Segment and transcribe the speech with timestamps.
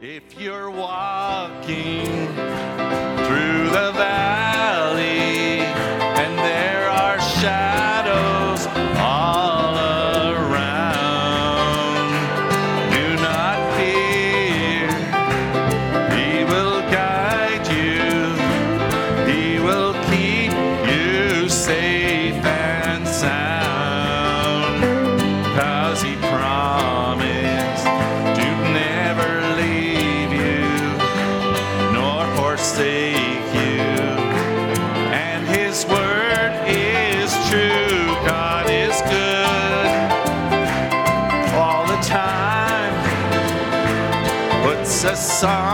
[0.00, 4.53] If you're walking through the valley
[45.34, 45.73] song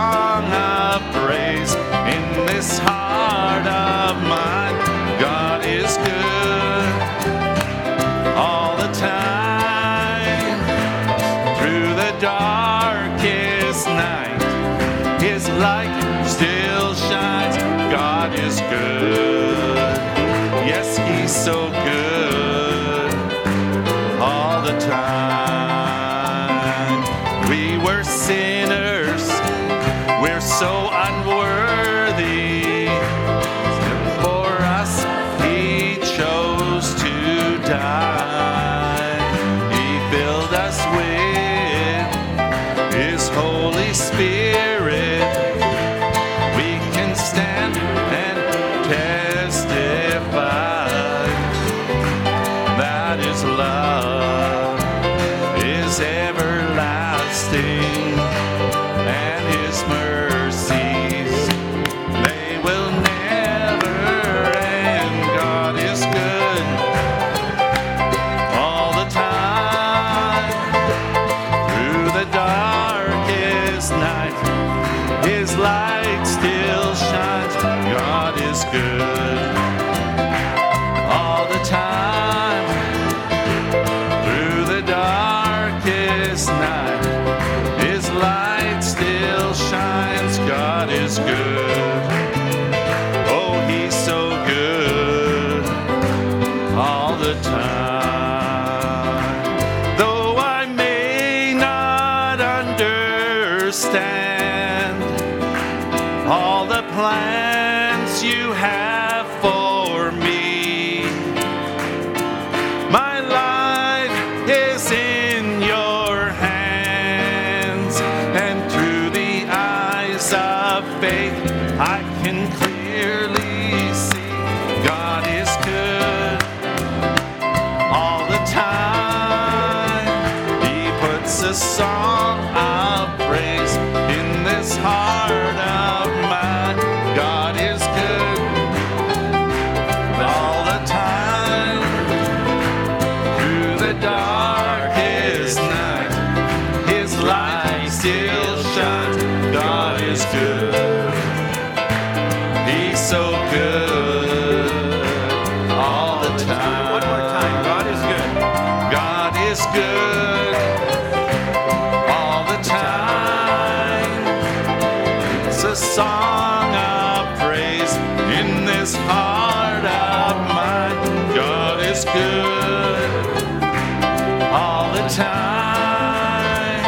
[175.09, 176.83] time.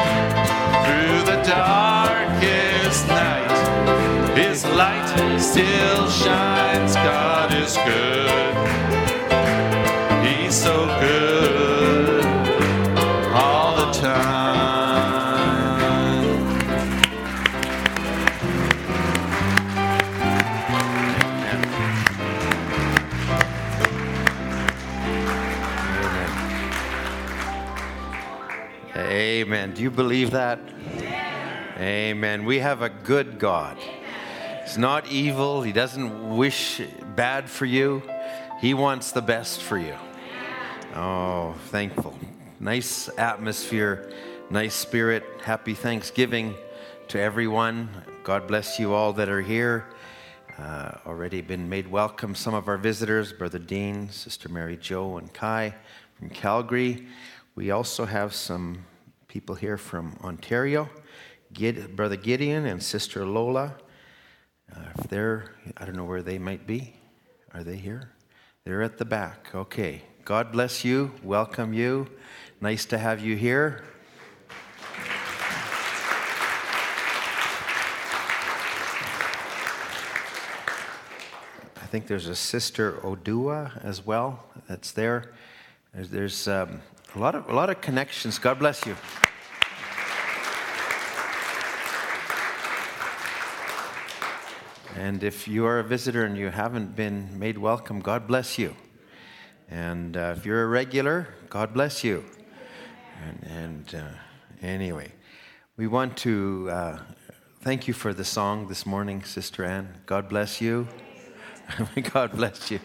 [0.86, 6.96] Through the darkest night, His light still shines.
[6.96, 8.63] God is good.
[29.54, 29.76] Amen.
[29.76, 30.60] Do you believe that?
[31.78, 32.44] Amen.
[32.44, 33.78] We have a good God.
[34.64, 35.62] He's not evil.
[35.62, 36.82] He doesn't wish
[37.16, 38.02] bad for you.
[38.62, 39.94] He wants the best for you.
[40.96, 42.18] Oh, thankful.
[42.60, 44.12] Nice atmosphere,
[44.50, 45.24] nice spirit.
[45.44, 46.56] Happy Thanksgiving
[47.10, 47.90] to everyone.
[48.24, 49.86] God bless you all that are here.
[50.58, 52.34] Uh, already been made welcome.
[52.34, 55.76] Some of our visitors, Brother Dean, Sister Mary Jo, and Kai
[56.18, 57.06] from Calgary.
[57.54, 58.86] We also have some
[59.34, 60.88] people here from Ontario,
[61.54, 63.74] Gid, Brother Gideon and Sister Lola.
[64.72, 66.94] Uh, if they're, I don't know where they might be.
[67.52, 68.12] Are they here?
[68.64, 69.50] They're at the back.
[69.56, 70.04] Okay.
[70.24, 71.14] God bless you.
[71.24, 72.08] Welcome you.
[72.62, 73.84] Nice to have you here.
[81.82, 85.34] I think there's a sister Odua as well that's there.
[85.92, 86.82] There's, um,
[87.16, 88.40] a lot of a lot of connections.
[88.40, 88.96] God bless you.
[94.96, 98.76] And if you are a visitor and you haven't been made welcome, God bless you.
[99.68, 102.24] And uh, if you're a regular, God bless you.
[103.26, 104.18] And, and uh,
[104.62, 105.12] anyway,
[105.78, 107.00] we want to uh,
[107.62, 109.98] thank you for the song this morning, Sister Ann.
[110.06, 110.88] God bless you.
[112.14, 112.80] God bless you.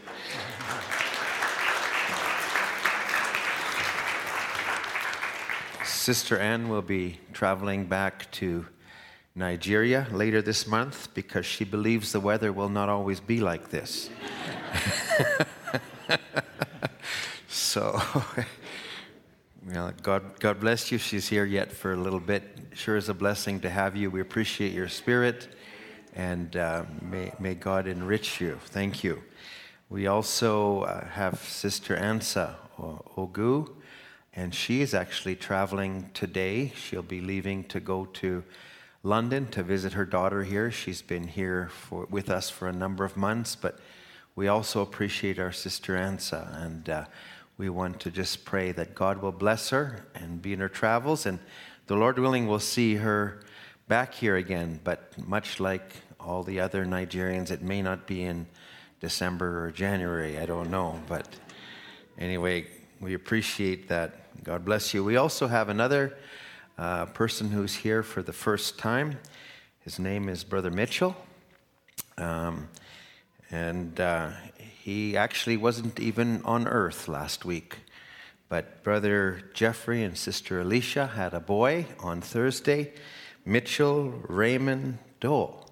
[5.84, 8.64] Sister Ann will be traveling back to
[9.38, 14.10] Nigeria later this month because she believes the weather will not always be like this.
[17.48, 18.02] so,
[19.66, 20.98] well, God, God bless you.
[20.98, 22.42] She's here yet for a little bit.
[22.74, 24.10] Sure is a blessing to have you.
[24.10, 25.46] We appreciate your spirit,
[26.16, 28.58] and uh, may, may God enrich you.
[28.66, 29.22] Thank you.
[29.88, 32.56] We also uh, have Sister Ansa
[33.16, 33.70] Ogu,
[34.34, 36.72] and she is actually traveling today.
[36.74, 38.42] She'll be leaving to go to
[39.04, 40.70] London to visit her daughter here.
[40.70, 43.78] She's been here for, with us for a number of months, but
[44.34, 47.04] we also appreciate our sister Ansa, and uh,
[47.56, 51.26] we want to just pray that God will bless her and be in her travels,
[51.26, 51.38] and
[51.86, 53.40] the Lord willing, we'll see her
[53.86, 54.80] back here again.
[54.82, 58.46] But much like all the other Nigerians, it may not be in
[59.00, 60.38] December or January.
[60.38, 61.28] I don't know, but
[62.18, 62.66] anyway,
[63.00, 64.44] we appreciate that.
[64.44, 65.04] God bless you.
[65.04, 66.16] We also have another
[66.78, 69.18] uh, person who's here for the first time.
[69.80, 71.16] His name is Brother Mitchell.
[72.16, 72.68] Um,
[73.50, 74.30] and uh,
[74.82, 77.78] he actually wasn't even on earth last week.
[78.48, 82.92] But Brother Jeffrey and Sister Alicia had a boy on Thursday,
[83.44, 85.68] Mitchell Raymond Dole.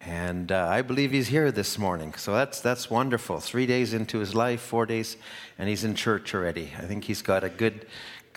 [0.00, 2.14] And uh, I believe he's here this morning.
[2.14, 3.40] So that's, that's wonderful.
[3.40, 5.16] Three days into his life, four days,
[5.58, 6.72] and he's in church already.
[6.78, 7.86] I think he's got a good,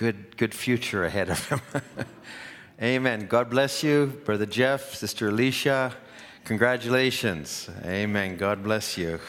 [0.02, 1.62] good, good future ahead of him.
[2.82, 3.28] Amen.
[3.28, 5.96] God bless you, Brother Jeff, Sister Alicia.
[6.44, 7.70] Congratulations.
[7.86, 8.36] Amen.
[8.36, 9.20] God bless you.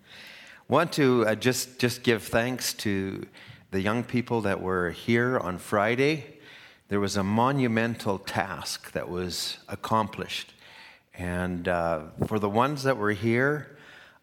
[0.68, 3.26] Want to uh, just, just give thanks to
[3.72, 6.38] the young people that were here on Friday.
[6.88, 10.54] There was a monumental task that was accomplished.
[11.12, 13.76] And uh, for the ones that were here,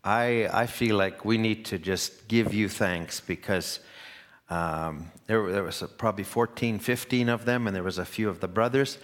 [0.03, 3.79] I, I feel like we need to just give you thanks because
[4.53, 8.39] um, there, there was probably 14, 15 of them, and there was a few of
[8.39, 8.99] the brothers.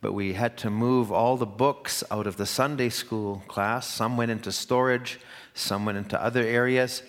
[0.00, 3.86] But we had to move all the books out of the Sunday school class.
[3.86, 5.20] Some went into storage,
[5.52, 7.02] some went into other areas.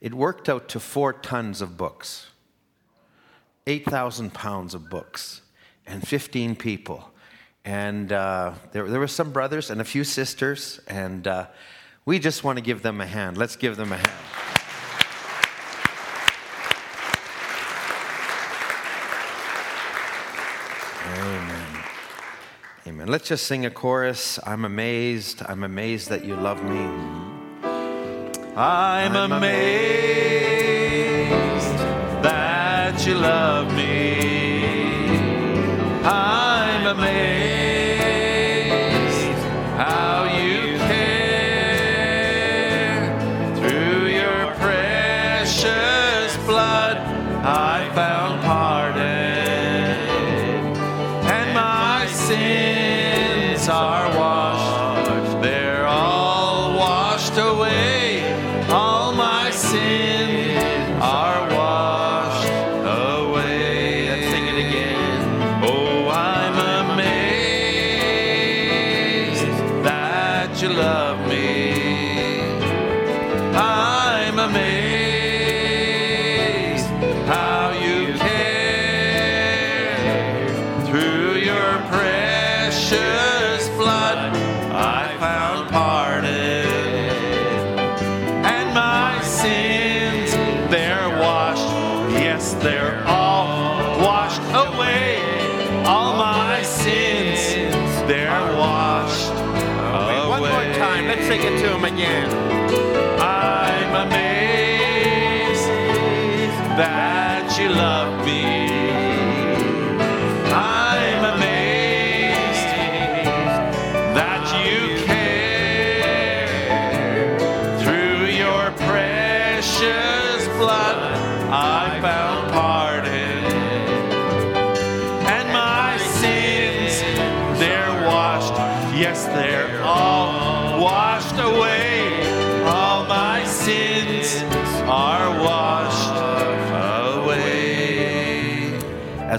[0.00, 2.28] It worked out to four tons of books,
[3.66, 5.42] 8,000 pounds of books,
[5.86, 7.10] and 15 people.
[7.64, 11.46] And uh, there, there were some brothers and a few sisters, and uh,
[12.06, 13.36] we just want to give them a hand.
[13.36, 14.53] Let's give them a hand.
[22.86, 23.08] Amen.
[23.08, 24.38] Let's just sing a chorus.
[24.44, 25.42] I'm amazed.
[25.48, 26.84] I'm amazed that you love me.
[28.56, 29.88] I'm, I'm amazed
[32.22, 33.93] that you love me.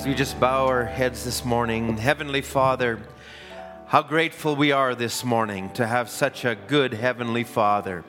[0.06, 3.00] We just bow our heads this morning, Heavenly Father,
[3.88, 8.04] how grateful we are this morning to have such a good Heavenly Father.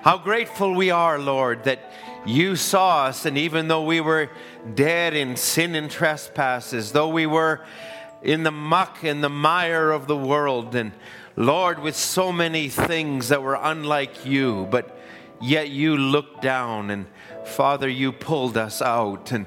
[0.00, 1.92] How grateful we are, Lord, that
[2.24, 4.30] you saw us, and even though we were
[4.74, 7.60] dead in sin and trespasses, though we were
[8.22, 10.92] in the muck and the mire of the world, and
[11.36, 14.98] Lord, with so many things that were unlike you, but
[15.42, 17.04] yet you looked down, and
[17.44, 19.30] Father, you pulled us out.
[19.30, 19.44] And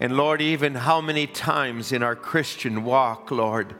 [0.00, 3.74] and Lord, even how many times in our Christian walk, Lord,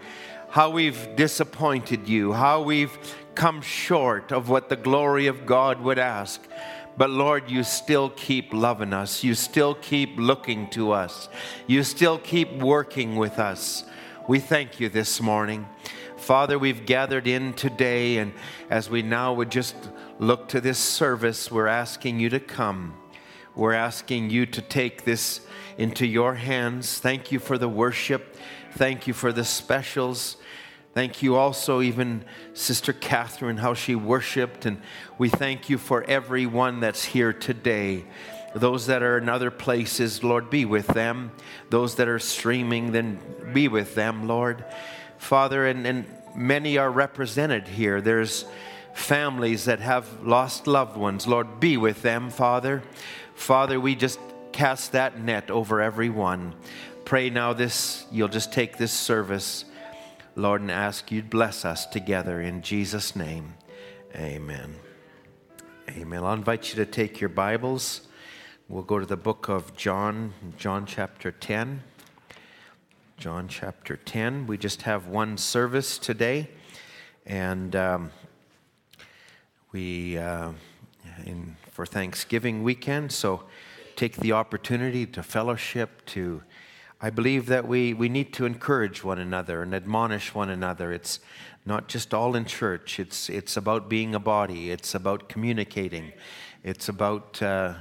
[0.50, 2.96] how we've disappointed you, how we've
[3.35, 6.40] come short of what the glory of God would ask.
[6.96, 9.23] But Lord, you still keep loving us.
[9.23, 11.28] You still keep looking to us.
[11.66, 13.85] You still keep working with us.
[14.26, 15.68] We thank you this morning.
[16.16, 18.32] Father, we've gathered in today, and
[18.70, 19.76] as we now would just
[20.18, 22.94] look to this service, we're asking you to come.
[23.56, 25.40] We're asking you to take this
[25.78, 26.98] into your hands.
[26.98, 28.36] Thank you for the worship.
[28.72, 30.36] Thank you for the specials.
[30.92, 34.66] Thank you also, even Sister Catherine, how she worshiped.
[34.66, 34.82] And
[35.16, 38.04] we thank you for everyone that's here today.
[38.54, 41.32] Those that are in other places, Lord, be with them.
[41.70, 43.18] Those that are streaming, then
[43.54, 44.66] be with them, Lord.
[45.16, 48.02] Father, and, and many are represented here.
[48.02, 48.44] There's
[48.92, 51.26] families that have lost loved ones.
[51.26, 52.82] Lord, be with them, Father.
[53.37, 54.19] Father, we just
[54.50, 56.55] cast that net over everyone.
[57.05, 59.64] Pray now this, you'll just take this service,
[60.35, 63.55] Lord, and ask you bless us together in Jesus' name.
[64.16, 64.75] Amen.
[65.90, 66.25] Amen.
[66.25, 68.09] I'll invite you to take your Bibles.
[68.69, 71.83] We'll go to the book of John, John chapter 10.
[73.19, 74.47] John chapter 10.
[74.49, 76.49] We just have one service today,
[77.26, 78.11] and um,
[79.71, 80.52] we, uh,
[81.25, 83.42] in, for Thanksgiving weekend, so
[83.97, 86.42] take the opportunity to fellowship, to
[87.02, 90.90] I believe that we, we need to encourage one another and admonish one another.
[90.90, 91.21] It's
[91.66, 96.14] not just all in church, it's, it's about being a body, it's about communicating,
[96.64, 97.75] it's about uh,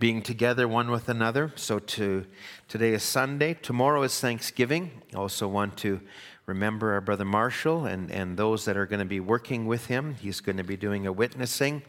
[0.00, 1.52] being together one with another.
[1.54, 2.26] So to,
[2.66, 4.90] today is Sunday, tomorrow is Thanksgiving.
[5.14, 6.00] Also want to
[6.46, 10.16] remember our brother Marshall and, and those that are going to be working with him.
[10.20, 11.82] He's going to be doing a witnessing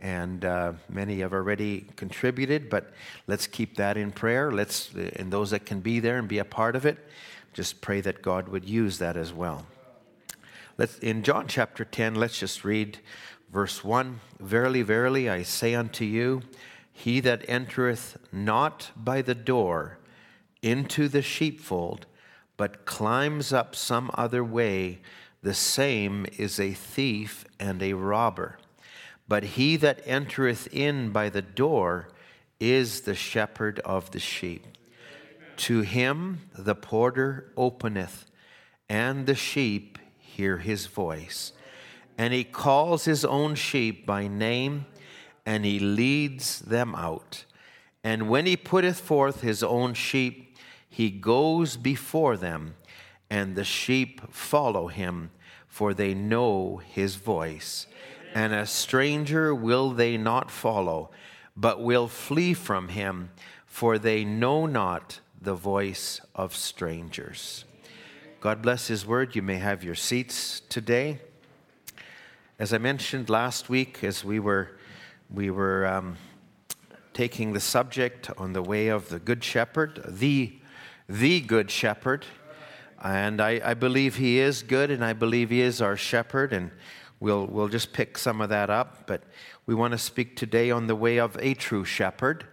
[0.00, 2.92] and uh, many have already contributed, but
[3.26, 4.50] let's keep that in prayer.
[4.50, 6.98] Let's, and those that can be there and be a part of it,
[7.52, 9.66] just pray that God would use that as well.
[10.78, 12.98] Let's, in John chapter 10, let's just read
[13.52, 16.42] verse 1 Verily, verily, I say unto you,
[16.92, 19.98] he that entereth not by the door
[20.62, 22.06] into the sheepfold,
[22.56, 25.00] but climbs up some other way,
[25.42, 28.58] the same is a thief and a robber.
[29.30, 32.08] But he that entereth in by the door
[32.58, 34.66] is the shepherd of the sheep.
[35.68, 38.26] To him the porter openeth,
[38.88, 41.52] and the sheep hear his voice.
[42.18, 44.86] And he calls his own sheep by name,
[45.46, 47.44] and he leads them out.
[48.02, 50.56] And when he putteth forth his own sheep,
[50.88, 52.74] he goes before them,
[53.30, 55.30] and the sheep follow him,
[55.68, 57.86] for they know his voice
[58.34, 61.10] and a stranger will they not follow,
[61.56, 63.30] but will flee from him,
[63.66, 67.64] for they know not the voice of strangers.
[68.40, 69.36] God bless his word.
[69.36, 71.18] You may have your seats today.
[72.58, 74.78] As I mentioned last week, as we were,
[75.30, 76.16] we were um,
[77.14, 80.58] taking the subject on the way of the Good Shepherd, the,
[81.08, 82.24] the Good Shepherd,
[83.02, 86.70] and I, I believe he is good, and I believe he is our shepherd, and
[87.20, 89.22] We'll, we'll just pick some of that up, but
[89.66, 92.46] we want to speak today on the way of a true shepherd.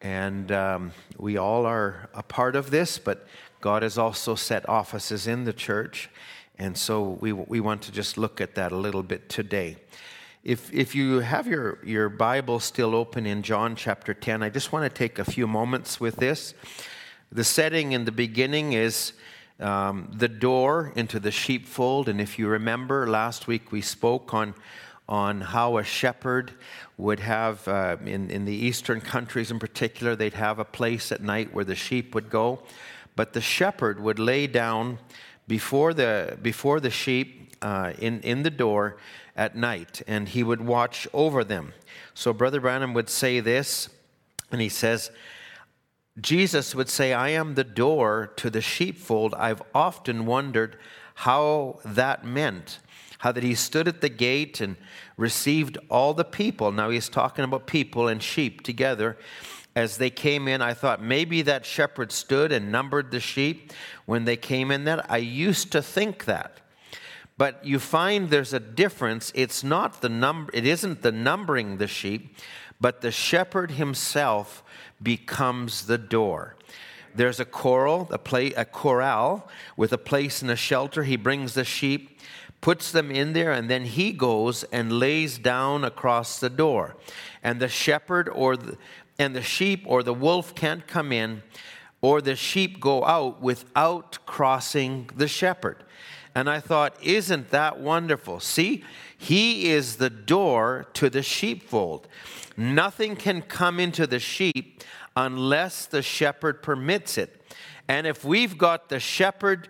[0.00, 3.28] And um, we all are a part of this, but
[3.60, 6.10] God has also set offices in the church.
[6.58, 9.76] And so we, we want to just look at that a little bit today.
[10.42, 14.72] If, if you have your, your Bible still open in John chapter 10, I just
[14.72, 16.54] want to take a few moments with this.
[17.30, 19.12] The setting in the beginning is
[19.60, 22.08] um, the door into the sheepfold.
[22.08, 24.54] And if you remember, last week we spoke on,
[25.08, 26.52] on how a shepherd
[26.96, 31.22] would have, uh, in, in the eastern countries in particular, they'd have a place at
[31.22, 32.62] night where the sheep would go.
[33.16, 34.98] But the shepherd would lay down
[35.46, 38.96] before the, before the sheep uh, in, in the door
[39.34, 41.72] at night, and he would watch over them.
[42.14, 43.88] So Brother Branham would say this,
[44.50, 45.10] and he says,
[46.20, 49.34] Jesus would say, I am the door to the sheepfold.
[49.34, 50.76] I've often wondered
[51.14, 52.78] how that meant.
[53.18, 54.76] How that he stood at the gate and
[55.16, 56.70] received all the people.
[56.70, 59.16] Now he's talking about people and sheep together.
[59.78, 63.72] as they came in, I thought maybe that shepherd stood and numbered the sheep
[64.06, 64.84] when they came in.
[64.84, 66.58] That I used to think that.
[67.36, 69.30] But you find there's a difference.
[69.36, 72.36] It's not the number, it isn't the numbering the sheep,
[72.80, 74.62] but the shepherd himself
[75.02, 76.56] becomes the door.
[77.14, 81.02] There's a coral, a, play, a corral with a place and a shelter.
[81.02, 82.20] He brings the sheep,
[82.60, 86.96] puts them in there, and then he goes and lays down across the door.
[87.42, 88.78] And the shepherd or the,
[89.18, 91.42] and the sheep or the wolf can't come in,
[92.00, 95.82] or the sheep go out without crossing the shepherd.
[96.34, 98.38] And I thought, isn't that wonderful?
[98.38, 98.84] See,
[99.16, 102.06] he is the door to the sheepfold.
[102.58, 104.82] Nothing can come into the sheep
[105.14, 107.40] unless the shepherd permits it.
[107.86, 109.68] And if we've got the shepherd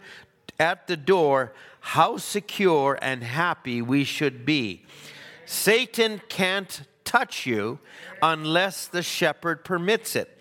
[0.58, 4.86] at the door, how secure and happy we should be.
[5.44, 7.78] Satan can't touch you
[8.22, 10.38] unless the shepherd permits it.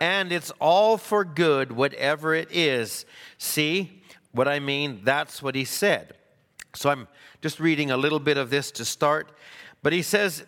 [0.00, 3.04] And it's all for good, whatever it is.
[3.36, 5.02] See what I mean?
[5.04, 6.14] That's what he said.
[6.74, 7.06] So I'm
[7.42, 9.30] just reading a little bit of this to start.
[9.82, 10.46] But he says,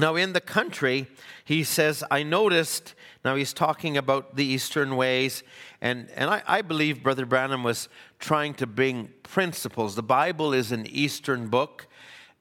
[0.00, 1.06] now in the country,
[1.44, 5.42] he says, I noticed, now he's talking about the Eastern ways,
[5.80, 7.88] and, and I, I believe Brother Branham was
[8.18, 9.94] trying to bring principles.
[9.94, 11.86] The Bible is an Eastern book,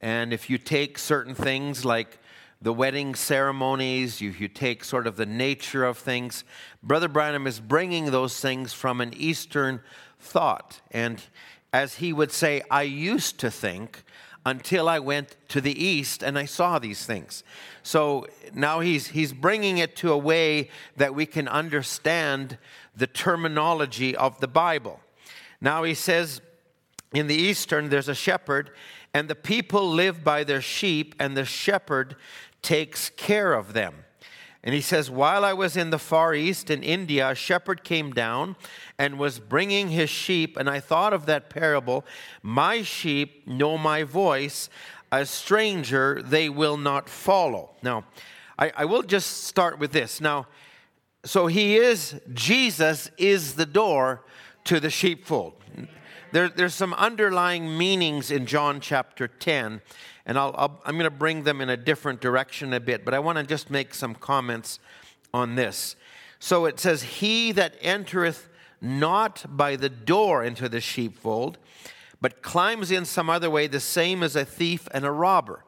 [0.02, 2.20] and if you take certain things like
[2.62, 6.44] the wedding ceremonies, you, you take sort of the nature of things,
[6.82, 9.82] Brother Branham is bringing those things from an Eastern
[10.20, 10.82] thought.
[10.92, 11.22] And
[11.72, 14.04] as he would say, I used to think
[14.46, 17.44] until I went to the east and I saw these things.
[17.84, 22.58] So now he's, he's bringing it to a way that we can understand
[22.96, 25.00] the terminology of the Bible.
[25.62, 26.42] Now he says,
[27.14, 28.72] in the eastern, there's a shepherd,
[29.14, 32.16] and the people live by their sheep, and the shepherd
[32.62, 34.06] takes care of them.
[34.64, 38.12] And he says, While I was in the Far East in India, a shepherd came
[38.12, 38.56] down
[38.98, 40.58] and was bringing his sheep.
[40.58, 42.06] And I thought of that parable
[42.44, 44.70] My sheep know my voice,
[45.12, 47.72] a stranger they will not follow.
[47.82, 48.06] Now,
[48.58, 50.20] I, I will just start with this.
[50.20, 50.48] Now,
[51.24, 54.24] so he is, Jesus is the door
[54.66, 55.54] to the sheepfold.
[56.32, 59.82] There, there's some underlying meanings in John chapter 10
[60.30, 63.20] and I'll, I'm going to bring them in a different direction a bit, but I
[63.20, 64.78] want to just make some comments
[65.34, 65.96] on this.
[66.38, 68.48] So it says, He that entereth
[68.80, 71.58] not by the door into the sheepfold,
[72.22, 75.66] but climbs in some other way, the same as a thief and a robber.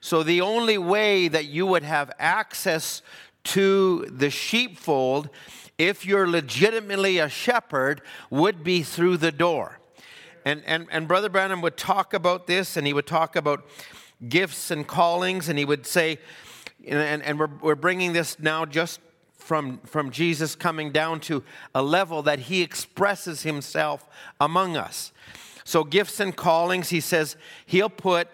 [0.00, 3.02] So the only way that you would have access
[3.42, 5.28] to the sheepfold,
[5.76, 8.00] if you're legitimately a shepherd,
[8.30, 9.80] would be through the door.
[10.44, 13.66] And, and, and Brother Branham would talk about this, and he would talk about
[14.28, 16.18] gifts and callings, and he would say,
[16.86, 19.00] and, and we're, we're bringing this now just
[19.36, 21.42] from, from Jesus coming down to
[21.74, 24.08] a level that he expresses himself
[24.40, 25.12] among us.
[25.64, 28.28] So, gifts and callings, he says he'll put,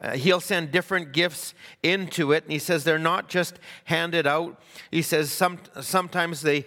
[0.00, 2.44] uh, he'll send different gifts into it.
[2.44, 4.60] And he says they're not just handed out.
[4.90, 6.66] He says some, sometimes they,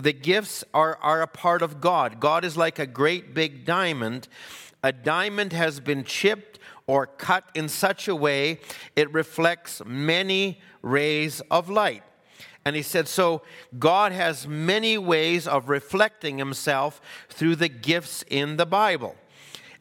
[0.00, 2.20] the gifts are, are a part of God.
[2.20, 4.28] God is like a great big diamond.
[4.82, 8.60] A diamond has been chipped or cut in such a way
[8.94, 12.02] it reflects many rays of light.
[12.64, 13.42] And he said, So
[13.78, 19.16] God has many ways of reflecting himself through the gifts in the Bible.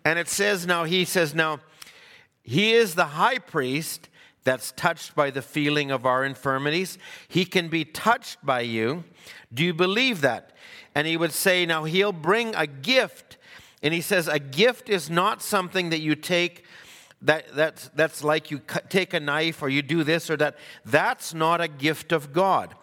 [0.06, 1.60] And it says now, he says, Now,
[2.43, 4.08] he is the high priest
[4.45, 6.97] that's touched by the feeling of our infirmities.
[7.27, 9.03] He can be touched by you.
[9.53, 10.53] Do you believe that?
[10.93, 13.38] And he would say, Now, he'll bring a gift.
[13.84, 16.63] And he says, A gift is not something that you take
[17.21, 20.58] that, that's, that's like you take a knife or you do this or that.
[20.86, 22.75] That's not a gift of God.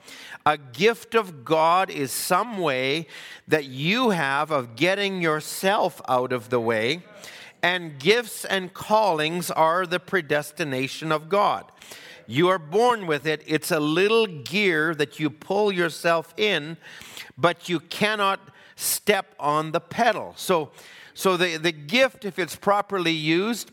[0.45, 3.07] A gift of God is some way
[3.47, 7.05] that you have of getting yourself out of the way.
[7.63, 11.71] And gifts and callings are the predestination of God.
[12.27, 13.43] You are born with it.
[13.47, 16.77] It's a little gear that you pull yourself in,
[17.37, 18.41] but you cannot
[18.75, 20.35] step on the pedal.
[20.37, 20.71] So,
[21.15, 23.71] so the, the gift, if it's properly used,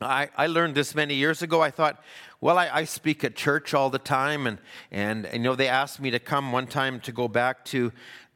[0.00, 1.60] I, I learned this many years ago.
[1.60, 2.02] I thought,
[2.40, 4.58] well, I, I, speak at church all the time, and,
[4.90, 7.92] and, you know, they asked me to come one time to go back to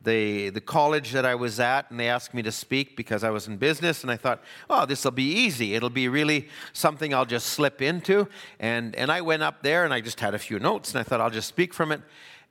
[0.07, 3.31] the, the college that I was at, and they asked me to speak because I
[3.31, 4.41] was in business, and I thought,
[4.71, 5.75] oh, this will be easy.
[5.75, 8.29] It'll be really something I'll just slip into.
[8.59, 11.03] And, and I went up there, and I just had a few notes, and I
[11.03, 12.01] thought I'll just speak from it,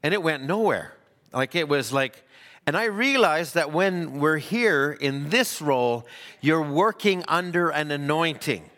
[0.03, 0.93] and it went nowhere.
[1.33, 2.23] Like it was like,
[2.67, 6.05] and I realized that when we're here in this role,
[6.41, 8.69] you're working under an anointing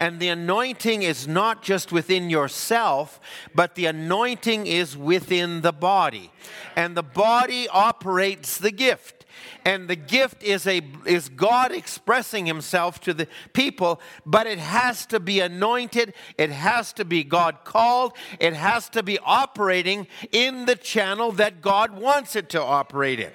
[0.00, 3.20] And the anointing is not just within yourself,
[3.54, 6.30] but the anointing is within the body.
[6.76, 9.24] And the body operates the gift.
[9.64, 15.06] And the gift is, a, is God expressing Himself to the people, but it has
[15.06, 16.14] to be anointed.
[16.36, 18.12] It has to be God called.
[18.38, 23.32] It has to be operating in the channel that God wants it to operate in.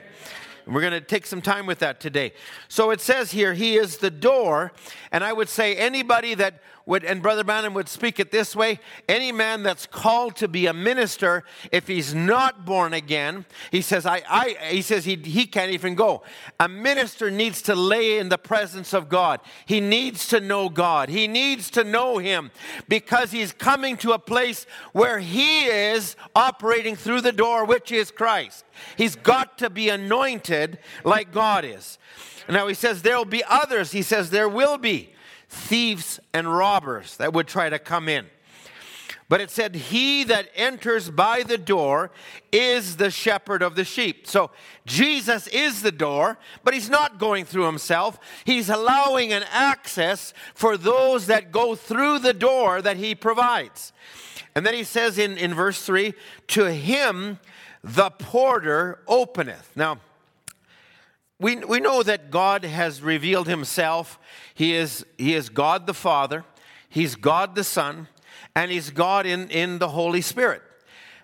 [0.74, 2.34] We're going to take some time with that today.
[2.68, 4.72] So it says here, He is the door.
[5.12, 8.80] And I would say anybody that would, and Brother Branham would speak it this way
[9.08, 14.08] any man that's called to be a minister, if he's not born again, he says,
[14.08, 16.24] I, I, he, says he, he can't even go.
[16.60, 19.40] A minister needs to lay in the presence of God.
[19.68, 21.10] He needs to know God.
[21.10, 22.50] He needs to know Him
[22.88, 28.10] because he's coming to a place where he is operating through the door, which is
[28.10, 28.66] Christ.
[28.98, 32.00] He's got to be anointed like God is.
[32.50, 33.92] Now he says there will be others.
[33.92, 35.14] He says there will be
[35.50, 38.28] thieves and robbers that would try to come in.
[39.28, 42.10] But it said, He that enters by the door
[42.52, 44.26] is the shepherd of the sheep.
[44.26, 44.50] So
[44.88, 48.20] Jesus is the door, but He's not going through Himself.
[48.44, 53.94] He's allowing an access for those that go through the door that He provides.
[54.56, 56.16] And then He says in, in verse 3
[56.48, 57.40] To Him
[57.84, 59.72] the porter openeth.
[59.76, 60.00] Now,
[61.40, 64.20] we, we know that God has revealed himself.
[64.54, 66.44] He is, he is God the Father,
[66.90, 68.08] He's God the Son,
[68.56, 70.62] and He's God in, in the Holy Spirit.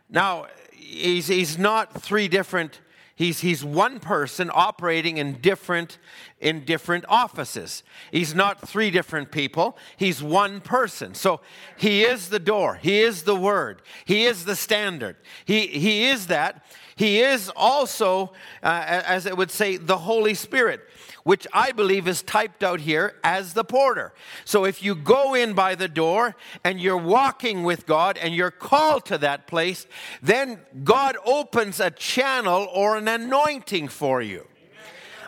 [0.09, 2.79] Now, he's, he's not three different
[3.17, 5.99] He's, he's one person operating in different,
[6.41, 7.81] in different offices.
[8.11, 9.77] He's not three different people.
[9.95, 11.15] He's one person.
[11.15, 11.39] So
[11.77, 12.75] he is the door.
[12.75, 13.81] He is the word.
[14.03, 15.15] He is the standard.
[15.45, 16.65] He, he is that.
[16.95, 18.31] He is also,
[18.63, 20.81] uh, as it would say, the Holy Spirit
[21.25, 24.13] which I believe is typed out here as the porter.
[24.45, 28.51] So if you go in by the door and you're walking with God and you're
[28.51, 29.87] called to that place,
[30.21, 34.47] then God opens a channel or an anointing for you.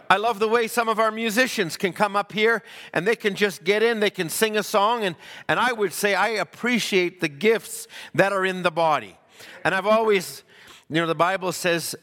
[0.08, 2.62] I love the way some of our musicians can come up here
[2.94, 5.16] and they can just get in, they can sing a song, and,
[5.48, 9.18] and I would say I appreciate the gifts that are in the body.
[9.64, 10.44] And I've always,
[10.90, 11.96] you know, the Bible says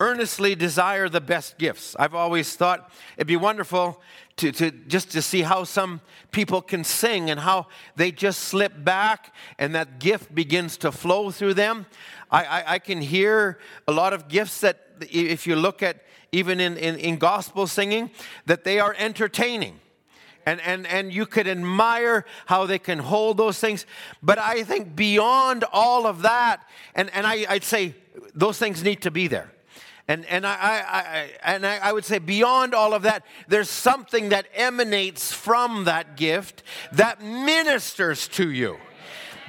[0.00, 1.96] earnestly desire the best gifts.
[1.98, 4.00] I've always thought it'd be wonderful
[4.36, 6.00] to, to just to see how some
[6.30, 11.30] people can sing and how they just slip back and that gift begins to flow
[11.30, 11.86] through them.
[12.30, 16.60] I, I, I can hear a lot of gifts that if you look at even
[16.60, 18.10] in, in, in gospel singing,
[18.46, 19.80] that they are entertaining.
[20.48, 23.84] And, and, and you could admire how they can hold those things.
[24.22, 27.94] But I think beyond all of that, and, and I, I'd say
[28.34, 29.52] those things need to be there.
[30.08, 33.68] And, and, I, I, I, and I, I would say beyond all of that, there's
[33.68, 38.78] something that emanates from that gift that ministers to you.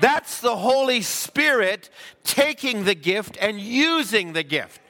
[0.02, 1.90] That's the Holy Spirit
[2.26, 4.82] taking the gift and using the gift.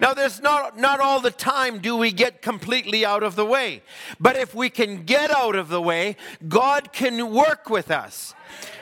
[0.00, 3.82] Now, there's not, not all the time do we get completely out of the way.
[4.18, 6.16] But if we can get out of the way,
[6.48, 8.34] God can work with us.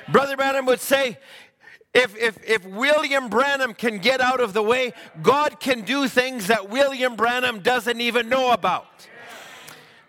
[0.09, 1.19] Brother Branham would say,
[1.95, 6.47] if, if, if William Branham can get out of the way, God can do things
[6.47, 8.87] that William Branham doesn't even know about.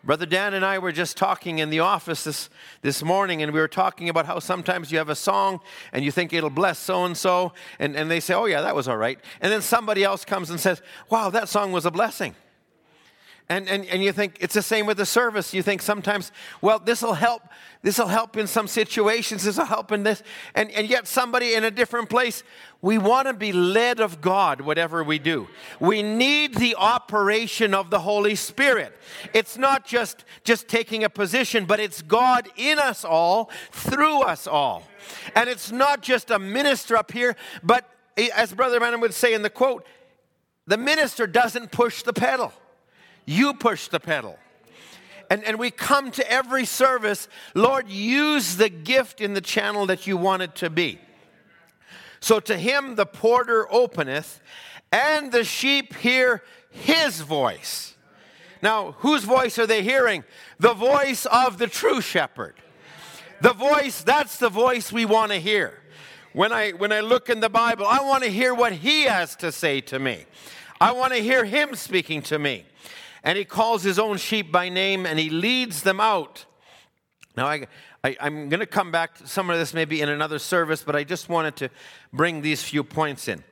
[0.03, 2.49] Brother Dan and I were just talking in the office this,
[2.81, 5.61] this morning, and we were talking about how sometimes you have a song
[5.93, 8.89] and you think it'll bless so and so, and they say, Oh, yeah, that was
[8.89, 9.17] all right.
[9.39, 12.35] And then somebody else comes and says, Wow, that song was a blessing.
[13.49, 15.53] And, and, and you think it's the same with the service.
[15.53, 17.43] You think sometimes, well, this will help.
[17.81, 19.43] This will help in some situations.
[19.43, 20.23] This will help in this.
[20.55, 22.43] And, and yet, somebody in a different place,
[22.81, 25.49] we want to be led of God, whatever we do.
[25.81, 28.97] We need the operation of the Holy Spirit.
[29.33, 34.47] It's not just, just taking a position, but it's God in us all, through us
[34.47, 34.83] all.
[35.35, 39.33] And it's not just a minister up here, but eh, as Brother Branham would say
[39.33, 39.85] in the quote,
[40.65, 42.53] the minister doesn't push the pedal.
[43.25, 44.37] You push the pedal.
[45.29, 50.05] And, and we come to every service, Lord, use the gift in the channel that
[50.05, 50.99] you want it to be.
[52.19, 54.41] So to him the porter openeth,
[54.91, 57.95] and the sheep hear his voice.
[58.61, 60.23] Now, whose voice are they hearing?
[60.59, 62.55] The voice of the true shepherd.
[63.41, 65.81] The voice, that's the voice we want to hear.
[66.31, 69.35] When I, when I look in the Bible, I want to hear what he has
[69.37, 70.25] to say to me.
[70.79, 72.65] I want to hear him speaking to me
[73.23, 76.45] and he calls his own sheep by name and he leads them out.
[77.35, 77.67] Now, I,
[78.03, 80.95] I, am going to come back to some of this maybe in another service, but
[80.95, 81.69] I just wanted to
[82.11, 83.43] bring these few points in.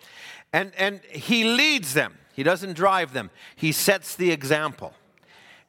[0.53, 4.93] And, and he leads them, he doesn't drive them, he sets the example.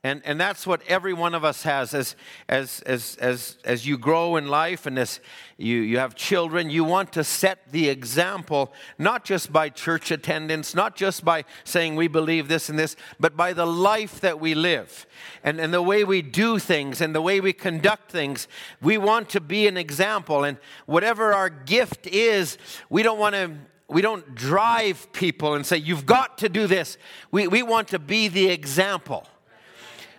[0.05, 2.17] And, and that's what every one of us has as,
[2.49, 5.21] as, as, as, as you grow in life and as
[5.57, 6.71] you, you have children.
[6.71, 11.95] You want to set the example, not just by church attendance, not just by saying
[11.95, 15.07] we believe this and this, but by the life that we live
[15.45, 18.49] and, and the way we do things and the way we conduct things.
[18.81, 20.43] We want to be an example.
[20.43, 22.59] And whatever our gift is,
[22.91, 23.53] we don't want to
[23.89, 26.97] we don't drive people and say, you've got to do this.
[27.31, 29.27] We, we want to be the example.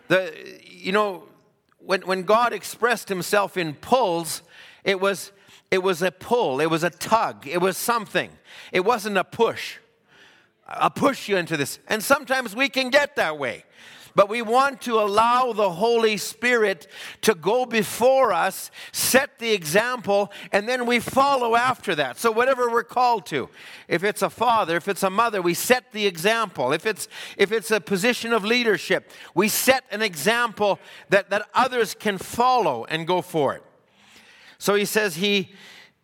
[0.07, 1.23] The, you know,
[1.79, 4.41] when, when God expressed himself in pulls,
[4.83, 5.31] it was,
[5.71, 8.29] it was a pull, it was a tug, it was something.
[8.71, 9.77] It wasn't a push.
[10.67, 11.79] I'll push you into this.
[11.87, 13.65] And sometimes we can get that way.
[14.15, 16.87] But we want to allow the Holy Spirit
[17.21, 22.19] to go before us, set the example, and then we follow after that.
[22.19, 23.49] So, whatever we're called to,
[23.87, 26.73] if it's a father, if it's a mother, we set the example.
[26.73, 31.95] If it's, if it's a position of leadership, we set an example that, that others
[31.95, 33.63] can follow and go for it.
[34.59, 35.51] So, he says, he.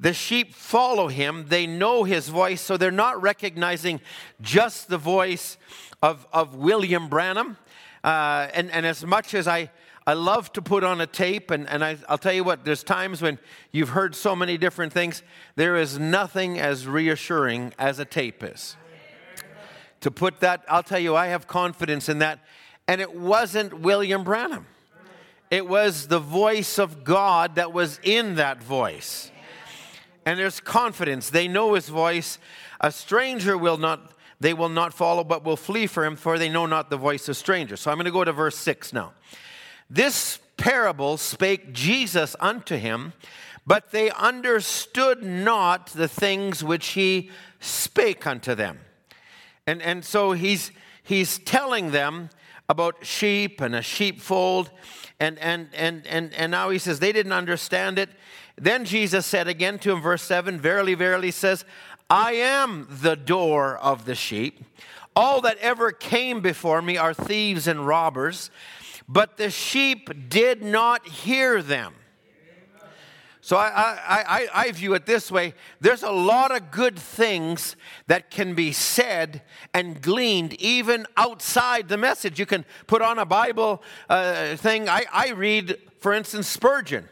[0.02, 1.48] The sheep follow him.
[1.50, 4.00] They know his voice, so they're not recognizing
[4.40, 5.58] just the voice
[6.02, 7.58] of, of William Branham.
[8.04, 9.70] Uh, and, and as much as I,
[10.08, 12.84] I love to put on a tape, and, and I, I'll tell you what, there's
[12.84, 13.38] times when
[13.72, 15.22] you've heard so many different things,
[15.56, 18.76] there is nothing as reassuring as a tape is.
[20.02, 22.40] To put that, I'll tell you, I have confidence in that.
[22.88, 24.66] And it wasn't William Branham,
[25.52, 29.32] it was the voice of God that was in that voice.
[30.26, 31.30] And there's confidence.
[31.30, 32.38] They know his voice.
[32.82, 36.50] A stranger will not they will not follow, but will flee for him, for they
[36.50, 37.82] know not the voice of strangers.
[37.82, 39.14] So I'm going to go to verse 6 now.
[39.90, 43.14] This parable spake Jesus unto him,
[43.66, 48.80] but they understood not the things which he spake unto them.
[49.68, 50.72] And, and so he's,
[51.04, 52.30] he's telling them
[52.70, 54.72] about sheep and a sheepfold.
[55.20, 58.10] And, and, and, and, and now he says they didn't understand it.
[58.56, 61.66] Then Jesus said again to him, verse 7 Verily, verily says,
[62.10, 64.64] I am the door of the sheep.
[65.16, 68.50] All that ever came before me are thieves and robbers,
[69.08, 71.94] but the sheep did not hear them.
[73.42, 77.76] So I, I, I, I, view it this way there's a lot of good things
[78.08, 79.42] that can be said
[79.74, 82.38] and gleaned even outside the message.
[82.38, 84.90] You can put on a Bible uh, thing.
[84.90, 87.08] I, I read, for instance, Spurgeon.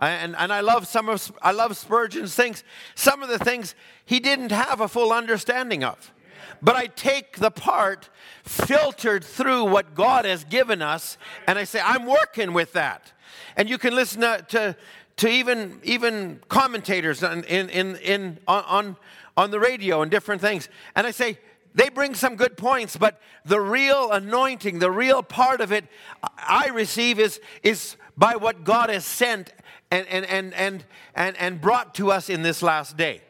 [0.00, 2.64] And, and I love some of I love Spurgeon's things.
[2.94, 6.12] Some of the things he didn't have a full understanding of.
[6.62, 8.08] But I take the part
[8.42, 13.12] filtered through what God has given us, and I say, I'm working with that.
[13.56, 14.76] And you can listen to, to,
[15.16, 18.96] to even, even commentators in, in, in, on,
[19.36, 20.68] on the radio and different things.
[20.94, 21.38] And I say,
[21.74, 25.84] they bring some good points, but the real anointing, the real part of it
[26.36, 29.52] I receive is, is by what God has sent
[29.90, 33.22] and, and, and, and, and, and brought to us in this last day.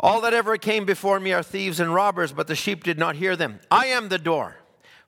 [0.00, 3.16] All that ever came before me are thieves and robbers, but the sheep did not
[3.16, 3.58] hear them.
[3.70, 4.56] I am the door.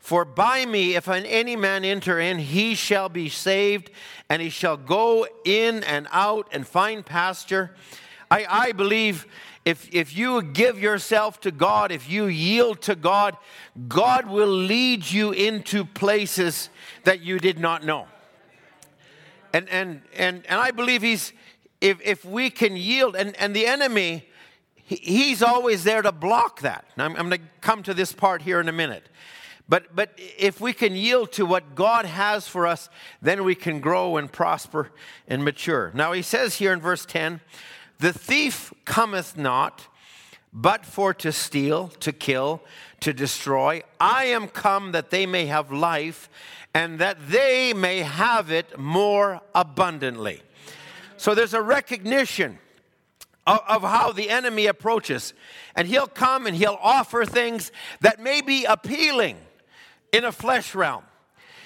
[0.01, 3.91] For by me, if any man enter in, he shall be saved,
[4.29, 7.71] and he shall go in and out and find pasture.
[8.31, 9.27] I, I believe
[9.65, 13.37] if, if you give yourself to God, if you yield to God,
[13.89, 16.71] God will lead you into places
[17.05, 18.07] that you did not know.
[19.53, 21.33] And, and, and, and I believe he's,
[21.81, 24.29] if, if we can yield, and, and the enemy,
[24.75, 26.85] he, he's always there to block that.
[26.97, 29.09] I'm, I'm going to come to this part here in a minute.
[29.69, 32.89] But, but if we can yield to what God has for us,
[33.23, 34.91] then we can grow and prosper
[35.29, 35.93] and mature.
[35.95, 37.41] Now, he says here in verse 10
[37.99, 39.87] The thief cometh not
[40.53, 42.63] but for to steal, to kill,
[43.01, 43.83] to destroy.
[43.99, 46.29] I am come that they may have life
[46.75, 50.43] and that they may have it more abundantly.
[51.17, 52.59] So there's a recognition
[53.47, 55.35] of, of, how the enemy approaches.
[55.75, 59.37] And he'll come and he'll offer things that may be appealing
[60.13, 61.05] in a flesh realm.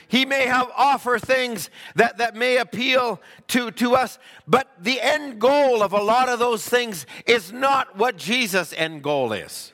[0.09, 5.41] He may have offer things that, that may appeal to, to us, but the end
[5.41, 9.73] goal of a lot of those things is not what Jesus' end goal is.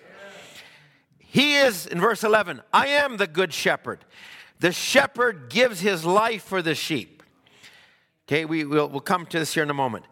[1.32, 4.04] He is, in verse 11, I am the good shepherd.
[4.58, 7.22] The shepherd gives his life for the sheep.
[8.26, 10.06] Okay, we will we'll come to this here in a moment.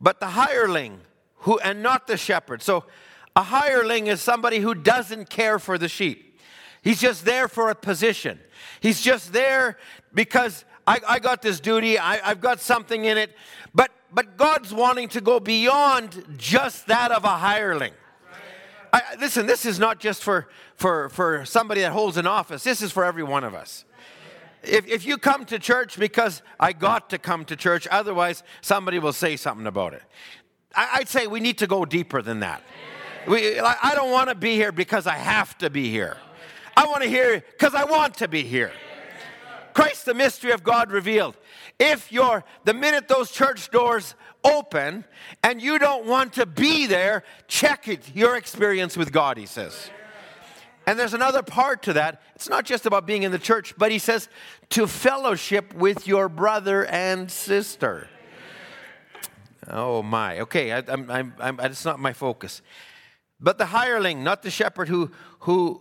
[0.00, 1.00] But the hireling,
[1.38, 2.62] who and not the shepherd.
[2.62, 2.84] So
[3.34, 6.38] a hireling is somebody who doesn't care for the sheep.
[6.82, 8.38] He's just there for a position.
[8.78, 9.76] He's just there
[10.14, 13.36] because I, I got this duty, I, I've got something in it.
[13.74, 17.92] But but God's wanting to go beyond just that of a hireling.
[18.92, 22.64] I, listen, this is not just for, for, for somebody that holds an office.
[22.64, 23.84] This is for every one of us.
[24.62, 28.98] If, if you come to church because I got to come to church, otherwise somebody
[28.98, 30.02] will say something about it.
[30.74, 32.62] I, would say we need to go deeper than that.
[33.26, 36.16] We, I don't want to be here because I have to be here.
[36.76, 38.72] I want to hear because I want to be here.
[39.74, 41.36] Christ, the mystery of God revealed.
[41.80, 44.14] If you're, the minute those church doors
[44.44, 45.06] open
[45.42, 49.90] and you don't want to be there, check it, your experience with God, he says.
[50.86, 52.20] And there's another part to that.
[52.34, 54.28] It's not just about being in the church, but he says
[54.70, 58.08] to fellowship with your brother and sister.
[59.66, 60.40] Oh my.
[60.40, 62.60] Okay, I, I'm, I'm, I'm, it's not my focus.
[63.40, 65.80] But the hireling, not the shepherd who, who,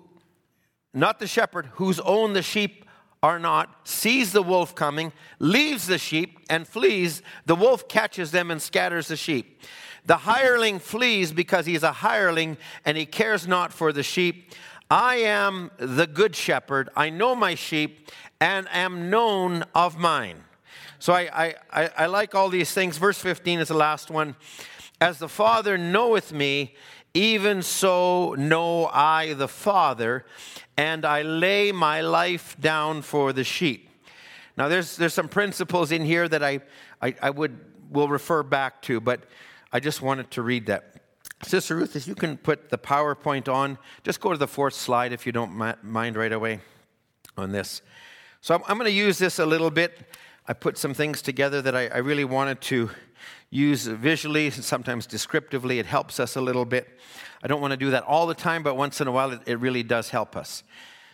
[0.94, 2.86] not the shepherd whose own the sheep
[3.22, 7.22] are not, sees the wolf coming, leaves the sheep and flees.
[7.46, 9.62] The wolf catches them and scatters the sheep.
[10.06, 14.54] The hireling flees because he is a hireling and he cares not for the sheep.
[14.90, 16.90] I am the good shepherd.
[16.96, 20.44] I know my sheep and am known of mine.
[20.98, 22.98] So I, I, I, like all these things.
[22.98, 24.36] Verse 15 is the last one.
[25.00, 26.76] As the Father knoweth me,
[27.14, 30.26] even so know I the Father,
[30.78, 33.90] and I lay my life down for the sheep.
[34.58, 36.60] Now, there's, there's some principles in here that I,
[37.02, 37.58] I, I would
[37.90, 39.24] will refer back to, but
[39.72, 40.96] I just wanted to read that.
[41.44, 45.14] Sister Ruth, if you can put the PowerPoint on, just go to the fourth slide
[45.14, 46.60] if you don't mind right away
[47.38, 47.82] on this.
[48.42, 50.16] So I'm, I'm going to use this a little bit.
[50.48, 52.90] I put some things together that I, I really wanted to
[53.50, 55.80] use visually, and sometimes descriptively.
[55.80, 56.88] It helps us a little bit.
[57.44, 59.42] I don't want to do that all the time, but once in a while it,
[59.46, 60.64] it really does help us.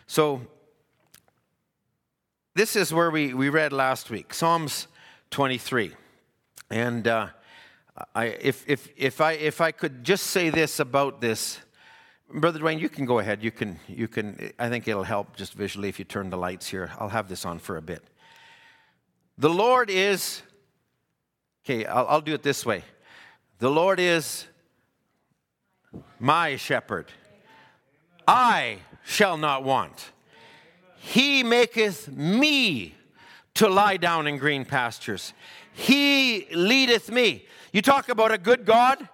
[0.06, 0.42] So,
[2.54, 4.88] this is where we, we read last week Psalms
[5.30, 5.92] 23.
[6.70, 7.28] And uh,
[8.14, 11.58] I, if, if, if, I, if I could just say this about this,
[12.32, 13.42] Brother Dwayne, you can go ahead.
[13.42, 16.66] You can, you can, I think it'll help just visually if you turn the lights
[16.66, 16.90] here.
[16.98, 18.02] I'll have this on for a bit.
[19.38, 20.42] The Lord is,
[21.66, 22.84] okay, I'll, I'll do it this way.
[23.58, 24.46] The Lord is
[26.20, 27.10] my shepherd.
[28.28, 30.12] I shall not want.
[30.98, 32.94] He maketh me
[33.54, 35.32] to lie down in green pastures.
[35.72, 37.46] He leadeth me.
[37.72, 39.08] You talk about a good God?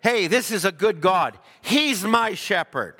[0.00, 1.38] Hey, this is a good God.
[1.62, 2.96] He's my shepherd.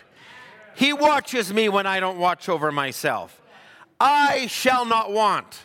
[0.76, 3.40] He watches me when I don't watch over myself.
[3.98, 5.64] I shall not want.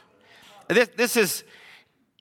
[0.67, 1.43] This, this is,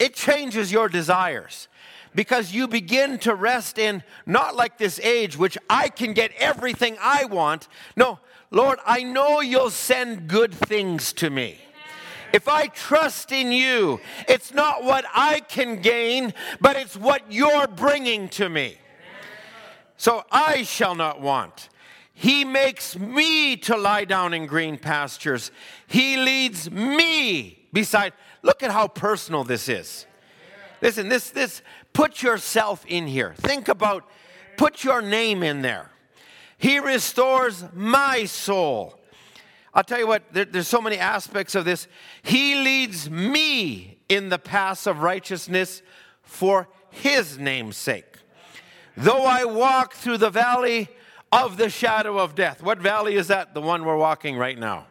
[0.00, 1.68] it changes your desires
[2.14, 6.96] because you begin to rest in not like this age, which I can get everything
[7.00, 7.68] I want.
[7.94, 8.18] No,
[8.50, 11.58] Lord, I know you'll send good things to me.
[12.32, 17.66] If I trust in you, it's not what I can gain, but it's what you're
[17.66, 18.78] bringing to me.
[19.96, 21.68] So I shall not want.
[22.14, 25.50] He makes me to lie down in green pastures.
[25.86, 28.12] He leads me beside.
[28.42, 30.06] Look at how personal this is.
[30.80, 33.34] Listen, this, this, put yourself in here.
[33.36, 34.08] Think about,
[34.56, 35.90] put your name in there.
[36.56, 38.98] He restores my soul.
[39.72, 41.86] I'll tell you what, there, there's so many aspects of this.
[42.22, 45.82] He leads me in the paths of righteousness
[46.22, 48.16] for his name's sake.
[48.96, 50.88] Though I walk through the valley
[51.32, 52.62] of the shadow of death.
[52.62, 53.54] What valley is that?
[53.54, 54.86] The one we're walking right now.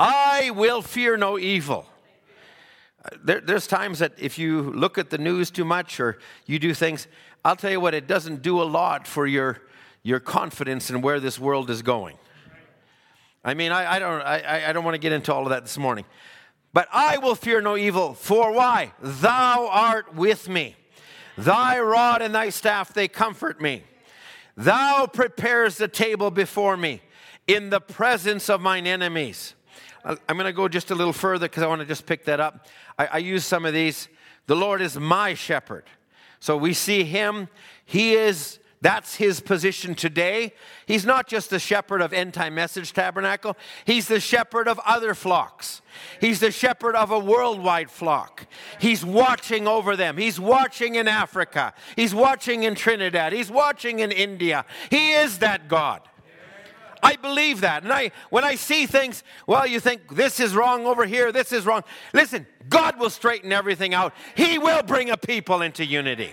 [0.00, 1.84] I will fear no evil.
[3.22, 6.72] There, there's times that if you look at the news too much or you do
[6.72, 7.06] things,
[7.44, 9.58] I'll tell you what, it doesn't do a lot for your,
[10.02, 12.16] your confidence in where this world is going.
[13.44, 15.64] I mean, I, I don't, I, I don't want to get into all of that
[15.64, 16.06] this morning.
[16.72, 18.92] But I will fear no evil, for why?
[19.02, 20.76] Thou art with me.
[21.36, 23.82] Thy rod and thy staff, they comfort me.
[24.56, 27.02] Thou prepares the table before me
[27.46, 29.54] in the presence of mine enemies.
[30.04, 32.40] I'm going to go just a little further because I want to just pick that
[32.40, 32.66] up.
[32.98, 34.08] I, I use some of these.
[34.46, 35.84] The Lord is my shepherd.
[36.38, 37.48] So we see him.
[37.84, 40.54] He is that's his position today.
[40.86, 45.14] He's not just the shepherd of End Time Message Tabernacle, he's the shepherd of other
[45.14, 45.82] flocks.
[46.20, 48.46] He's the shepherd of a worldwide flock.
[48.78, 50.16] He's watching over them.
[50.16, 51.74] He's watching in Africa.
[51.96, 53.32] He's watching in Trinidad.
[53.32, 54.64] He's watching in India.
[54.88, 56.00] He is that God.
[57.02, 57.82] I believe that.
[57.82, 61.52] And I when I see things, well, you think this is wrong over here, this
[61.52, 61.82] is wrong.
[62.12, 64.14] Listen, God will straighten everything out.
[64.34, 66.32] He will bring a people into unity.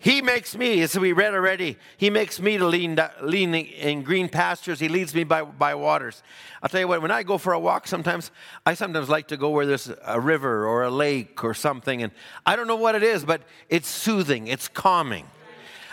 [0.00, 4.28] He makes me, as we read already, He makes me to lean, lean in green
[4.28, 4.78] pastures.
[4.78, 6.22] He leads me by, by waters.
[6.62, 8.30] I'll tell you what, when I go for a walk, sometimes
[8.64, 12.02] I sometimes like to go where there's a river or a lake or something.
[12.02, 12.12] And
[12.46, 15.26] I don't know what it is, but it's soothing, it's calming.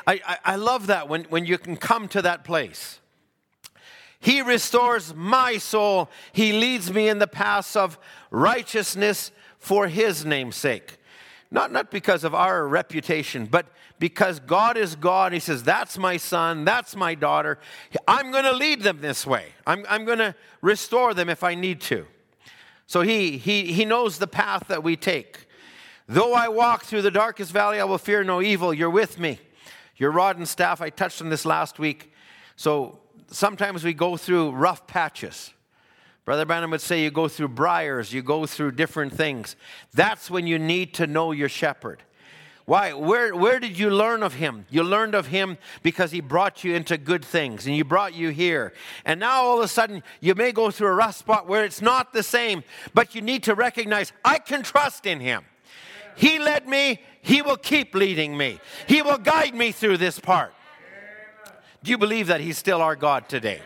[0.05, 2.99] I, I, I love that when, when you can come to that place.
[4.19, 6.09] He restores my soul.
[6.33, 7.99] He leads me in the paths of
[8.31, 10.97] righteousness for his name's sake.
[11.51, 13.67] Not, not because of our reputation, but
[13.99, 15.31] because God is God.
[15.31, 17.59] He says, That's my son, that's my daughter.
[18.07, 19.53] I'm going to lead them this way.
[19.65, 22.05] I'm, I'm going to restore them if I need to.
[22.87, 25.47] So he, he, he knows the path that we take.
[26.07, 28.73] Though I walk through the darkest valley, I will fear no evil.
[28.73, 29.39] You're with me.
[29.97, 32.13] Your rod and staff, I touched on this last week.
[32.55, 32.99] So
[33.29, 35.53] sometimes we go through rough patches.
[36.25, 39.55] Brother Branham would say you go through briars, you go through different things.
[39.93, 42.01] That's when you need to know your shepherd.
[42.65, 42.93] Why?
[42.93, 44.65] Where, where did you learn of him?
[44.71, 48.29] You learned of him because he brought you into good things and he brought you
[48.29, 48.73] here.
[49.05, 51.81] And now all of a sudden, you may go through a rough spot where it's
[51.81, 52.63] not the same,
[52.95, 55.43] but you need to recognize I can trust in him.
[56.15, 60.53] He led me, he will keep leading me, he will guide me through this part.
[61.85, 63.61] Do you believe that he's still our God today?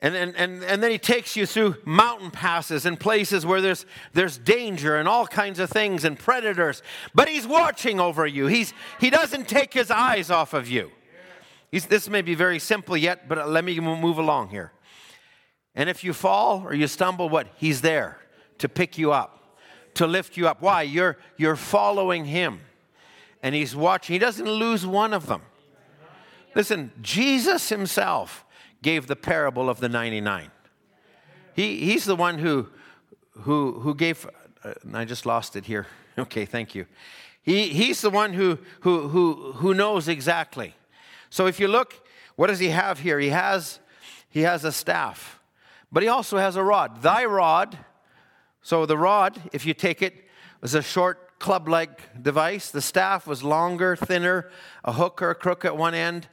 [0.00, 3.84] And, and, and, and then he takes you through mountain passes and places where there's,
[4.14, 6.82] there's danger and all kinds of things and predators.
[7.14, 8.46] But he's watching over you.
[8.46, 10.90] He's, he doesn't take his eyes off of you.
[11.70, 14.72] He's, this may be very simple yet, but let me move along here.
[15.74, 17.46] And if you fall or you stumble, what?
[17.58, 18.18] He's there
[18.56, 19.58] to pick you up,
[19.94, 20.62] to lift you up.
[20.62, 20.80] Why?
[20.80, 22.60] You're, you're following him.
[23.42, 24.14] And he's watching.
[24.14, 25.42] He doesn't lose one of them.
[26.54, 28.44] Listen, Jesus himself
[28.82, 30.50] gave the parable of the 99.
[31.54, 32.68] He, he's the one who,
[33.32, 34.26] who, who gave,
[34.64, 35.86] uh, I just lost it here.
[36.18, 36.84] Okay, thank you.
[37.42, 40.74] He, he's the one who, who, who, who knows exactly.
[41.30, 43.18] So if you look, what does he have here?
[43.18, 43.80] He has,
[44.28, 45.40] he has a staff,
[45.90, 47.00] but he also has a rod.
[47.00, 47.78] Thy rod,
[48.60, 50.28] so the rod, if you take it,
[50.60, 52.70] was a short club like device.
[52.70, 54.48] The staff was longer, thinner,
[54.84, 56.28] a hook or a crook at one end.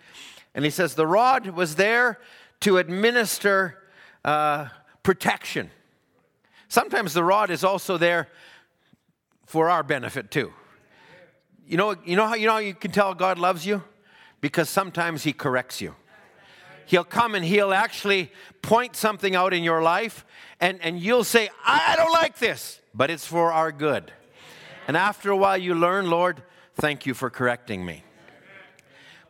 [0.53, 2.20] And he says the rod was there
[2.62, 3.78] to administer
[4.24, 4.68] uh,
[5.03, 5.72] protection.
[6.68, 8.30] Sometimes the rod is also there
[9.47, 10.53] for our benefit too.
[11.66, 13.84] You know, you know how you know how you can tell God loves you?
[14.41, 15.95] Because sometimes He corrects you.
[16.86, 18.32] He'll come and He'll actually
[18.62, 20.26] point something out in your life,
[20.60, 24.12] and, and you'll say, I don't like this, but it's for our good.
[24.90, 26.42] And after a while, you learn, Lord,
[26.74, 28.04] thank you for correcting me.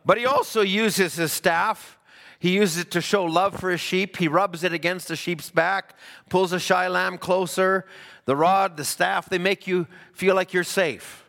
[0.06, 1.98] But He also uses His staff
[2.38, 4.16] he uses it to show love for his sheep.
[4.16, 5.94] He rubs it against the sheep's back,
[6.30, 7.84] pulls a shy lamb closer.
[8.24, 11.26] The rod, the staff, they make you feel like you're safe.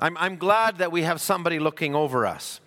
[0.00, 2.62] I'm, I'm glad that we have somebody looking over us.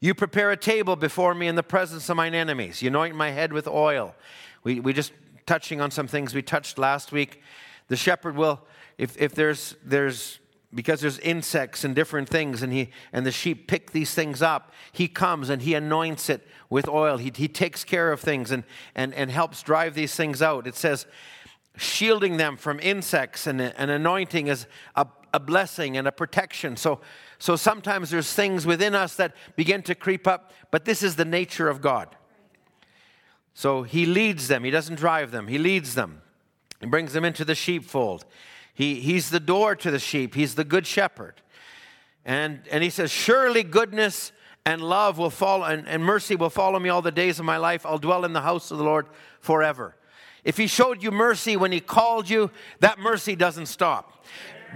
[0.00, 2.82] You prepare a table before me in the presence of mine enemies.
[2.82, 4.16] You anoint my head with oil.
[4.64, 5.12] We, we just
[5.46, 7.40] touching on some things we touched last week.
[7.86, 8.60] The shepherd will,
[8.98, 10.40] if, if there's, there's
[10.74, 14.72] because there's insects and different things and he and the sheep pick these things up
[14.92, 17.16] he comes and he anoints it with oil.
[17.16, 20.66] He, he takes care of things and, and, and helps drive these things out.
[20.66, 21.06] It says
[21.76, 26.76] shielding them from insects and an anointing is a, a blessing and a protection.
[26.76, 27.00] So
[27.38, 31.24] so sometimes there's things within us that begin to creep up but this is the
[31.24, 32.14] nature of god.
[33.54, 34.64] So he leads them.
[34.64, 35.48] He doesn't drive them.
[35.48, 36.22] He leads them.
[36.80, 38.24] He brings them into the sheepfold
[38.78, 41.42] he, he's the door to the sheep, he's the good shepherd.
[42.24, 44.30] And, and he says, Surely goodness
[44.64, 47.56] and love will follow, and, and mercy will follow me all the days of my
[47.56, 47.84] life.
[47.84, 49.08] I'll dwell in the house of the Lord
[49.40, 49.96] forever.
[50.44, 54.24] If he showed you mercy when he called you, that mercy doesn't stop.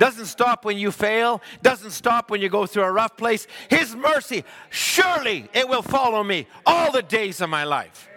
[0.01, 3.47] Doesn't stop when you fail, doesn't stop when you go through a rough place.
[3.71, 8.09] His mercy, surely it will follow me all the days of my life.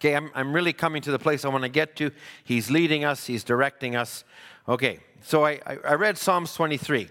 [0.00, 2.10] Okay, I'm, I'm really coming to the place I want to get to.
[2.42, 4.24] He's leading us, He's directing us.
[4.68, 7.08] Okay, so I, I read Psalms 23.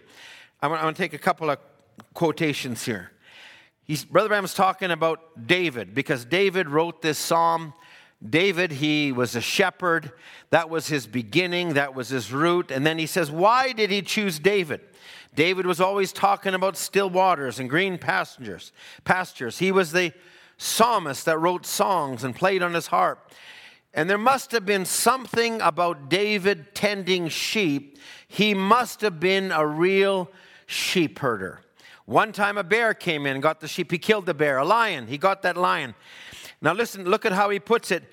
[0.62, 1.58] I'm going to take a couple of
[2.14, 3.12] quotations here.
[3.84, 7.74] He's, Brother Branham's talking about David because David wrote this psalm.
[8.28, 10.14] David, he was a shepherd.
[10.52, 12.72] That was his beginning, that was his root.
[12.72, 14.80] And then he says, Why did he choose David?
[15.36, 18.72] David was always talking about still waters and green pastures.
[19.04, 19.58] Pastures.
[19.58, 20.14] He was the
[20.58, 23.30] psalmist that wrote songs and played on his harp.
[23.94, 27.98] And there must have been something about David tending sheep.
[28.28, 30.32] He must have been a real
[30.66, 31.62] sheep herder.
[32.06, 33.92] One time a bear came in and got the sheep.
[33.92, 34.58] He killed the bear.
[34.58, 35.94] A lion, he got that lion.
[36.64, 38.04] Now, listen, look at how he puts it.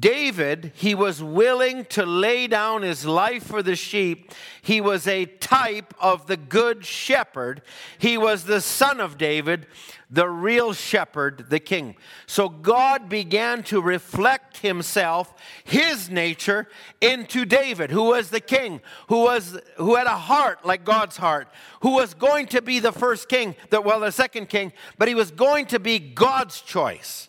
[0.00, 4.32] David, he was willing to lay down his life for the sheep.
[4.60, 7.62] He was a type of the good shepherd.
[7.98, 9.68] He was the son of David,
[10.10, 11.94] the real shepherd, the king.
[12.26, 15.32] So God began to reflect himself,
[15.62, 16.66] his nature,
[17.00, 18.80] into David, who was the king,
[19.10, 21.46] who, was, who had a heart like God's heart,
[21.82, 25.14] who was going to be the first king, the, well, the second king, but he
[25.14, 27.28] was going to be God's choice.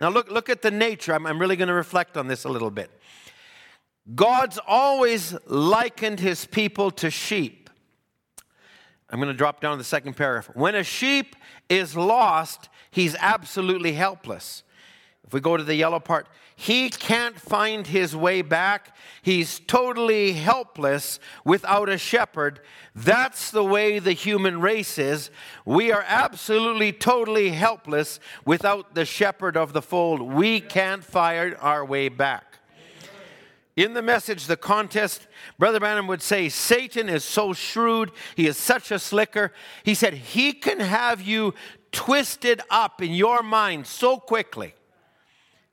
[0.00, 1.14] Now, look, look at the nature.
[1.14, 2.90] I'm, I'm really going to reflect on this a little bit.
[4.14, 7.70] God's always likened his people to sheep.
[9.08, 10.54] I'm going to drop down to the second paragraph.
[10.54, 11.36] When a sheep
[11.68, 14.62] is lost, he's absolutely helpless.
[15.26, 16.26] If we go to the yellow part,
[16.56, 18.96] he can't find his way back.
[19.22, 22.60] He's totally helpless without a shepherd.
[22.94, 25.30] That's the way the human race is.
[25.64, 30.22] We are absolutely, totally helpless without the shepherd of the fold.
[30.22, 32.58] We can't find our way back.
[33.74, 35.26] In the message, the contest,
[35.58, 38.12] Brother Branham would say, Satan is so shrewd.
[38.36, 39.52] He is such a slicker.
[39.82, 41.54] He said, he can have you
[41.90, 44.74] twisted up in your mind so quickly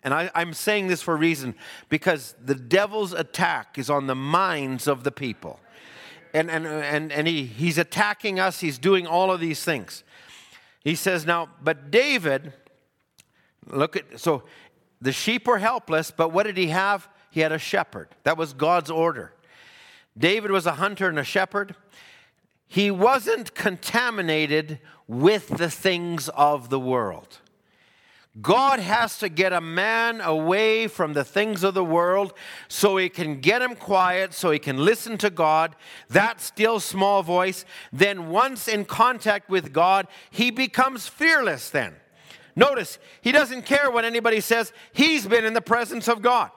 [0.03, 1.55] and I, am saying this for a reason
[1.89, 5.59] because the devil's attack is on the minds of the people.
[6.33, 10.03] And, and, and, and he, he's attacking us, he's doing all of these things.
[10.83, 12.53] He says, Now, but David,
[13.67, 14.43] look at, so
[15.01, 17.07] the sheep were helpless, but what did he have?
[17.29, 18.09] He had a shepherd.
[18.23, 19.33] That was God's order.
[20.17, 21.75] David was a hunter and a shepherd.
[22.67, 27.40] He wasn't contaminated with the things of the world.
[28.39, 32.33] God has to get a man away from the things of the world
[32.69, 35.75] so he can get him quiet, so he can listen to God,
[36.09, 37.65] that still small voice.
[37.91, 41.95] Then, once in contact with God, he becomes fearless then.
[42.55, 46.51] Notice, he doesn't care what anybody says, he's been in the presence of God.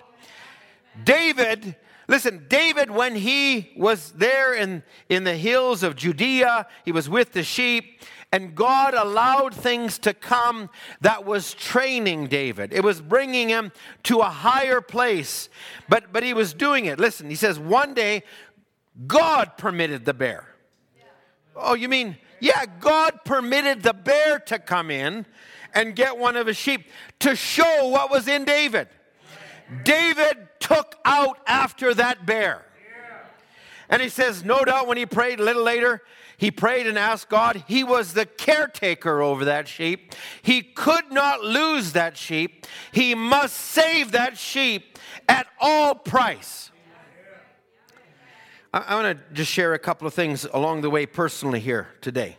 [1.02, 1.74] David
[2.06, 7.32] Listen, David, when he was there in, in the hills of Judea, he was with
[7.32, 8.02] the sheep,
[8.35, 10.68] and God allowed things to come
[11.01, 12.72] that was training David.
[12.72, 13.70] It was bringing him
[14.03, 15.49] to a higher place,
[15.89, 16.99] but, but he was doing it.
[16.99, 18.24] Listen, he says, one day,
[19.07, 20.49] God permitted the bear.
[21.55, 25.26] Oh, you mean, yeah, God permitted the bear to come in
[25.72, 26.89] and get one of his sheep
[27.20, 28.89] to show what was in David.
[29.85, 32.66] David took out after that bear.
[33.89, 36.03] And he says, no doubt when he prayed a little later,
[36.37, 37.64] he prayed and asked God.
[37.68, 40.14] He was the caretaker over that sheep.
[40.43, 42.66] He could not lose that sheep.
[42.93, 46.70] He must save that sheep at all price.
[48.72, 52.37] I, want to just share a couple of things along the way personally here today.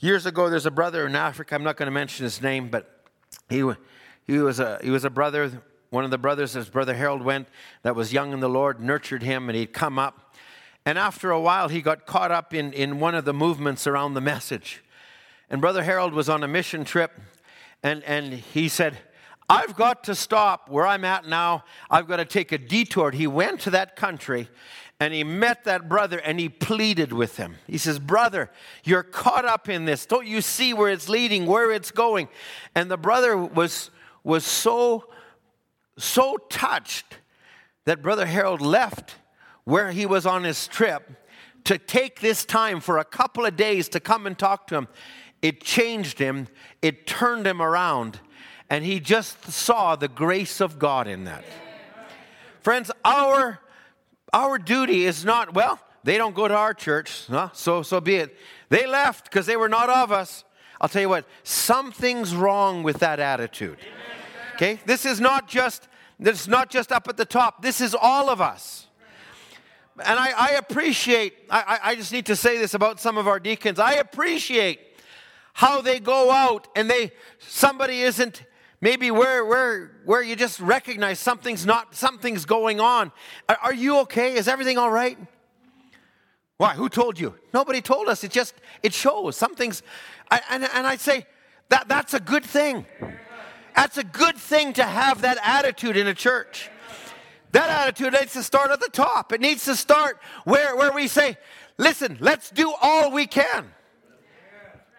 [0.00, 1.54] Years ago, there's a brother in Africa.
[1.54, 3.04] I'm not going to mention his name, but
[3.50, 3.56] he,
[4.26, 5.62] he, was, a, he was a brother.
[5.90, 7.48] One of the brothers, as Brother Harold went,
[7.82, 10.25] that was young in the Lord, nurtured him, and he'd come up
[10.86, 14.14] and after a while, he got caught up in, in one of the movements around
[14.14, 14.84] the message.
[15.50, 17.12] And Brother Harold was on a mission trip,
[17.82, 18.96] and, and he said,
[19.48, 21.64] I've got to stop where I'm at now.
[21.90, 23.10] I've got to take a detour.
[23.10, 24.48] He went to that country
[24.98, 27.56] and he met that brother and he pleaded with him.
[27.66, 28.50] He says, Brother,
[28.82, 30.06] you're caught up in this.
[30.06, 32.28] Don't you see where it's leading, where it's going?
[32.74, 33.90] And the brother was,
[34.24, 35.04] was so,
[35.98, 37.18] so touched
[37.84, 39.16] that Brother Harold left
[39.66, 41.10] where he was on his trip
[41.64, 44.88] to take this time for a couple of days to come and talk to him,
[45.42, 46.46] it changed him,
[46.80, 48.20] it turned him around,
[48.70, 51.44] and he just saw the grace of God in that.
[52.62, 53.60] Friends, our
[54.32, 57.48] our duty is not, well, they don't go to our church, huh?
[57.52, 58.36] so so be it.
[58.68, 60.44] They left because they were not of us.
[60.80, 63.78] I'll tell you what, something's wrong with that attitude.
[64.54, 64.78] Okay?
[64.86, 65.88] This is not just
[66.20, 67.62] this is not just up at the top.
[67.62, 68.85] This is all of us
[70.04, 73.40] and I, I appreciate, I, I just need to say this about some of our
[73.40, 73.78] deacons.
[73.78, 74.80] I appreciate
[75.54, 78.42] how they go out and they, somebody isn't
[78.80, 83.10] maybe where, where, where you just recognize something's not, something's going on.
[83.48, 84.34] Are, are you okay?
[84.34, 85.18] Is everything all right?
[86.58, 86.74] Why?
[86.74, 87.34] Who told you?
[87.54, 88.22] Nobody told us.
[88.22, 89.36] It just, it shows.
[89.36, 89.82] Something's,
[90.30, 91.26] I, and, and I say,
[91.68, 92.86] that, that's a good thing.
[93.74, 96.70] That's a good thing to have that attitude in a church.
[97.56, 99.32] That attitude needs to start at the top.
[99.32, 101.38] It needs to start where, where we say,
[101.78, 103.72] listen, let's do all we can.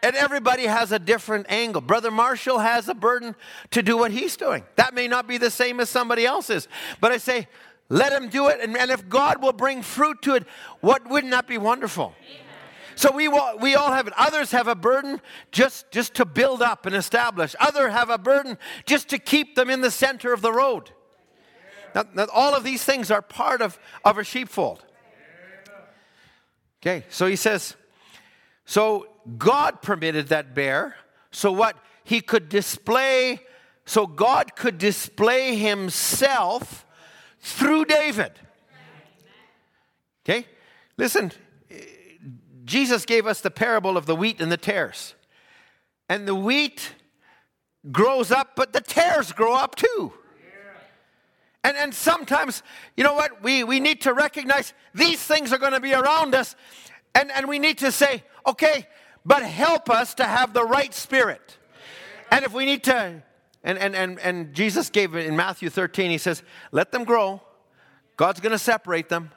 [0.01, 1.82] And everybody has a different angle.
[1.82, 3.36] Brother Marshall has a burden
[3.70, 4.64] to do what he's doing.
[4.76, 6.68] That may not be the same as somebody else's.
[6.99, 7.47] But I say,
[7.89, 8.60] let him do it.
[8.60, 10.43] And, and if God will bring fruit to it,
[10.82, 12.16] what wouldn't that be wonderful?
[12.95, 14.14] So we, we all have it.
[14.18, 17.55] Others have a burden just, just to build up and establish.
[17.60, 20.89] Others have a burden just to keep them in the center of the road.
[21.97, 24.85] Now, now, all of these things are part of, of a sheepfold.
[26.79, 27.75] Okay, so he says,
[28.65, 29.07] so
[29.39, 30.95] God permitted that bear,
[31.31, 31.75] so what?
[32.03, 33.39] He could display,
[33.83, 36.85] so God could display himself
[37.39, 38.33] through David.
[40.23, 40.45] Okay,
[40.97, 41.31] listen,
[42.63, 45.15] Jesus gave us the parable of the wheat and the tares.
[46.07, 46.93] And the wheat
[47.91, 50.13] grows up, but the tares grow up too.
[51.68, 52.63] And, and sometimes,
[52.95, 56.34] you know what, we, we need to recognize these things are going to be around
[56.34, 56.55] us,
[57.13, 58.88] and, and we need to say, okay,
[59.26, 61.57] but help us to have the right spirit.
[62.32, 63.22] And if we need to,
[63.65, 66.41] and, and, and, and Jesus gave it in Matthew 13, he says,
[66.72, 67.41] let them grow.
[68.15, 69.32] God's going to separate them.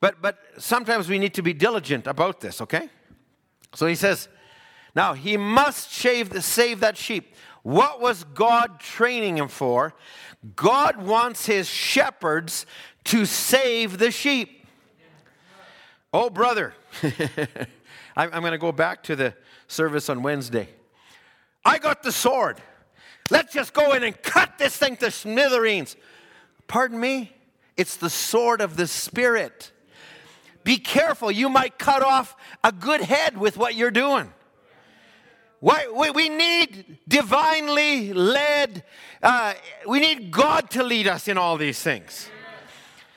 [0.00, 2.90] But, but sometimes we need to be diligent about this, okay?
[3.74, 4.28] So he says,
[4.94, 7.34] now he must shave the, save that sheep.
[7.62, 9.94] What was God training him for?
[10.56, 12.66] God wants his shepherds
[13.04, 14.66] to save the sheep.
[16.12, 16.74] Oh, brother,
[18.16, 19.34] I'm, going to go back to the
[19.66, 20.68] service on Wednesday.
[21.64, 22.60] I got the sword.
[23.30, 25.96] Let's just go in and cut this thing to smithereens.
[26.66, 27.32] Pardon me?
[27.76, 29.72] It's the sword of the Spirit.
[30.64, 34.32] Be careful, you might cut off a good head with what you're doing.
[35.62, 38.82] We need divinely led,
[39.22, 39.54] uh,
[39.86, 42.28] we need God to lead us in all these things.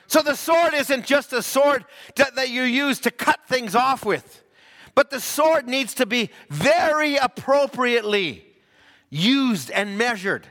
[0.06, 1.84] So the sword isn't just a sword
[2.14, 4.44] that you use to cut things off with,
[4.94, 8.46] but the sword needs to be very appropriately
[9.10, 10.46] used and measured.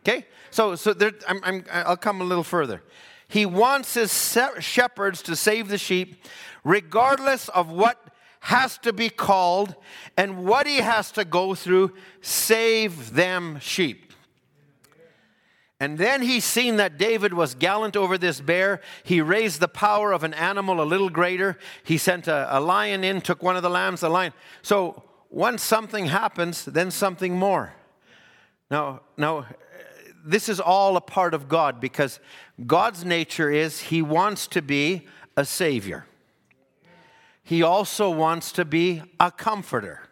[0.00, 0.26] Okay?
[0.50, 2.82] So, so there, I'm, I'm, I'll come a little further.
[3.28, 6.24] He wants his shepherds to save the sheep,
[6.64, 8.09] regardless of what
[8.40, 9.74] has to be called
[10.16, 14.12] and what he has to go through, save them sheep.
[15.78, 18.82] And then he seen that David was gallant over this bear.
[19.02, 21.56] He raised the power of an animal a little greater.
[21.84, 24.34] He sent a, a lion in, took one of the lambs, the lion.
[24.60, 27.72] So once something happens, then something more.
[28.70, 29.46] Now, now,
[30.22, 32.20] this is all a part of God because
[32.66, 36.06] God's nature is He wants to be a Savior.
[37.50, 40.02] He also wants to be a comforter.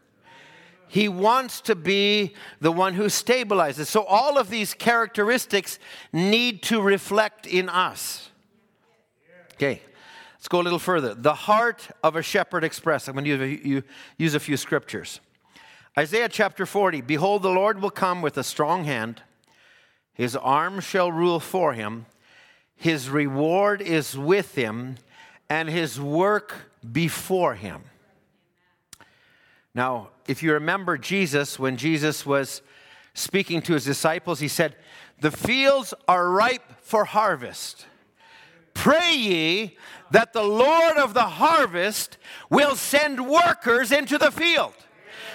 [0.88, 3.86] He wants to be the one who stabilizes.
[3.86, 5.78] So, all of these characteristics
[6.12, 8.30] need to reflect in us.
[9.52, 9.82] Okay,
[10.34, 11.14] let's go a little further.
[11.14, 13.06] The heart of a shepherd expressed.
[13.06, 13.84] I'm going to
[14.16, 15.20] use a few scriptures.
[15.96, 19.22] Isaiah chapter 40 Behold, the Lord will come with a strong hand,
[20.12, 22.06] his arm shall rule for him,
[22.74, 24.96] his reward is with him,
[25.50, 26.54] and his work
[26.92, 27.82] before him.
[29.74, 32.62] Now, if you remember Jesus, when Jesus was
[33.14, 34.76] speaking to his disciples, he said,
[35.20, 37.86] The fields are ripe for harvest.
[38.74, 39.76] Pray ye
[40.10, 42.16] that the Lord of the harvest
[42.50, 44.74] will send workers into the field.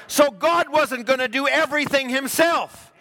[0.08, 2.92] So God wasn't going to do everything himself.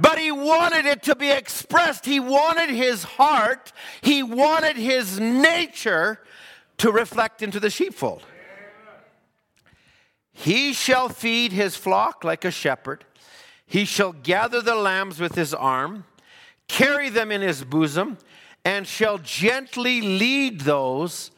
[0.00, 2.04] But he wanted it to be expressed.
[2.04, 6.18] He wanted his heart, he wanted his nature
[6.82, 8.24] to reflect into the sheepfold.
[10.32, 13.04] He shall feed his flock like a shepherd.
[13.64, 16.06] He shall gather the lambs with his arm,
[16.66, 18.18] carry them in his bosom,
[18.64, 21.30] and shall gently lead those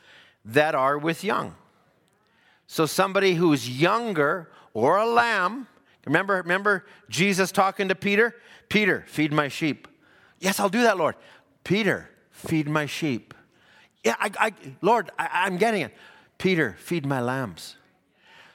[0.47, 1.55] that are with young.
[2.67, 5.67] So, somebody who's younger or a lamb,
[6.07, 8.35] remember, remember Jesus talking to Peter?
[8.71, 9.89] Peter, feed my sheep.
[10.41, 11.17] Yes, I'll do that, Lord.
[11.65, 13.35] Peter, feed my sheep.
[14.05, 14.53] Yeah, I, I,
[14.83, 15.95] Lord, I, I'm getting it.
[16.39, 17.77] Peter, feed my lambs.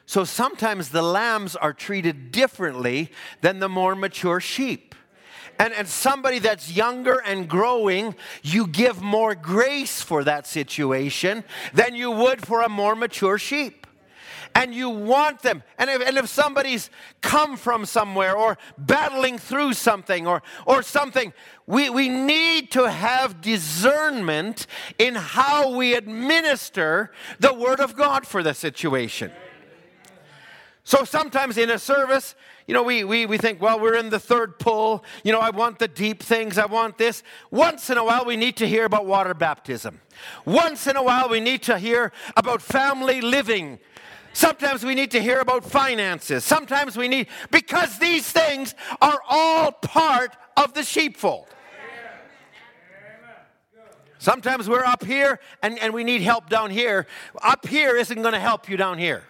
[0.06, 4.96] So sometimes the lambs are treated differently than the more mature sheep.
[5.60, 11.44] And, and somebody that's younger and growing, you give more grace for that situation
[11.74, 13.79] than you would for a more mature sheep
[14.56, 15.64] and you want them.
[15.78, 16.90] And if, and if somebody's
[17.22, 21.34] come from somewhere or battling through something or, or something,
[21.66, 28.44] we, we need to have discernment in how we administer the Word of God for
[28.44, 29.32] the situation.
[30.84, 32.34] So sometimes in a service,
[32.66, 35.04] you know, we, we, we think, well, we're in the third pull.
[35.24, 36.58] You know, I want the deep things.
[36.58, 37.22] I want this.
[37.52, 40.02] Once in a while, we need to hear about water baptism.
[40.46, 43.80] Once in a while, we need to hear about family living
[44.34, 46.44] Sometimes we need to hear about finances.
[46.44, 51.48] Sometimes we need, because these things are all part of the sheepfold.
[54.20, 57.08] Sometimes we're up here and, and we need help down here.
[57.42, 59.24] Up here isn't going to help you down here.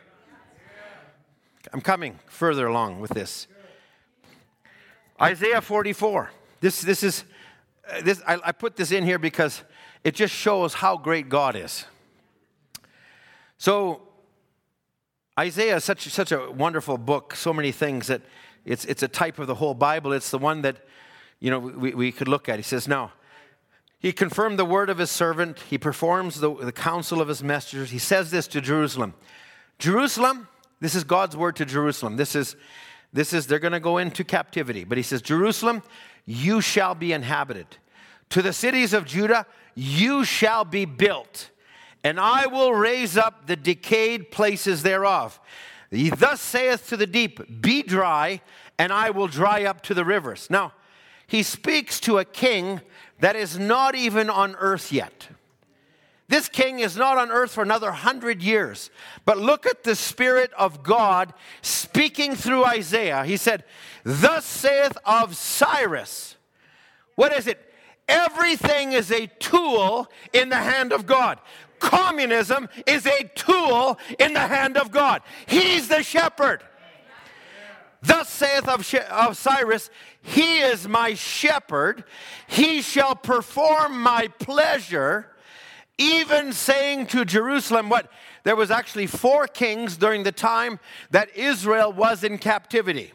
[1.72, 3.47] I'm coming further along with this.
[5.22, 6.32] Isaiah 44.
[6.62, 7.24] This, this is,
[7.88, 9.62] uh, this, I, I put this in here because
[10.04, 11.86] it just shows how great God is.
[13.58, 14.09] So
[15.40, 18.22] Isaiah is such, such a wonderful book, so many things that
[18.66, 20.12] it's, it's a type of the whole Bible.
[20.14, 20.76] It's the one that,
[21.40, 22.60] you know, we, we could look at.
[22.60, 23.12] He says, no.
[24.00, 25.60] He confirmed the word of his servant.
[25.70, 27.92] He performs the, the counsel of his messengers.
[27.92, 29.14] He says this to Jerusalem.
[29.78, 30.48] Jerusalem,
[30.82, 32.18] this is God's word to Jerusalem.
[32.18, 32.56] This is,
[33.12, 34.84] This is, they're going to go into captivity.
[34.84, 35.82] But he says, Jerusalem,
[36.26, 37.68] you shall be inhabited.
[38.30, 41.50] To the cities of Judah, you shall be built,
[42.04, 45.39] and I will raise up the decayed places thereof.
[45.91, 48.41] He thus saith to the deep, Be dry,
[48.78, 50.47] and I will dry up to the rivers.
[50.50, 50.74] Now,
[51.28, 52.82] he speaks to a king
[53.20, 55.30] that is not even on earth yet.
[56.30, 58.91] This king is not on earth for another hundred years.
[59.26, 61.34] But look at the Spirit of God
[61.64, 63.26] speaking through Isaiah.
[63.26, 63.64] He said,
[64.04, 66.38] Thus saith of Cyrus.
[67.16, 67.60] What is it?
[68.08, 71.39] Everything is a tool in the hand of God.
[71.80, 75.22] Communism is a tool in the hand of God.
[75.48, 76.64] He's the shepherd.
[78.02, 79.90] Thus saith of, of Cyrus,
[80.22, 82.06] He is my shepherd,
[82.48, 85.32] he shall perform my pleasure
[86.00, 88.10] even saying to Jerusalem what
[88.44, 90.80] there was actually four kings during the time
[91.12, 93.12] that Israel was in captivity.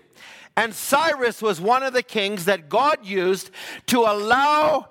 [0.57, 3.51] And Cyrus was one of the kings that God used
[3.87, 4.91] to allow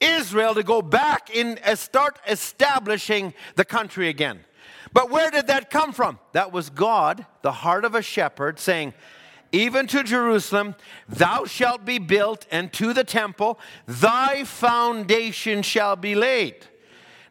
[0.00, 4.40] Israel to go back and uh, start establishing the country again.
[4.92, 6.18] But where did that come from?
[6.32, 8.94] That was God, the heart of a shepherd, saying,
[9.52, 10.74] even to Jerusalem,
[11.08, 16.56] thou shalt be built, and to the temple, thy foundation shall be laid.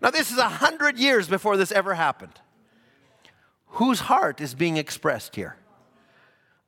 [0.01, 2.34] Now, this is a hundred years before this ever happened.
[3.68, 5.57] Whose heart is being expressed here?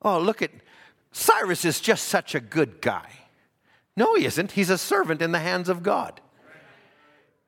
[0.02, 0.50] Oh, look at
[1.12, 3.08] Cyrus is just such a good guy.
[3.98, 4.52] No, he isn't.
[4.52, 6.20] He's a servant in the hands of God.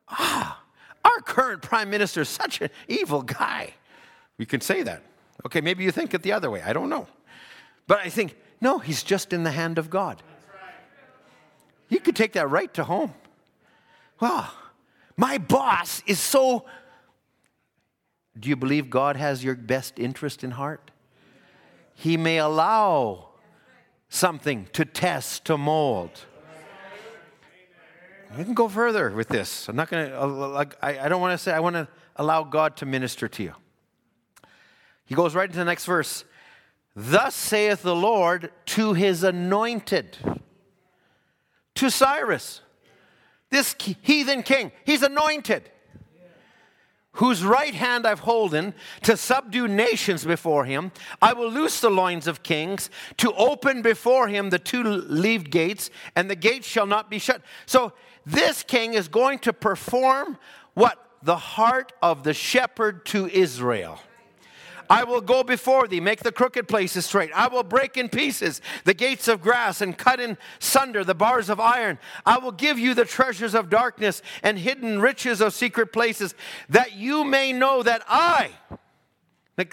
[0.09, 0.61] Ah,
[1.05, 3.74] our current prime minister is such an evil guy.
[4.36, 5.05] We can say that.
[5.46, 6.61] Okay, maybe you think it the other way.
[6.61, 7.07] I don't know.
[7.86, 10.24] But I think, no, he's just in the hand of God.
[11.88, 13.14] You could take that right to home.
[14.18, 14.53] Well,
[15.16, 16.64] my boss is so.
[18.36, 20.90] Do you believe God has your best interest in heart?
[21.94, 23.28] He may allow
[24.09, 26.26] something to test, to mold.
[28.39, 29.68] You can go further with this.
[29.68, 32.45] I'm not going uh, uh, to, I don't want to say, I want to allow
[32.45, 33.55] God to minister to you.
[35.05, 36.24] He goes right into the next verse.
[36.95, 40.16] Thus saith the Lord to his anointed,
[41.74, 42.61] to Cyrus.
[43.51, 45.68] This heathen king, he's anointed,
[47.14, 50.93] whose right hand I've holden to subdue nations before him.
[51.20, 55.91] I will loose the loins of kings, to open before him the two leaved gates,
[56.14, 57.43] and the gates shall not be shut.
[57.66, 57.93] So
[58.31, 60.39] this king is going to perform
[60.74, 60.99] what?
[61.22, 64.01] The heart of the shepherd to Israel.
[64.89, 67.31] I will go before thee, make the crooked places straight.
[67.33, 71.49] I will break in pieces the gates of brass and cut in sunder the bars
[71.49, 71.99] of iron.
[72.26, 76.35] I will give you the treasures of darkness and hidden riches of secret places,
[76.70, 78.51] that you may know that I,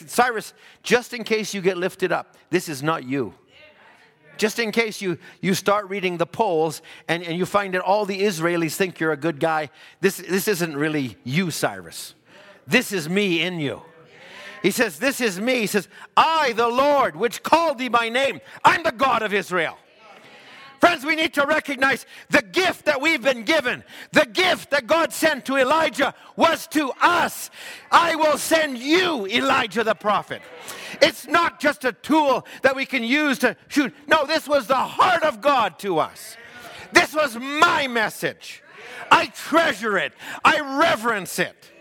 [0.05, 0.53] Cyrus,
[0.83, 3.33] just in case you get lifted up, this is not you
[4.37, 8.05] just in case you, you start reading the polls and, and you find that all
[8.05, 9.69] the Israelis think you're a good guy,
[10.01, 12.15] this, this isn't really you, Cyrus.
[12.65, 13.81] This is me in you.
[14.61, 15.61] He says, This is me.
[15.61, 19.77] He says, I, the Lord, which called thee by name, I'm the God of Israel.
[20.79, 23.83] Friends, we need to recognize the gift that we've been given.
[24.11, 27.49] The gift that God sent to Elijah was to us.
[27.91, 30.41] I will send you, Elijah the prophet.
[31.01, 33.93] It's not just a tool that we can use to shoot.
[34.07, 36.37] No, this was the heart of God to us.
[36.91, 38.63] This was my message.
[39.11, 40.13] I treasure it,
[40.43, 41.71] I reverence it.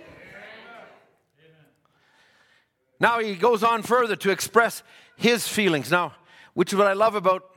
[2.99, 4.83] Now he goes on further to express
[5.17, 5.91] his feelings.
[5.91, 6.15] Now,
[6.55, 7.56] which is what I love about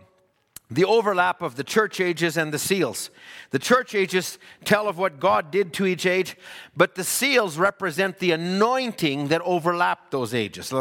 [0.71, 3.09] the overlap of the church ages and the seals.
[3.49, 6.37] The church ages tell of what God did to each age,
[6.77, 10.71] but the seals represent the anointing that overlapped those ages.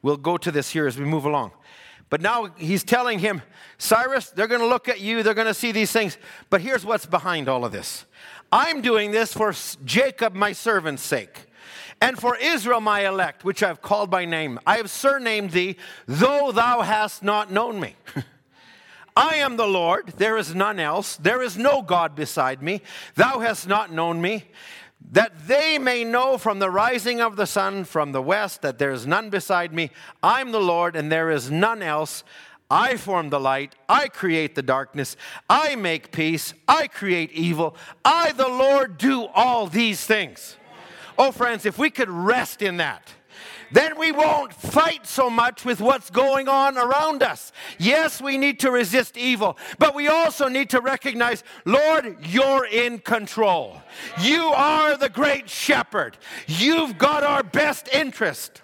[0.00, 1.52] We'll go to this here as we move along.
[2.08, 3.42] But now he's telling him,
[3.78, 6.18] Cyrus, they're going to look at you, they're going to see these things.
[6.50, 8.04] But here's what's behind all of this
[8.52, 11.46] I'm doing this for Jacob, my servant's sake.
[12.00, 15.76] And for Israel, my elect, which I've called by name, I have surnamed thee,
[16.06, 17.96] though thou hast not known me.
[19.16, 22.80] I am the Lord, there is none else, there is no God beside me.
[23.14, 24.44] Thou hast not known me,
[25.10, 28.92] that they may know from the rising of the sun from the west that there
[28.92, 29.90] is none beside me.
[30.22, 32.24] I'm the Lord, and there is none else.
[32.70, 35.14] I form the light, I create the darkness,
[35.50, 37.76] I make peace, I create evil.
[38.02, 40.56] I, the Lord, do all these things.
[41.18, 43.12] Oh, friends, if we could rest in that,
[43.72, 47.52] then we won't fight so much with what's going on around us.
[47.78, 52.98] Yes, we need to resist evil, but we also need to recognize, Lord, you're in
[52.98, 53.82] control.
[54.20, 56.18] You are the great shepherd.
[56.46, 58.60] You've got our best interest.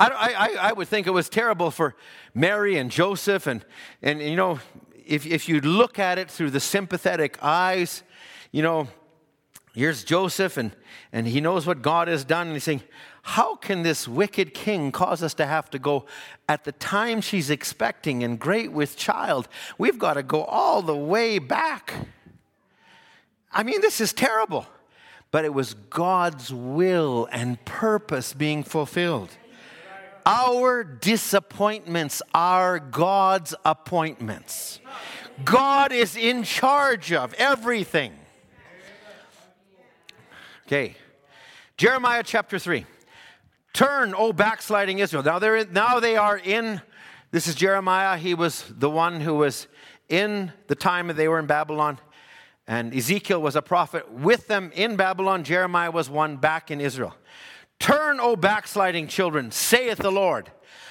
[0.00, 1.96] I, I, I would think it was terrible for
[2.34, 3.46] Mary and Joseph.
[3.46, 3.64] And,
[4.02, 4.60] and you know,
[5.06, 8.02] if, if you look at it through the sympathetic eyes,
[8.52, 8.88] you know,
[9.74, 10.74] here's Joseph, and,
[11.12, 12.48] and he knows what God has done.
[12.48, 12.82] And he's saying,
[13.28, 16.06] How can this wicked king cause us to have to go
[16.48, 19.48] at the time she's expecting and great with child?
[19.76, 21.92] We've got to go all the way back.
[23.52, 24.66] I mean, this is terrible.
[25.30, 29.28] But it was God's will and purpose being fulfilled.
[30.24, 34.80] Our disappointments are God's appointments.
[35.44, 38.14] God is in charge of everything.
[40.66, 40.96] Okay,
[41.76, 42.86] Jeremiah chapter 3.
[43.72, 45.22] Turn, O backsliding Israel.
[45.22, 46.80] Now, they're in, now they are in,
[47.30, 48.16] this is Jeremiah.
[48.16, 49.68] He was the one who was
[50.08, 51.98] in the time that they were in Babylon.
[52.66, 55.44] And Ezekiel was a prophet with them in Babylon.
[55.44, 57.14] Jeremiah was one back in Israel.
[57.78, 60.50] Turn, O backsliding children, saith the Lord,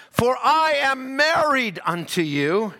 [0.09, 2.73] for I am married unto you.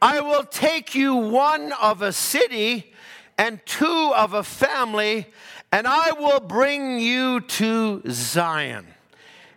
[0.00, 2.92] I will take you one of a city
[3.36, 5.26] and two of a family,
[5.72, 8.86] and I will bring you to Zion.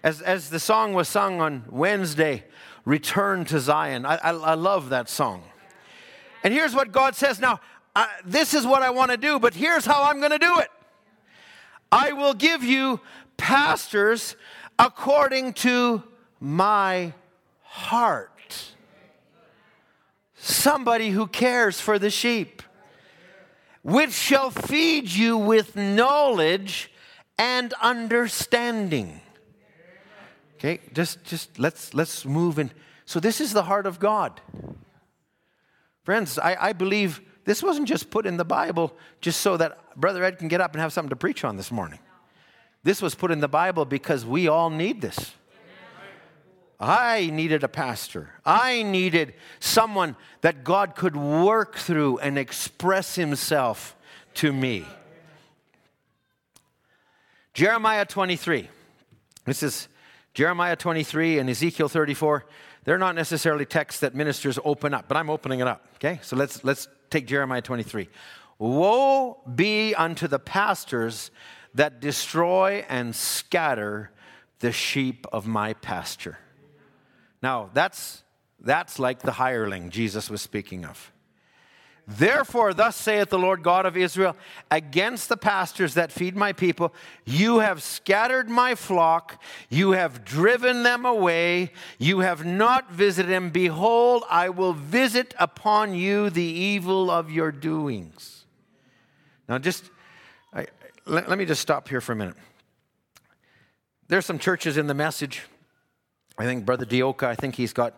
[0.03, 2.43] As, as the song was sung on Wednesday,
[2.85, 4.05] Return to Zion.
[4.05, 5.43] I, I, I love that song.
[6.43, 7.59] And here's what God says now
[8.25, 10.69] this is what I want to do, but here's how I'm going to do it.
[11.91, 13.01] I will give you
[13.37, 14.35] pastors
[14.79, 16.01] according to
[16.39, 17.13] my
[17.63, 18.71] heart.
[20.35, 22.63] Somebody who cares for the sheep,
[23.83, 26.91] which shall feed you with knowledge
[27.37, 29.20] and understanding.
[30.61, 32.69] Okay, just just let's let's move in.
[33.05, 34.39] So this is the heart of God.
[36.03, 40.23] Friends, I, I believe this wasn't just put in the Bible just so that Brother
[40.23, 41.97] Ed can get up and have something to preach on this morning.
[42.83, 45.33] This was put in the Bible because we all need this.
[46.79, 48.29] I needed a pastor.
[48.45, 53.95] I needed someone that God could work through and express himself
[54.35, 54.85] to me.
[57.55, 58.69] Jeremiah 23.
[59.45, 59.87] This is
[60.33, 62.45] Jeremiah 23 and Ezekiel 34.
[62.83, 65.85] They're not necessarily texts that ministers open up, but I'm opening it up.
[65.95, 66.19] Okay?
[66.23, 68.09] So let's let's take Jeremiah 23.
[68.57, 71.31] Woe be unto the pastors
[71.73, 74.11] that destroy and scatter
[74.59, 76.37] the sheep of my pasture.
[77.41, 78.23] Now, that's,
[78.59, 81.11] that's like the hireling Jesus was speaking of.
[82.07, 84.35] Therefore, thus saith the Lord God of Israel,
[84.69, 86.93] against the pastors that feed my people,
[87.25, 93.49] you have scattered my flock, you have driven them away, you have not visited them.
[93.49, 98.45] Behold, I will visit upon you the evil of your doings.
[99.47, 99.89] Now, just
[100.53, 100.67] I,
[101.05, 102.35] let, let me just stop here for a minute.
[104.07, 105.43] There's some churches in the message.
[106.37, 107.93] I think Brother Dioka, I think he's got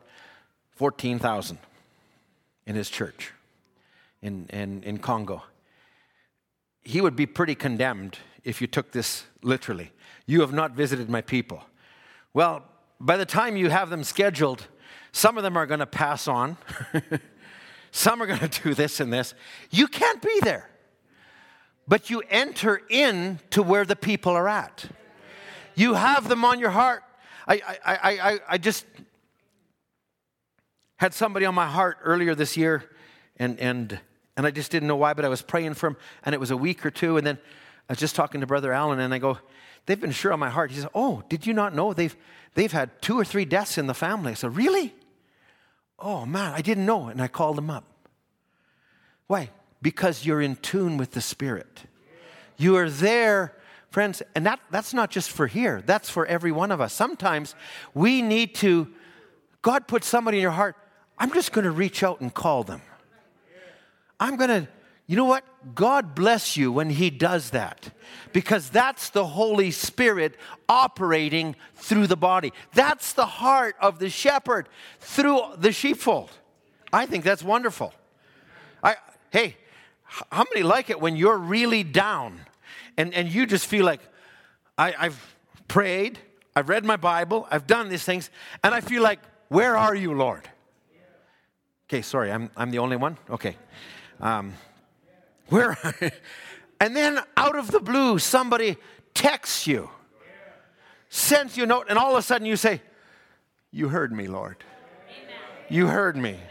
[0.76, 1.58] 14,000
[2.66, 3.32] in his church
[4.24, 5.44] in, in, in Congo.
[6.82, 9.92] He would be pretty condemned if you took this literally.
[10.26, 11.64] You have not visited my people.
[12.34, 12.64] Well,
[13.00, 14.68] by the time you have them scheduled,
[15.12, 16.58] some of them are going to pass on.
[17.92, 19.36] some are going to do this and this.
[19.70, 20.70] You can't be there.
[21.88, 24.86] But you enter in to where the people are at.
[25.76, 27.04] You have them on your heart.
[27.46, 28.86] I, I, I, I, just
[30.96, 32.90] had somebody on my heart earlier this year,
[33.36, 34.00] and, and
[34.36, 36.52] and I just didn't know why, but I was praying for him, and it was
[36.52, 37.18] a week or two.
[37.18, 37.38] And then
[37.90, 39.38] I was just talking to Brother Allen, and I go,
[39.86, 40.72] They've been sure on my heart.
[40.72, 42.16] He says, Oh, did you not know they've,
[42.54, 44.32] they've had two or three deaths in the family?
[44.32, 44.94] I said, Really?
[46.00, 47.08] Oh, man, I didn't know.
[47.08, 47.86] And I called him up.
[49.28, 49.50] Why?
[49.82, 51.84] Because you're in tune with the Spirit.
[52.58, 53.56] You are there,
[53.90, 56.94] friends, and that, that's not just for here, that's for every one of us.
[56.94, 57.56] Sometimes
[57.94, 58.88] we need to,
[59.62, 60.76] God put somebody in your heart,
[61.18, 62.82] I'm just going to reach out and call them.
[64.24, 64.70] I'm going to,
[65.06, 65.44] you know what?
[65.76, 67.90] God bless you when He does that
[68.32, 70.38] because that's the Holy Spirit
[70.70, 72.54] operating through the body.
[72.74, 74.70] That's the heart of the shepherd
[75.02, 76.32] through the sheepfold.
[76.94, 77.94] I think that's wonderful.
[78.82, 78.96] I,
[79.30, 79.58] hey,
[80.06, 82.40] how many like it when you're really down
[82.96, 84.00] and, and you just feel like,
[84.78, 85.36] I, I've
[85.68, 86.18] prayed,
[86.56, 88.30] I've read my Bible, I've done these things,
[88.64, 89.20] and I feel like,
[89.50, 90.48] where are you, Lord?
[91.90, 93.18] Okay, sorry, I'm, I'm the only one?
[93.30, 93.58] Okay.
[94.20, 94.54] Um,
[95.48, 95.78] where?
[96.80, 98.78] and then out of the blue, somebody
[99.14, 99.90] texts you,
[101.10, 102.82] sends you a note, and all of a sudden you say,
[103.72, 104.58] You heard me, Lord.
[105.08, 105.36] Amen.
[105.70, 106.30] You heard me.
[106.30, 106.42] Amen.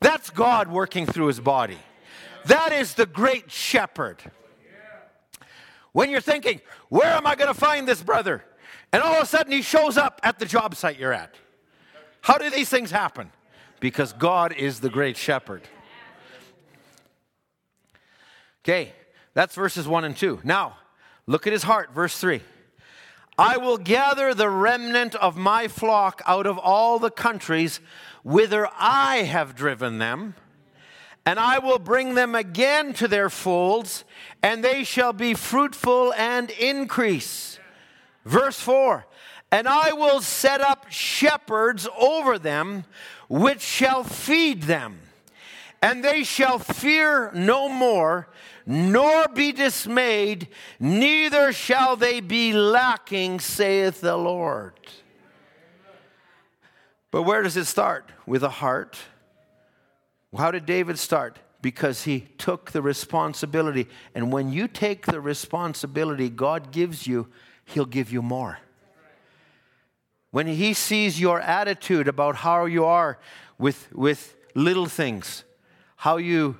[0.00, 1.78] That's God working through his body.
[2.46, 4.22] That is the great shepherd.
[5.92, 8.44] When you're thinking, Where am I going to find this brother?
[8.92, 11.34] and all of a sudden he shows up at the job site you're at.
[12.22, 13.30] How do these things happen?
[13.78, 15.62] Because God is the great shepherd.
[18.64, 18.92] Okay,
[19.34, 20.40] that's verses 1 and 2.
[20.44, 20.76] Now,
[21.26, 22.42] look at his heart, verse 3.
[23.38, 27.80] I will gather the remnant of my flock out of all the countries
[28.22, 30.34] whither I have driven them,
[31.24, 34.04] and I will bring them again to their folds,
[34.42, 37.58] and they shall be fruitful and increase.
[38.26, 39.06] Verse 4
[39.50, 42.84] And I will set up shepherds over them,
[43.28, 45.00] which shall feed them,
[45.82, 48.28] and they shall fear no more
[48.66, 54.74] nor be dismayed, neither shall they be lacking, saith the Lord.
[57.10, 58.10] But where does it start?
[58.26, 58.96] With a heart.
[60.36, 61.38] How did David start?
[61.60, 63.88] Because he took the responsibility.
[64.14, 67.28] And when you take the responsibility God gives you,
[67.64, 68.58] he'll give you more.
[70.30, 73.18] When he sees your attitude about how you are
[73.58, 75.42] with, with little things,
[76.00, 76.56] how you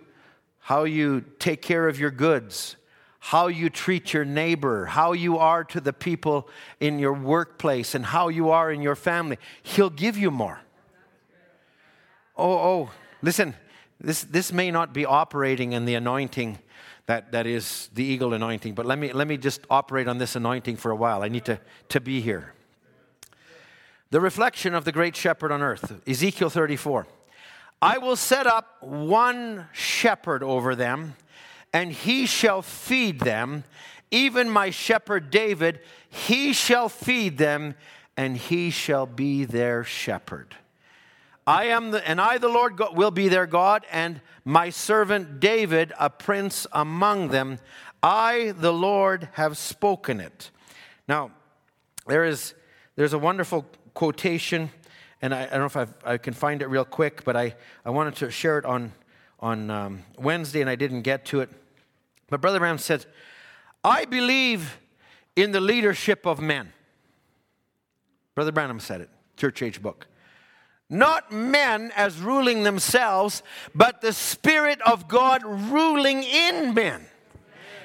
[0.59, 2.77] how you take care of your goods,
[3.19, 6.47] how you treat your neighbor, how you are to the people
[6.79, 9.39] in your workplace, and how you are in your family.
[9.63, 10.61] He'll give you more.
[12.37, 12.91] Oh, oh,
[13.23, 13.55] listen,
[13.99, 16.59] this, this may not be operating in the anointing
[17.07, 20.37] that, that is the eagle anointing, but let me, let me just operate on this
[20.37, 21.23] anointing for a while.
[21.23, 22.53] I need to, to be here.
[24.11, 27.07] The reflection of the great shepherd on earth, Ezekiel 34.
[27.83, 31.17] I will set up one shepherd over them,
[31.73, 33.65] and he shall feed them.
[34.11, 37.75] Even my shepherd David, he shall feed them,
[38.17, 40.57] and he shall be their shepherd.
[41.47, 45.41] I am the, and I, the Lord, God, will be their God, and my servant
[45.41, 47.59] David, a prince among them.
[48.03, 50.51] I, the Lord, have spoken it.
[51.09, 51.31] Now,
[52.07, 52.55] there is
[52.97, 53.65] there's a wonderful
[53.95, 54.71] quotation
[55.23, 57.55] and I, I don't know if I've, i can find it real quick, but I,
[57.85, 58.93] I wanted to share it on,
[59.39, 61.51] on um, Wednesday and I didn't get to it.
[62.29, 63.07] But Brother Branham said,
[63.85, 64.79] I believe
[65.37, 66.73] in the leadership of men.
[68.35, 70.07] Brother Branham said it, church age book.
[70.89, 73.43] Not men as ruling themselves,
[73.75, 77.07] but the Spirit of God ruling in men.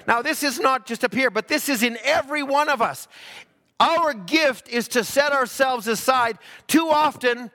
[0.07, 3.07] Now, this is not just up here, but this is in every one of us.
[3.79, 7.51] Our gift is to set ourselves aside too often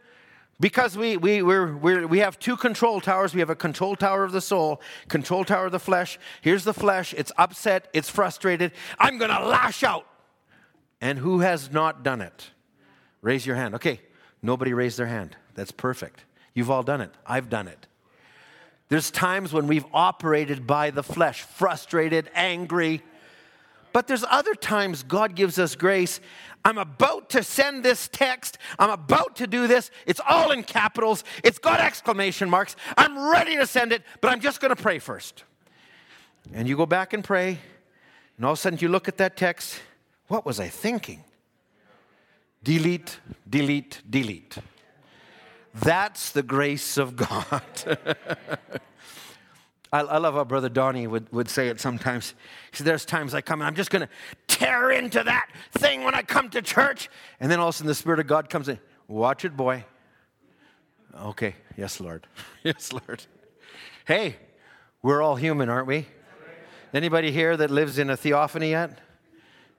[0.60, 3.32] because we, we, we're, we're, we have two control towers.
[3.32, 6.18] We have a control tower of the soul, control tower of the flesh.
[6.42, 7.14] Here's the flesh.
[7.16, 7.88] It's upset.
[7.94, 8.72] It's frustrated.
[8.98, 10.06] I'm going to lash out.
[11.00, 12.50] And who has not done it?
[13.22, 13.74] Raise your hand.
[13.74, 14.00] Okay,
[14.42, 15.36] nobody raised their hand.
[15.54, 16.24] That's perfect.
[16.52, 17.10] You've all done it.
[17.26, 17.86] I've done it.
[18.90, 23.02] There's times when we've operated by the flesh, frustrated, angry,
[23.92, 26.20] but there's other times God gives us grace.
[26.64, 28.58] I'm about to send this text.
[28.78, 29.90] I'm about to do this.
[30.06, 31.24] It's all in capitals.
[31.42, 32.76] It's got exclamation marks.
[32.96, 35.44] I'm ready to send it, but I'm just going to pray first.
[36.52, 37.58] And you go back and pray,
[38.36, 39.80] and all of a sudden you look at that text.
[40.28, 41.24] What was I thinking?
[42.62, 43.18] Delete,
[43.48, 44.58] delete, delete.
[45.74, 47.62] That's the grace of God.
[49.92, 52.34] I, I, love how Brother Donnie would, would say it sometimes.
[52.70, 54.08] He said, There's times I come and I'm just going to
[54.46, 57.10] tear into that thing when I come to church.
[57.40, 58.78] And then all of a sudden the Spirit of God comes in.
[59.08, 59.84] Watch it, boy.
[61.22, 61.56] Okay.
[61.76, 62.26] Yes, Lord.
[62.62, 63.26] yes, Lord.
[64.06, 64.36] Hey,
[65.02, 66.06] we're all human, aren't we?
[66.92, 68.98] Anybody here that lives in a theophany yet?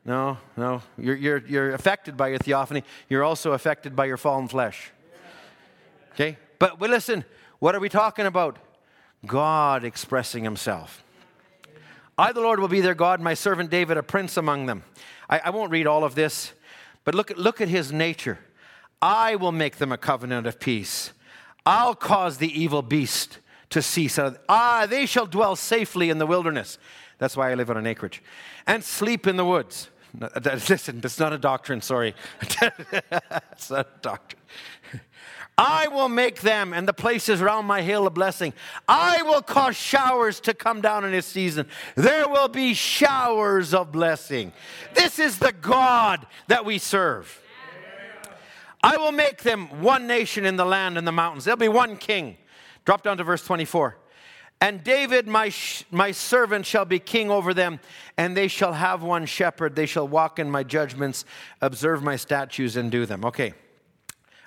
[0.03, 0.81] No, no.
[0.97, 2.83] You're, you're, you're affected by your theophany.
[3.07, 4.91] You're also affected by your fallen flesh.
[6.13, 6.37] Okay?
[6.59, 7.23] But well, listen,
[7.59, 8.57] what are we talking about?
[9.25, 11.03] God expressing himself.
[12.17, 14.83] I, the Lord, will be their God, my servant David, a prince among them.
[15.29, 16.53] I, I won't read all of this,
[17.03, 18.39] but look at, look at his nature.
[19.01, 21.13] I will make them a covenant of peace.
[21.65, 23.39] I'll cause the evil beast
[23.71, 24.19] to cease.
[24.49, 26.77] Ah, they shall dwell safely in the wilderness.
[27.17, 28.21] That's why I live on an acreage.
[28.67, 29.89] And sleep in the woods.
[30.43, 32.15] Listen, that's not a doctrine, sorry.
[32.41, 34.41] it's not a doctrine.
[35.57, 38.53] I will make them and the places around my hill a blessing.
[38.87, 41.67] I will cause showers to come down in its season.
[41.95, 44.53] There will be showers of blessing.
[44.95, 47.41] This is the God that we serve.
[48.83, 51.45] I will make them one nation in the land and the mountains.
[51.45, 52.37] There'll be one king.
[52.85, 53.97] Drop down to verse 24.
[54.59, 57.79] And David, my, sh- my servant, shall be king over them,
[58.17, 59.75] and they shall have one shepherd.
[59.75, 61.25] They shall walk in my judgments,
[61.61, 63.25] observe my statutes, and do them.
[63.25, 63.53] Okay.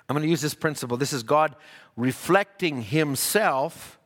[0.07, 0.97] I'm going to use this principle.
[0.97, 1.55] This is God
[1.95, 3.99] reflecting Himself.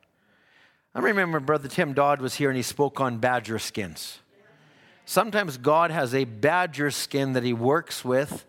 [0.96, 4.20] I remember Brother Tim Dodd was here and he spoke on badger skins.
[5.06, 8.46] sometimes God has a badger skin that he works with.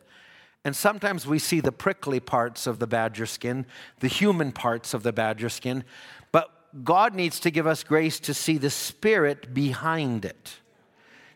[0.64, 3.66] And sometimes we see the prickly parts of the badger skin,
[4.01, 5.84] the human parts of the badger skin.
[6.32, 6.51] But
[6.84, 10.59] God needs to give us grace to see the spirit behind it.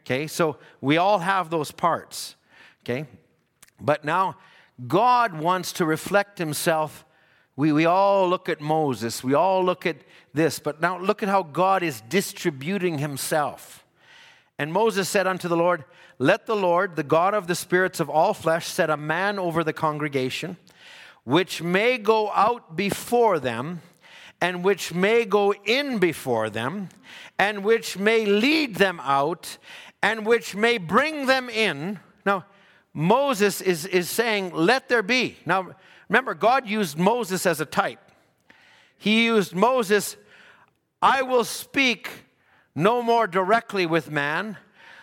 [0.02, 2.36] Okay, so we all have those parts.
[2.82, 3.06] Okay,
[3.80, 4.36] but now
[4.86, 7.04] God wants to reflect himself.
[7.56, 9.96] We, we all look at Moses, we all look at
[10.32, 13.84] this, but now look at how God is distributing himself.
[14.58, 15.84] And Moses said unto the Lord,
[16.18, 19.62] Let the Lord, the God of the spirits of all flesh, set a man over
[19.62, 20.56] the congregation,
[21.24, 23.82] which may go out before them,
[24.40, 26.88] and which may go in before them,
[27.38, 29.58] and which may lead them out,
[30.02, 31.98] and which may bring them in.
[32.26, 32.44] Now,
[32.94, 35.36] Moses is, is saying, Let there be.
[35.44, 35.74] Now,
[36.08, 37.98] remember, God used Moses as a type.
[38.96, 40.16] He used Moses,
[41.02, 42.08] I will speak
[42.74, 44.56] no more directly with man,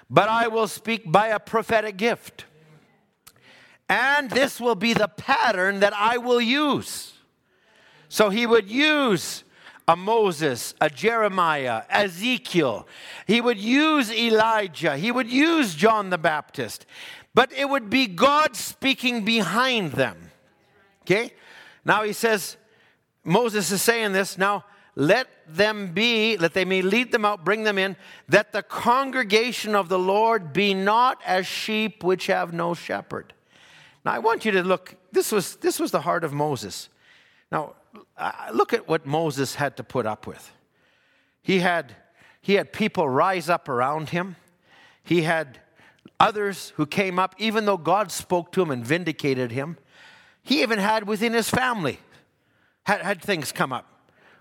[0.10, 2.46] but I will speak by a prophetic gift.
[3.88, 7.14] And this will be the pattern that I will use.
[8.08, 9.44] So he would use
[9.88, 12.88] a Moses, a Jeremiah, Ezekiel.
[13.28, 14.96] He would use Elijah.
[14.96, 16.86] He would use John the Baptist.
[17.34, 20.32] But it would be God speaking behind them.
[21.04, 21.34] Okay?
[21.86, 22.58] Now he says,
[23.24, 24.38] Moses is saying this.
[24.38, 24.66] Now,
[24.96, 27.96] let them be, that they may lead them out, bring them in,
[28.28, 33.34] that the congregation of the Lord be not as sheep which have no shepherd.
[34.04, 36.90] Now, I want you to look, this was, this was the heart of Moses.
[37.52, 37.76] Now,
[38.54, 40.52] look at what Moses had to put up with.
[41.42, 41.96] He had,
[42.42, 44.36] he had people rise up around him.
[45.04, 45.60] He had
[46.22, 49.78] others who came up, even though God spoke to him and vindicated him.
[50.44, 52.00] He even had within his family
[52.84, 53.88] had, had things come up.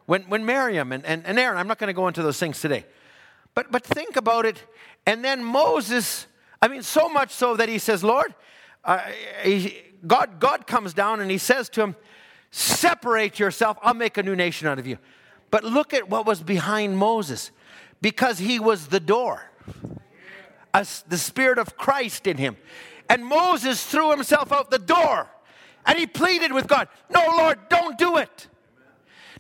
[0.05, 2.61] When, when Miriam and, and, and Aaron, I'm not going to go into those things
[2.61, 2.85] today,
[3.55, 4.63] but, but think about it.
[5.07, 6.27] And then Moses,
[6.61, 8.35] I mean, so much so that he says, Lord,
[8.85, 8.99] uh,
[9.43, 9.77] he,
[10.07, 11.97] God, God comes down and he says to him,
[12.51, 14.99] Separate yourself, I'll make a new nation out of you.
[15.51, 17.53] But look at what was behind Moses
[18.03, 19.51] because he was the door,
[20.73, 22.57] the Spirit of Christ in him.
[23.09, 25.29] And Moses threw himself out the door
[25.87, 28.49] and he pleaded with God, No, Lord, don't do it.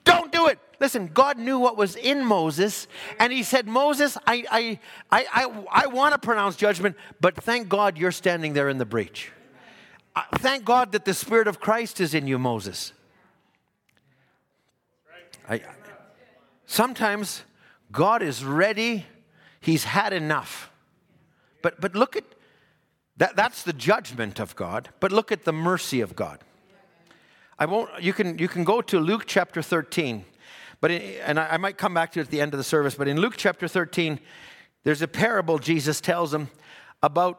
[0.04, 0.58] Don't do it.
[0.80, 4.78] Listen, God knew what was in Moses, and he said, Moses, I, I,
[5.10, 8.86] I, I, I want to pronounce judgment, but thank God you're standing there in the
[8.86, 9.30] breach.
[10.16, 12.94] Uh, thank God that the Spirit of Christ is in you, Moses.
[15.46, 15.60] I,
[16.64, 17.42] sometimes
[17.92, 19.04] God is ready,
[19.60, 20.69] He's had enough.
[21.62, 22.24] But, but look at
[23.16, 26.40] that, that's the judgment of God, but look at the mercy of God.
[27.58, 30.24] I won't, you can, you can go to Luke chapter 13,
[30.80, 32.64] but in, and I, I might come back to it at the end of the
[32.64, 34.18] service, but in Luke chapter 13,
[34.84, 36.48] there's a parable Jesus tells them
[37.02, 37.38] about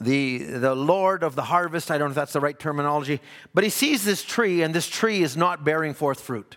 [0.00, 1.90] the, the Lord of the harvest.
[1.90, 3.20] I don't know if that's the right terminology,
[3.52, 6.56] but he sees this tree, and this tree is not bearing forth fruit.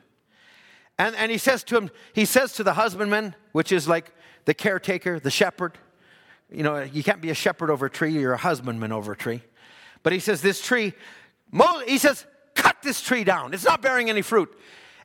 [1.00, 4.14] And, and he says to him, he says to the husbandman, which is like
[4.46, 5.78] the caretaker, the shepherd,
[6.52, 9.18] you know, you can't be a shepherd over a tree, you're a husbandman over a
[9.18, 9.42] tree.
[10.04, 10.94] But he says, this tree,
[11.86, 12.26] he says,
[12.56, 13.54] cut this tree down.
[13.54, 14.56] It's not bearing any fruit.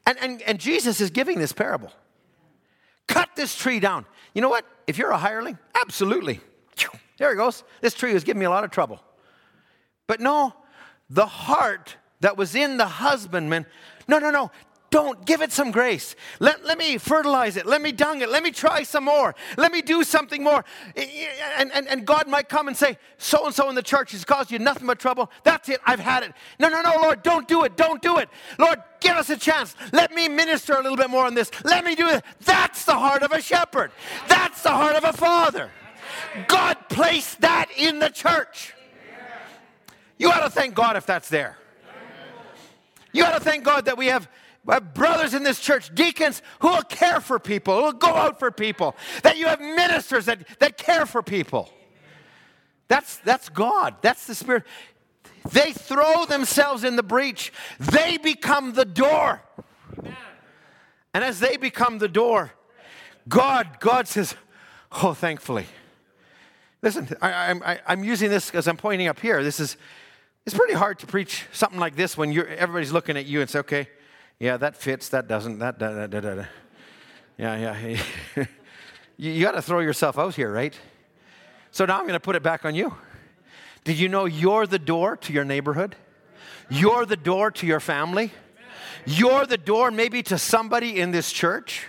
[0.06, 1.92] And, and, and Jesus is giving this parable.
[3.06, 4.06] Cut this tree down.
[4.34, 4.64] You know what?
[4.86, 6.40] If you're a hireling, absolutely.
[7.18, 7.62] There it goes.
[7.80, 9.00] This tree was giving me a lot of trouble.
[10.06, 10.54] But no,
[11.08, 13.66] the heart that was in the husbandman,
[14.08, 14.50] no, no, no.
[14.92, 16.14] Don't give it some grace.
[16.38, 17.64] Let, let me fertilize it.
[17.64, 18.28] Let me dung it.
[18.28, 19.34] Let me try some more.
[19.56, 20.66] Let me do something more.
[20.94, 24.22] And, and, and God might come and say, So and so in the church has
[24.22, 25.30] caused you nothing but trouble.
[25.44, 25.80] That's it.
[25.86, 26.34] I've had it.
[26.58, 27.74] No, no, no, Lord, don't do it.
[27.74, 28.28] Don't do it.
[28.58, 29.74] Lord, give us a chance.
[29.92, 31.50] Let me minister a little bit more on this.
[31.64, 32.22] Let me do it.
[32.44, 33.92] That's the heart of a shepherd.
[34.28, 35.70] That's the heart of a father.
[36.48, 38.74] God placed that in the church.
[40.18, 41.56] You ought to thank God if that's there.
[43.10, 44.28] You ought to thank God that we have
[44.66, 48.38] Uh, brothers in this church, deacons who will care for people, who will go out
[48.38, 51.68] for people, that you have ministers that, that care for people.
[52.86, 53.96] That's, that's God.
[54.02, 54.64] That's the Spirit.
[55.50, 59.42] They throw themselves in the breach, they become the door.
[61.14, 62.52] And as they become the door,
[63.28, 64.34] God, God says,
[65.02, 65.66] Oh, thankfully.
[66.82, 69.42] Listen, I, am I'm using this because I'm pointing up here.
[69.42, 69.76] This is,
[70.44, 73.48] it's pretty hard to preach something like this when you're, everybody's looking at you and
[73.48, 73.88] say, okay,
[74.38, 76.44] yeah, that fits, that doesn't, that, da, da, da, da.
[77.38, 78.02] Yeah, yeah.
[79.16, 80.78] you, you got to throw yourself out here, right?
[81.70, 82.94] So now I'm going to put it back on you.
[83.84, 85.96] Did you know you're the door to your neighborhood?
[86.70, 88.32] You're the door to your family?
[89.04, 91.86] You're the door maybe to somebody in this church?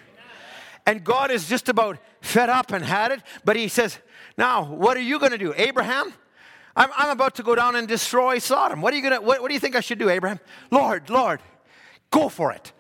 [0.86, 4.00] And God is just about fed up and had it, but He says,
[4.38, 5.54] Now, what are you going to do?
[5.56, 6.14] Abraham,
[6.76, 8.82] I'm, I'm about to go down and destroy Sodom.
[8.82, 10.40] What are you going to, what, what do you think I should do, Abraham?
[10.72, 11.40] Lord, Lord,
[12.14, 12.72] go for it.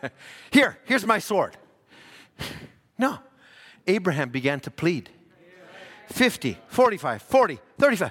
[0.50, 1.56] Here, here's my sword.
[2.98, 3.18] No.
[3.86, 5.10] Abraham began to plead.
[6.08, 8.10] 50, 45, 40, 35.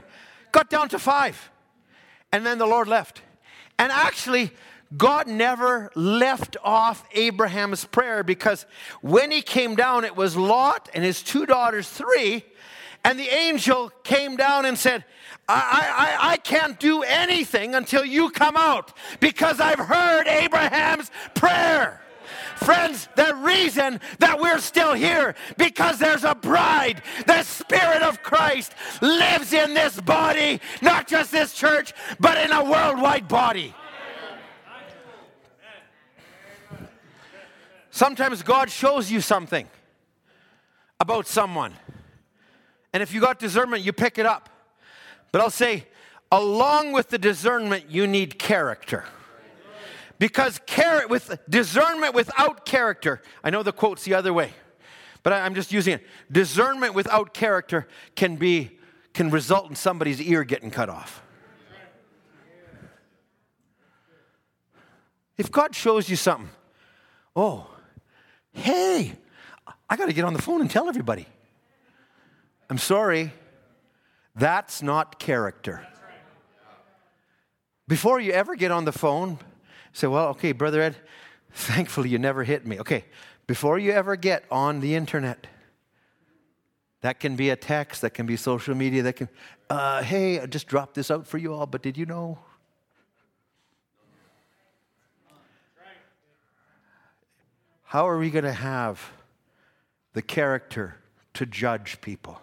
[0.51, 1.49] Got down to five.
[2.31, 3.21] And then the Lord left.
[3.79, 4.51] And actually,
[4.95, 8.65] God never left off Abraham's prayer because
[9.01, 12.45] when he came down, it was Lot and his two daughters, three.
[13.05, 15.05] And the angel came down and said,
[15.47, 22.01] I, I, I can't do anything until you come out because I've heard Abraham's prayer.
[22.55, 27.03] Friends, the reason that we're still here because there's a bride.
[27.27, 28.73] The Spirit of Christ
[29.03, 33.75] lives in this body, not just this church, but in a worldwide body.
[37.91, 39.67] Sometimes God shows you something
[40.99, 41.73] about someone.
[42.95, 44.47] And if you got discernment, you pick it up.
[45.33, 45.83] But I'll say,
[46.31, 49.03] along with the discernment, you need character.
[50.17, 50.61] Because
[51.09, 54.53] with discernment without character, I know the quote's the other way,
[55.23, 56.07] but I, I'm just using it.
[56.31, 57.85] Discernment without character
[58.15, 58.79] can be
[59.13, 61.21] can result in somebody's ear getting cut off.
[65.37, 66.49] If God shows you something,
[67.35, 67.67] oh,
[68.53, 69.11] hey,
[69.89, 71.27] I got to get on the phone and tell everybody.
[72.69, 73.31] I'm sorry,
[74.35, 75.85] that's not character.
[77.87, 79.37] Before you ever get on the phone,
[79.93, 80.95] say, well, okay, Brother Ed,
[81.51, 82.79] thankfully you never hit me.
[82.79, 83.05] Okay,
[83.45, 85.45] before you ever get on the internet,
[87.01, 89.29] that can be a text, that can be social media, that can,
[89.69, 92.39] uh, hey, I just dropped this out for you all, but did you know?
[97.83, 99.11] How are we going to have
[100.13, 100.97] the character
[101.35, 102.41] to judge people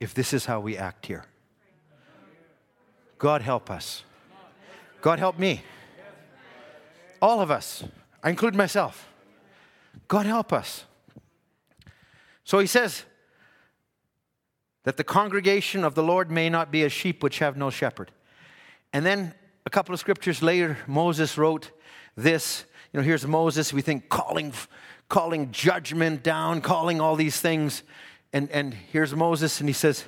[0.00, 1.24] if this is how we act here?
[3.18, 4.04] God help us.
[5.00, 5.62] God help me.
[7.22, 7.84] All of us.
[8.22, 9.08] I include myself.
[10.08, 10.84] God help us.
[12.44, 13.04] So he says
[14.84, 18.12] that the congregation of the Lord may not be as sheep which have no shepherd.
[18.92, 19.34] And then
[19.66, 21.70] a couple of scriptures later, Moses wrote
[22.16, 22.64] this.
[22.92, 24.52] You know, here's Moses, we think calling,
[25.08, 27.82] calling judgment down, calling all these things.
[28.34, 30.04] And, and here's Moses, and he says,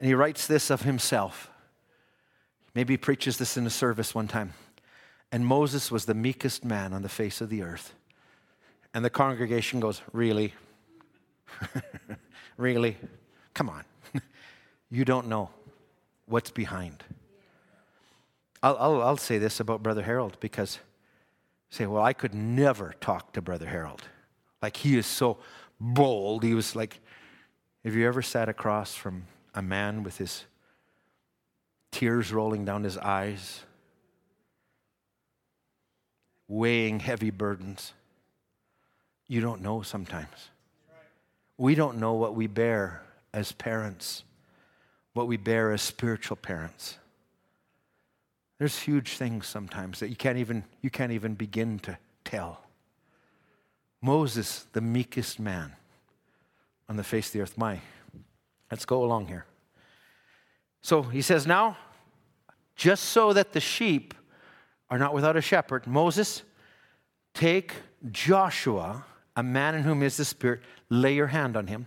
[0.00, 1.48] and he writes this of himself.
[2.74, 4.52] Maybe he preaches this in a service one time.
[5.30, 7.94] And Moses was the meekest man on the face of the earth.
[8.92, 10.54] And the congregation goes, Really?
[12.56, 12.96] really?
[13.54, 13.84] Come on.
[14.90, 15.50] you don't know
[16.26, 17.04] what's behind.
[18.60, 20.80] I'll, I'll, I'll, say this about Brother Harold because
[21.70, 24.02] say, well, I could never talk to Brother Harold.
[24.60, 25.38] Like he is so
[25.80, 26.42] bold.
[26.42, 27.00] He was like,
[27.84, 29.24] have you ever sat across from
[29.54, 30.44] a man with his
[31.90, 33.62] tears rolling down his eyes,
[36.48, 37.92] weighing heavy burdens.
[39.28, 40.50] You don't know sometimes.
[41.56, 43.02] We don't know what we bear
[43.32, 44.24] as parents,
[45.12, 46.96] what we bear as spiritual parents.
[48.58, 52.62] There's huge things sometimes that you can't even, you can't even begin to tell.
[54.02, 55.76] Moses, the meekest man
[56.90, 57.56] on the face of the earth.
[57.56, 57.80] My,
[58.68, 59.46] let's go along here.
[60.82, 61.78] So he says, Now,
[62.74, 64.12] just so that the sheep
[64.90, 66.42] are not without a shepherd, Moses,
[67.32, 67.74] take
[68.10, 69.04] Joshua,
[69.36, 71.86] a man in whom is the Spirit, lay your hand on him,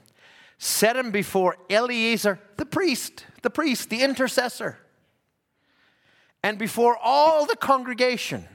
[0.57, 4.77] set him before Eleazar, the priest, the priest, the intercessor,
[6.41, 8.47] and before all the congregation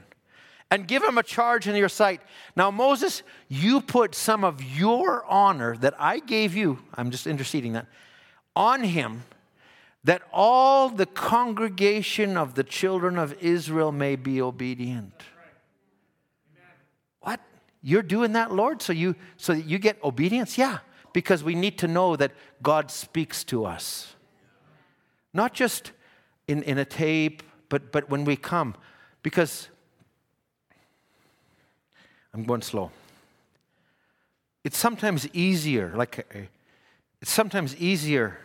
[0.71, 2.21] and give him a charge in your sight.
[2.55, 7.73] Now, Moses, you put some of your honor that I gave you, I'm just interceding
[7.73, 7.87] that,
[8.55, 9.23] on him
[10.03, 15.13] that all the congregation of the children of Israel may be obedient.
[17.21, 17.39] What?
[17.81, 20.57] You're doing that, Lord, so you so that you get obedience?
[20.57, 20.79] Yeah,
[21.11, 22.31] because we need to know that
[22.63, 24.15] God speaks to us.
[25.33, 25.91] Not just
[26.47, 28.75] in, in a tape, but but when we come.
[29.21, 29.67] Because
[32.33, 32.91] I'm going slow.
[34.63, 36.39] It's sometimes easier, like uh,
[37.21, 38.39] it's sometimes easier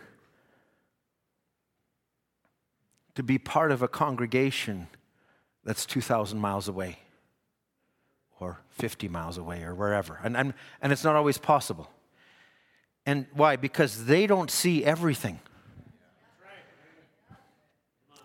[3.15, 4.89] to be part of a congregation
[5.65, 6.98] that's 2,000 miles away
[8.40, 10.19] or 50 miles away or wherever.
[10.23, 11.90] And, and, and it's not always possible.
[13.06, 13.56] And why?
[13.56, 15.40] Because they don't see everything.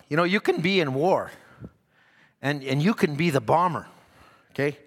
[0.10, 1.32] You know, you can be in war
[2.42, 3.88] and, and you can be the bomber,
[4.52, 4.78] okay?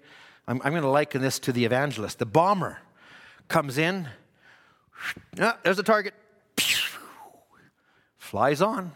[0.47, 2.19] I'm, I'm going to liken this to the evangelist.
[2.19, 2.79] The bomber
[3.47, 4.07] comes in,
[5.39, 6.13] Ah, there's a target.
[8.17, 8.91] Flies on.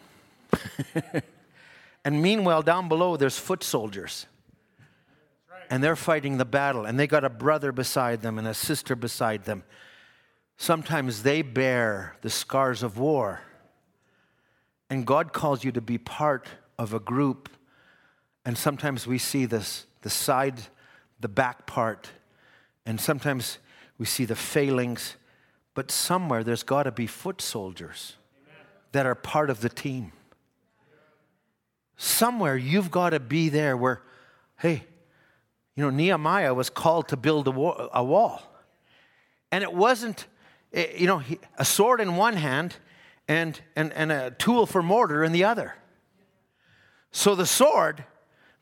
[2.06, 4.26] and meanwhile, down below, there's foot soldiers.
[5.70, 8.96] And they're fighting the battle, and they got a brother beside them and a sister
[8.96, 9.64] beside them.
[10.56, 13.42] Sometimes they bear the scars of war.
[14.90, 16.48] And God calls you to be part
[16.80, 17.50] of a group.
[18.46, 20.62] And sometimes we see this the side,
[21.20, 22.12] the back part,
[22.86, 23.60] and sometimes
[23.98, 25.16] we see the failings.
[25.74, 28.16] But somewhere there's got to be foot soldiers
[28.92, 30.12] that are part of the team.
[31.98, 34.02] Somewhere you've got to be there where,
[34.58, 34.84] hey,
[35.76, 38.42] you know, Nehemiah was called to build a, wall.
[39.52, 40.26] And it wasn't,
[40.74, 41.22] eh, you know,
[41.58, 42.76] a sword in one hand
[43.28, 45.76] and, and, and a tool for mortar in the other.
[47.12, 48.04] So the sword,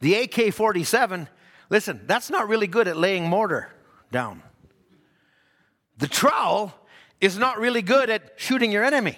[0.02, 1.30] the AK 47,
[1.70, 3.70] listen, that's not really good at laying mortar
[4.12, 4.42] down.
[5.98, 6.74] The trowel
[7.22, 9.18] is not really good at shooting your enemy.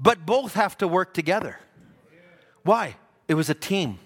[0.00, 1.58] But both have to work together.
[2.62, 2.96] Why?
[3.26, 3.98] It was a team.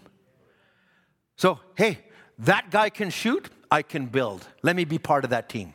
[1.37, 1.99] So, hey,
[2.39, 4.47] that guy can shoot, I can build.
[4.63, 5.75] Let me be part of that team.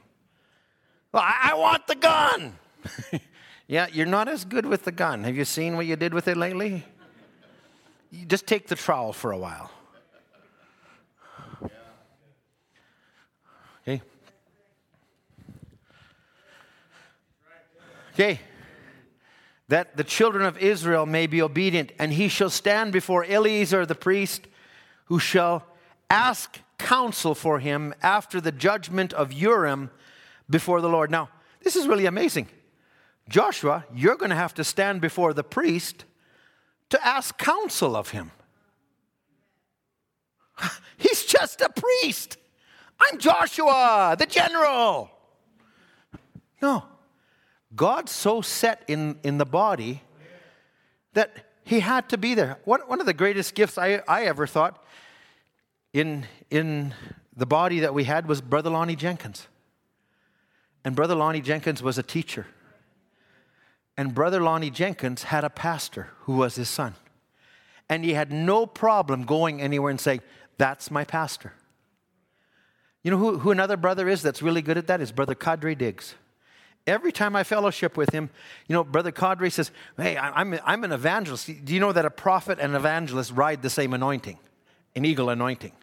[1.12, 2.58] Well, I, want the gun.
[3.68, 5.24] yeah, you're not as good with the gun.
[5.24, 6.84] Have you seen what you did with it lately?
[8.12, 9.72] You just take the trowel for a while.
[18.18, 18.40] Okay
[19.68, 23.96] that the children of Israel may be obedient, and he shall stand before Eleazar the
[23.96, 24.48] priest,
[25.06, 25.66] who shall
[26.10, 29.92] ask counsel for him after the judgment of Urim
[30.50, 31.12] before the Lord.
[31.12, 31.30] Now,
[31.62, 32.48] this is really amazing.
[33.28, 36.06] Joshua, you're going to have to stand before the priest
[36.90, 38.32] to ask counsel of him.
[40.98, 42.38] He's just a priest.
[43.00, 45.12] I'm Joshua, the general.
[46.62, 46.86] No,
[47.76, 50.02] God so set in, in the body
[51.14, 52.60] that he had to be there.
[52.64, 54.84] One, one of the greatest gifts I, I ever thought
[55.92, 56.94] in, in
[57.36, 59.48] the body that we had was Brother Lonnie Jenkins.
[60.86, 62.48] And Brother Lonnie Jenkins was a teacher.
[63.98, 66.96] And Brother Lonnie Jenkins had a pastor who was his son.
[67.90, 70.22] And he had no problem going anywhere and saying,
[70.58, 71.54] That's my pastor.
[73.04, 75.02] You know who, who another brother is that's really good at that?
[75.02, 76.16] Is Brother Cadre Diggs
[76.88, 78.30] every time I fellowship with him,
[78.68, 81.48] you know, Brother Cadre says, Hey, I'm, I'm an evangelist.
[81.66, 84.40] Do you know that a prophet and evangelist ride the same anointing,
[84.96, 85.74] an eagle anointing?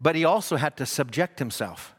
[0.00, 1.94] But he also had to subject himself.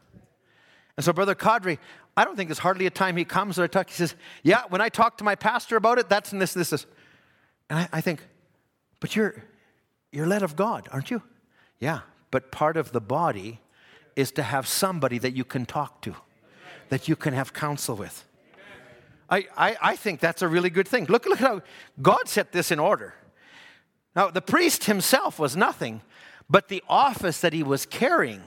[0.96, 1.78] And so, Brother Cadre,
[2.16, 4.62] I don't think there's hardly a time he comes or I talk, he says, Yeah,
[4.68, 6.86] when I talk to my pastor about it, that's and this, this, this.
[7.70, 8.22] And I, I think,
[9.00, 9.42] But you're,
[10.10, 11.22] you're led of God, aren't you?
[11.80, 12.00] Yeah,
[12.30, 13.60] but part of the body
[14.14, 16.14] is to have somebody that you can talk to
[16.92, 18.22] that you can have counsel with.
[19.30, 21.06] I, I, I think that's a really good thing.
[21.06, 21.62] Look, look at how
[22.02, 23.14] God set this in order.
[24.14, 26.02] Now, the priest himself was nothing,
[26.50, 28.42] but the office that he was carrying,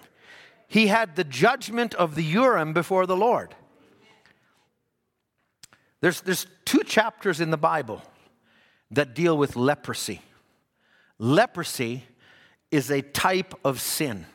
[0.67, 3.55] he had the judgment of the Urim before the Lord.
[6.01, 8.03] There's, there's two chapters in the Bible
[8.91, 10.21] that deal with leprosy.
[11.17, 12.03] Leprosy
[12.69, 14.27] is a type of sin.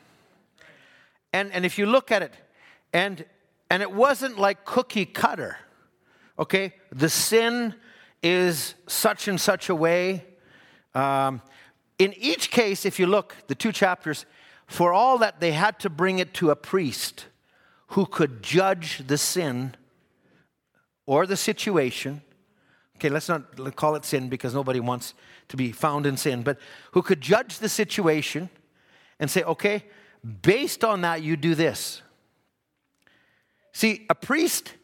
[1.33, 2.35] And, and if you look at it,
[2.93, 3.25] and
[3.71, 5.57] and it wasn't like cookie cutter.
[6.39, 6.75] Okay?
[6.91, 7.75] The sin
[8.23, 10.25] is such and such a way.
[10.95, 11.41] Um,
[11.99, 14.27] in each case, if you look, the two chapters,
[14.67, 17.27] for all that they had to bring it to a priest
[17.89, 19.75] who could judge the sin
[21.07, 22.23] or the situation.
[22.97, 25.15] Okay, let's not call it sin because nobody wants
[25.49, 26.59] to be found in sin, but
[26.93, 28.49] who could judge the situation
[29.19, 29.85] and say, okay,
[30.43, 32.03] based on that, you do this.
[33.73, 34.75] See, a priest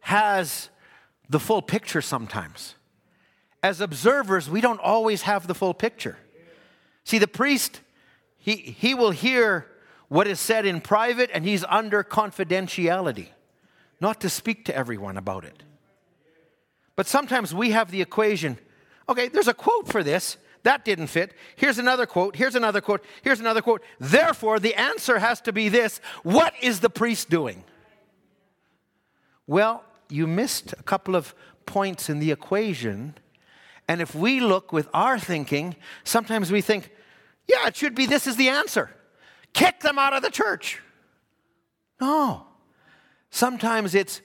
[0.00, 0.70] has
[1.28, 2.74] the full picture sometimes.
[3.62, 6.16] As observers, we don't always have the full picture.
[7.04, 7.80] See, the priest,
[8.38, 9.66] he, he will hear
[10.08, 13.28] what is said in private and he's under confidentiality,
[14.00, 15.62] not to speak to everyone about it.
[16.96, 18.58] But sometimes we have the equation
[19.08, 20.36] okay, there's a quote for this.
[20.64, 21.32] That didn't fit.
[21.56, 22.36] Here's another quote.
[22.36, 23.04] Here's another quote.
[23.22, 23.82] Here's another quote.
[23.98, 27.64] Therefore, the answer has to be this What is the priest doing?
[29.48, 31.34] Well, you missed a couple of
[31.66, 33.14] points in the equation.
[33.88, 36.90] And if we look with our thinking, sometimes we think,
[37.48, 38.90] yeah, it should be this is the answer.
[39.54, 40.80] Kick them out of the church.
[42.00, 42.46] No.
[43.30, 44.20] Sometimes it's,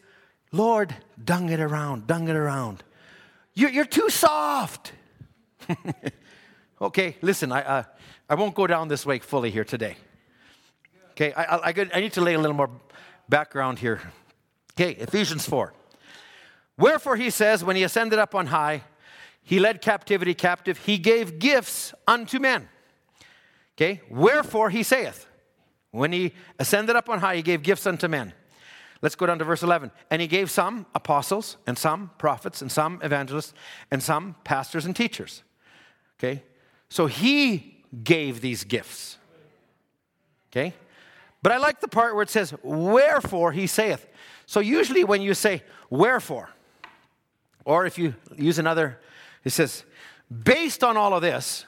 [0.51, 0.93] Lord,
[1.23, 2.83] dung it around, dung it around.
[3.53, 4.91] You're, you're too soft.
[6.81, 7.83] okay, listen, I, uh,
[8.29, 9.95] I won't go down this way fully here today.
[11.11, 12.69] Okay, I, I, I need to lay a little more
[13.29, 14.01] background here.
[14.75, 15.73] Okay, Ephesians 4.
[16.77, 18.83] Wherefore he says, when he ascended up on high,
[19.43, 22.69] he led captivity captive, he gave gifts unto men.
[23.75, 25.27] Okay, wherefore he saith,
[25.91, 28.33] when he ascended up on high, he gave gifts unto men.
[29.01, 29.91] Let's go down to verse 11.
[30.09, 33.53] And he gave some apostles, and some prophets, and some evangelists,
[33.91, 35.43] and some pastors and teachers.
[36.17, 36.41] Okay,
[36.89, 39.17] so he gave these gifts.
[40.51, 40.73] Okay,
[41.43, 44.07] but I like the part where it says, Wherefore he saith.
[44.45, 46.49] So usually when you say, Wherefore,
[47.65, 48.99] or if you use another,
[49.43, 49.83] it says,
[50.43, 51.65] based on all of this,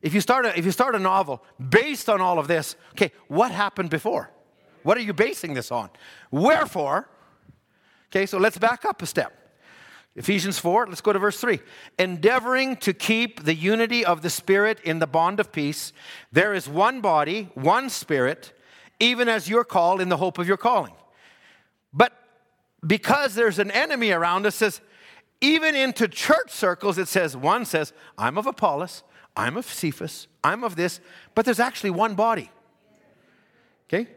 [0.00, 3.12] if you start a, if you start a novel based on all of this, okay,
[3.28, 4.30] what happened before?
[4.82, 5.90] What are you basing this on?
[6.30, 7.08] Wherefore,
[8.10, 9.32] okay, so let's back up a step.
[10.14, 11.60] Ephesians 4, let's go to verse 3.
[11.98, 15.92] Endeavoring to keep the unity of the Spirit in the bond of peace,
[16.30, 18.52] there is one body, one Spirit,
[19.00, 20.92] even as you're called in the hope of your calling.
[21.92, 22.12] But
[22.86, 24.80] because there's an enemy around us, says,
[25.40, 29.02] even into church circles, it says, one says, I'm of Apollos,
[29.36, 31.00] I'm of Cephas, I'm of this,
[31.34, 32.50] but there's actually one body.
[33.88, 34.08] Okay?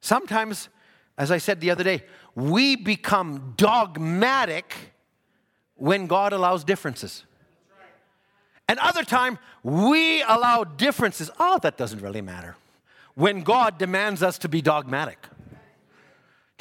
[0.00, 0.68] Sometimes,
[1.16, 2.02] as I said the other day,
[2.34, 4.74] we become dogmatic
[5.76, 7.24] when God allows differences.
[8.68, 11.30] And other time, we allow differences.
[11.38, 12.56] Oh, that doesn't really matter.
[13.14, 15.18] When God demands us to be dogmatic.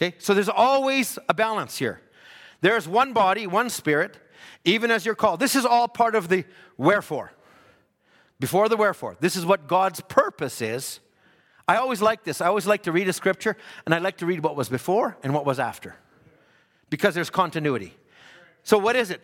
[0.02, 0.16] Okay?
[0.18, 2.02] So there's always a balance here.
[2.62, 4.18] There's one body, one spirit,
[4.66, 5.40] even as you're called.
[5.40, 6.44] This is all part of the
[6.78, 7.34] wherefore.
[8.40, 9.16] Before the wherefore.
[9.20, 11.00] This is what God's purpose is.
[11.68, 12.42] I always like this.
[12.42, 13.56] I always like to read a scripture,
[13.86, 15.96] and I like to read what was before and what was after
[16.90, 17.96] because there's continuity.
[18.64, 19.22] So, what is it?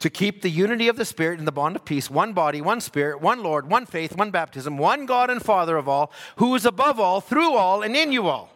[0.00, 2.80] To keep the unity of the Spirit in the bond of peace, one body, one
[2.80, 6.66] Spirit, one Lord, one faith, one baptism, one God and Father of all, who is
[6.66, 8.51] above all, through all, and in you all.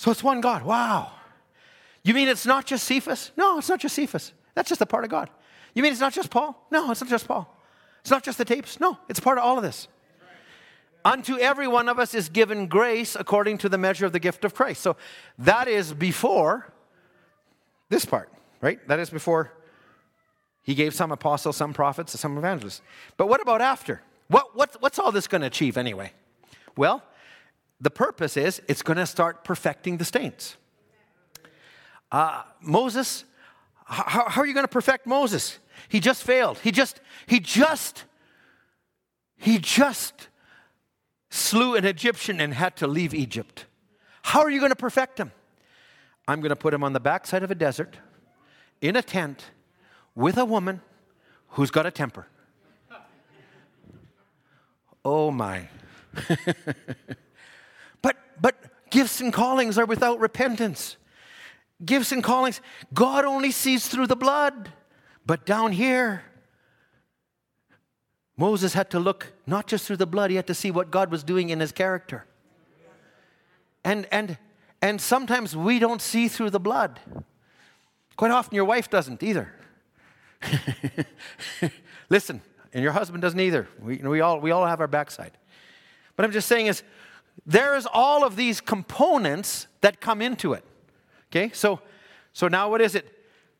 [0.00, 0.62] So it's one God.
[0.62, 1.12] Wow.
[2.02, 3.32] You mean it's not just Cephas?
[3.36, 4.32] No, it's not just Cephas.
[4.54, 5.28] That's just a part of God.
[5.74, 6.66] You mean it's not just Paul?
[6.70, 7.54] No, it's not just Paul.
[8.00, 8.80] It's not just the tapes.
[8.80, 9.88] No, it's part of all of this.
[11.04, 14.42] Unto every one of us is given grace according to the measure of the gift
[14.46, 14.80] of Christ.
[14.80, 14.96] So
[15.38, 16.72] that is before
[17.90, 18.32] this part,
[18.62, 18.80] right?
[18.88, 19.52] That is before
[20.62, 22.80] he gave some apostles, some prophets, some evangelists.
[23.18, 24.00] But what about after?
[24.28, 26.12] What, what, what's all this going to achieve anyway?
[26.74, 27.02] Well,
[27.80, 30.56] the purpose is it's going to start perfecting the saints.
[32.12, 33.24] Uh, Moses,
[33.84, 35.58] how, how are you going to perfect Moses?
[35.88, 36.58] He just failed.
[36.58, 38.04] He just, he just,
[39.36, 40.28] he just
[41.30, 43.66] slew an Egyptian and had to leave Egypt.
[44.22, 45.32] How are you going to perfect him?
[46.28, 47.96] I'm going to put him on the backside of a desert
[48.80, 49.46] in a tent
[50.14, 50.82] with a woman
[51.50, 52.26] who's got a temper.
[55.04, 55.68] Oh my.
[58.40, 60.96] but gifts and callings are without repentance
[61.84, 62.60] gifts and callings,
[62.92, 64.70] God only sees through the blood.
[65.26, 66.24] But down here,
[68.36, 71.10] Moses had to look not just through the blood, he had to see what God
[71.10, 72.26] was doing in his character.
[73.84, 74.38] And, and,
[74.82, 77.00] and sometimes we don't see through the blood.
[78.16, 79.54] Quite often, your wife doesn't either.
[82.10, 82.42] Listen,
[82.72, 83.68] and your husband doesn't either.
[83.80, 85.32] We, we, all, we all have our backside.
[86.16, 86.82] But I'm just saying is,
[87.46, 90.64] there's all of these components that come into it.
[91.30, 91.80] Okay, so,
[92.32, 93.06] so now what is it?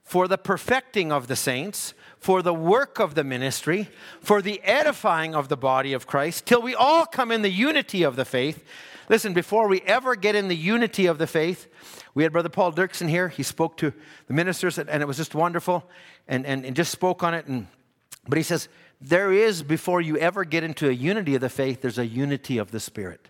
[0.03, 3.89] For the perfecting of the saints, for the work of the ministry,
[4.21, 8.03] for the edifying of the body of Christ, till we all come in the unity
[8.03, 8.65] of the faith.
[9.09, 11.69] Listen, before we ever get in the unity of the faith,
[12.15, 13.29] we had Brother Paul Dirksen here.
[13.29, 13.93] He spoke to
[14.27, 15.89] the ministers, and it was just wonderful,
[16.29, 17.47] and, and, and just spoke on it.
[17.47, 17.67] And,
[18.29, 18.69] but he says,
[19.01, 22.59] there is, before you ever get into a unity of the faith, there's a unity
[22.59, 23.29] of the Spirit.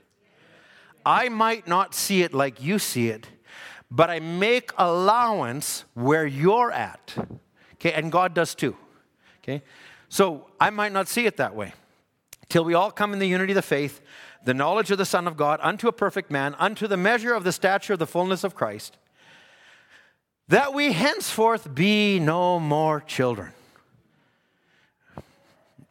[1.05, 3.29] I might not see it like you see it,
[3.91, 7.15] but I make allowance where you're at.
[7.75, 8.77] Okay, and God does too.
[9.43, 9.63] Okay,
[10.09, 11.73] so I might not see it that way.
[12.49, 14.01] Till we all come in the unity of the faith,
[14.45, 17.45] the knowledge of the Son of God, unto a perfect man, unto the measure of
[17.45, 18.97] the stature of the fullness of Christ,
[20.49, 23.53] that we henceforth be no more children.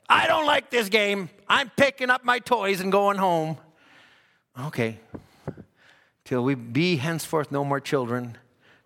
[0.10, 1.30] I don't like this game.
[1.48, 3.58] I'm picking up my toys and going home.
[4.58, 5.00] Okay,
[6.26, 8.38] till we be henceforth no more children,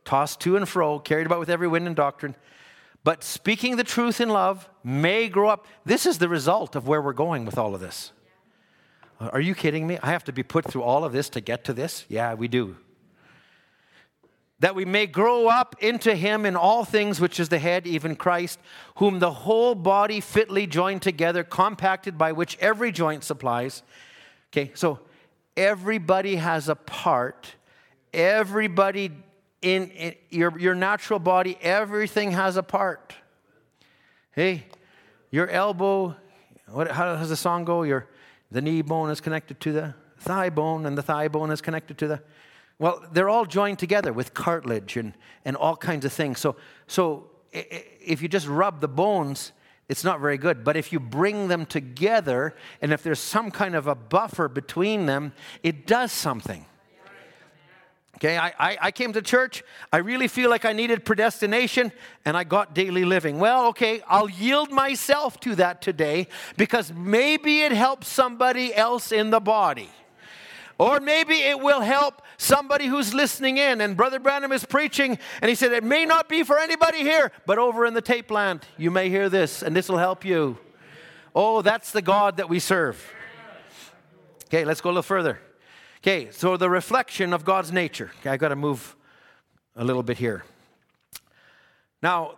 [0.06, 2.36] tossed to and fro, carried about with every wind and doctrine,
[3.04, 5.66] but speaking the truth in love may grow up.
[5.84, 8.12] This is the result of where we're going with all of this.
[9.20, 9.98] Are you kidding me?
[10.02, 12.06] I have to be put through all of this to get to this?
[12.10, 12.78] Yeah, we do.
[14.60, 18.16] That we may grow up into him in all things, which is the head, even
[18.16, 18.60] Christ,
[18.96, 23.84] whom the whole body fitly joined together, compacted by which every joint supplies.
[24.52, 25.00] Okay, so
[25.56, 27.56] Everybody has a part,
[28.14, 29.12] everybody
[29.62, 33.14] in, in your, your natural body, everything has a part.
[34.32, 34.66] Hey,
[35.32, 36.16] your elbow,
[36.68, 37.84] what, how does the song go?
[37.84, 38.08] Your,
[38.52, 41.98] the knee bone is connected to the thigh bone, and the thigh bone is connected
[42.00, 42.22] to the.
[42.80, 45.14] Well, they're all joined together with cartilage and,
[45.46, 46.40] and all kinds of things.
[46.40, 46.56] So,
[46.88, 49.52] so if you just rub the bones,
[49.94, 50.64] it's not very good.
[50.64, 55.06] But if you bring them together, and if there's some kind of a buffer between
[55.06, 56.66] them, it does something.
[58.16, 59.64] Okay, I, I, I, came to church.
[59.92, 61.92] I really feel like I needed predestination,
[62.26, 63.38] and I got daily living.
[63.38, 69.30] Well, okay, I'll yield myself to that today because maybe it helps somebody else in
[69.30, 69.92] the body.
[70.80, 73.82] Or maybe it will help somebody who's listening in.
[73.82, 77.32] And Brother Branham is preaching, and he said, It may not be for anybody here,
[77.46, 80.58] but over in the tape land, you may hear this, and this will help you.
[81.36, 83.04] Oh, that's the God that we serve.
[84.46, 85.40] Okay, let's go a little further.
[85.98, 88.12] Okay, so the reflection of God's nature.
[88.20, 88.96] Okay, I got to move
[89.76, 90.44] a little bit here.
[92.02, 92.36] Now,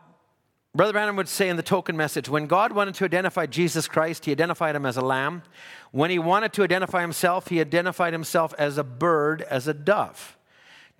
[0.76, 4.26] Brother Branham would say in the token message when God wanted to identify Jesus Christ,
[4.26, 5.44] he identified him as a lamb.
[5.92, 10.38] When he wanted to identify himself, he identified himself as a bird, as a dove.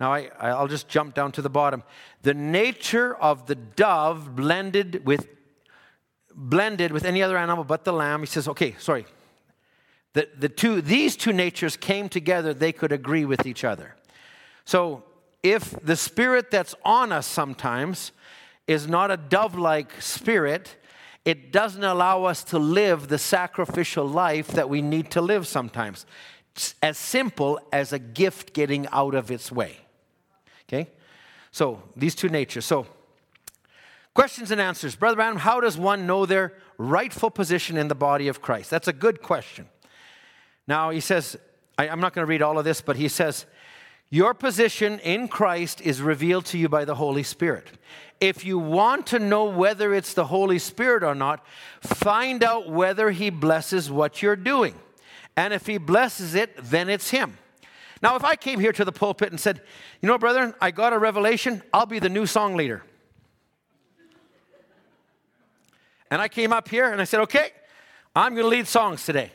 [0.00, 1.82] Now, I, I'll just jump down to the bottom.
[2.22, 5.28] The nature of the dove blended with,
[6.34, 8.20] blended with any other animal but the lamb.
[8.20, 9.04] He says, okay, sorry.
[10.14, 13.94] The, the two, these two natures came together, they could agree with each other.
[14.64, 15.04] So,
[15.42, 18.12] if the spirit that's on us sometimes
[18.66, 20.76] is not a dove like spirit,
[21.24, 26.06] it doesn't allow us to live the sacrificial life that we need to live sometimes.
[26.54, 29.76] It's as simple as a gift getting out of its way.
[30.68, 30.88] Okay?
[31.50, 32.64] So, these two natures.
[32.64, 32.86] So,
[34.14, 34.96] questions and answers.
[34.96, 38.70] Brother Adam, how does one know their rightful position in the body of Christ?
[38.70, 39.68] That's a good question.
[40.66, 41.36] Now, he says,
[41.78, 43.46] I, am not going to read all of this, but he says,
[44.08, 47.66] Your position in Christ is revealed to you by the Holy Spirit
[48.20, 51.44] if you want to know whether it's the Holy Spirit or not,
[51.80, 54.74] find out whether He blesses what you're doing.
[55.36, 57.36] And if He blesses it, then it's Him.
[58.02, 59.60] Now, if I came here to the pulpit and said,
[60.00, 62.82] You know, brethren, I got a revelation, I'll be the new song leader.
[66.10, 67.50] And I came up here and I said, Okay,
[68.14, 69.32] I'm going to lead songs today.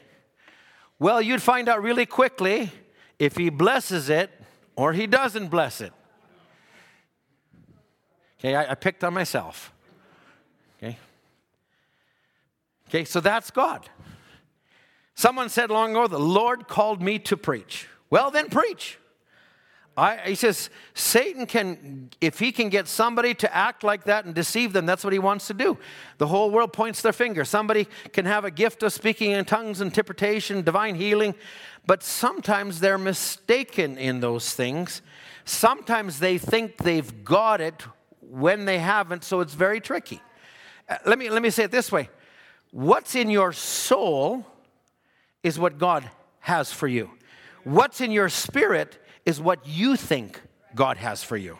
[0.97, 2.71] Well, you'd find out really quickly
[3.19, 4.31] if He blesses it
[4.75, 5.93] or He doesn't bless it.
[8.39, 9.71] Okay, I, I picked on myself.
[10.77, 10.97] Okay.
[12.89, 13.87] Okay, so that's God.
[15.13, 17.87] Someone said long ago, the Lord called me to preach.
[18.09, 18.97] Well, then preach.
[19.97, 24.33] I, he says, Satan can, if he can get somebody to act like that and
[24.33, 25.77] deceive them, that's what he wants to do.
[26.17, 27.43] The whole world points their finger.
[27.43, 31.35] Somebody can have a gift of speaking in tongues, interpretation, divine healing,
[31.85, 35.01] but sometimes they're mistaken in those things.
[35.43, 37.83] Sometimes they think they've got it
[38.21, 40.21] when they haven't, so it's very tricky.
[40.87, 42.09] Uh, let, me, let me say it this way
[42.71, 44.45] what's in your soul
[45.43, 46.09] is what God
[46.39, 47.11] has for you,
[47.65, 50.41] what's in your spirit is what you think
[50.75, 51.57] God has for you.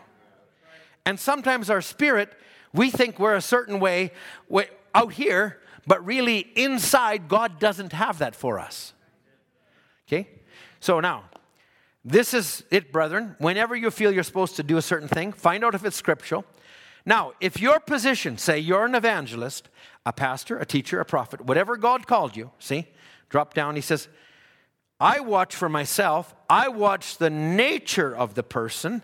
[1.04, 2.32] And sometimes our spirit,
[2.72, 4.12] we think we're a certain way
[4.94, 8.94] out here, but really inside, God doesn't have that for us.
[10.06, 10.28] Okay?
[10.80, 11.24] So now,
[12.04, 13.36] this is it, brethren.
[13.38, 16.44] Whenever you feel you're supposed to do a certain thing, find out if it's scriptural.
[17.04, 19.68] Now, if your position, say you're an evangelist,
[20.06, 22.88] a pastor, a teacher, a prophet, whatever God called you, see,
[23.28, 24.08] drop down, he says,
[25.02, 29.02] I watch for myself, I watch the nature of the person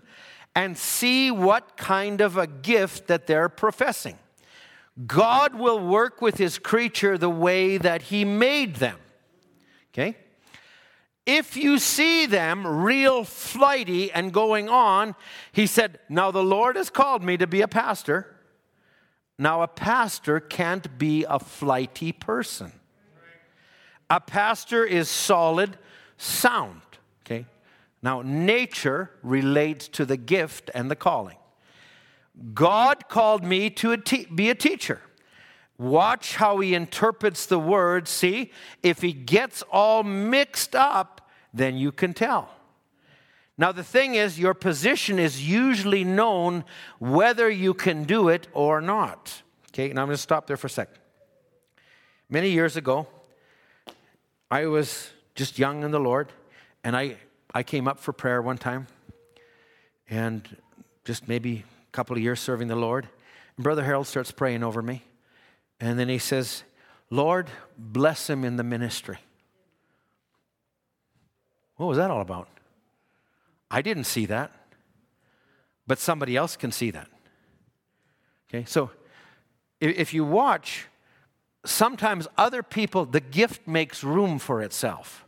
[0.55, 4.19] and see what kind of a gift that they're professing.
[5.07, 8.99] God will work with his creature the way that he made them.
[9.93, 10.17] Okay?
[11.29, 15.15] if you see them real flighty and going on,
[15.53, 18.35] he said, Now the Lord has called me to be a pastor.
[19.39, 22.73] Now, a pastor can't be a flighty person.
[24.09, 25.77] A pastor is solid,
[26.19, 26.83] sound.
[27.25, 27.47] Okay?
[28.03, 31.37] Now, nature relates to the gift and the calling.
[32.55, 35.01] God called me to a te- be a teacher.
[35.79, 38.09] Watch how he interprets the word.
[38.09, 42.51] See, if he gets all mixed up, then you can tell.
[43.57, 46.65] Now, the thing is, your position is usually known
[47.01, 49.43] whether you can do it or not.
[49.73, 50.99] Okay, now I'm going to stop there for a second.
[52.31, 53.09] Many years ago,
[54.51, 56.33] I was just young in the Lord,
[56.83, 57.17] and I,
[57.55, 58.89] I came up for prayer one time,
[60.11, 60.49] and
[61.05, 63.09] just maybe a couple of years serving the Lord.
[63.57, 65.05] And Brother Harold starts praying over me.
[65.79, 66.65] And then he says,
[67.09, 67.49] Lord,
[67.79, 69.19] bless him in the ministry.
[71.77, 72.49] What was that all about?
[73.71, 74.51] I didn't see that.
[75.89, 77.09] but somebody else can see that.
[78.49, 78.91] Okay, so
[79.81, 80.87] if you watch,
[81.65, 85.25] sometimes other people, the gift makes room for itself.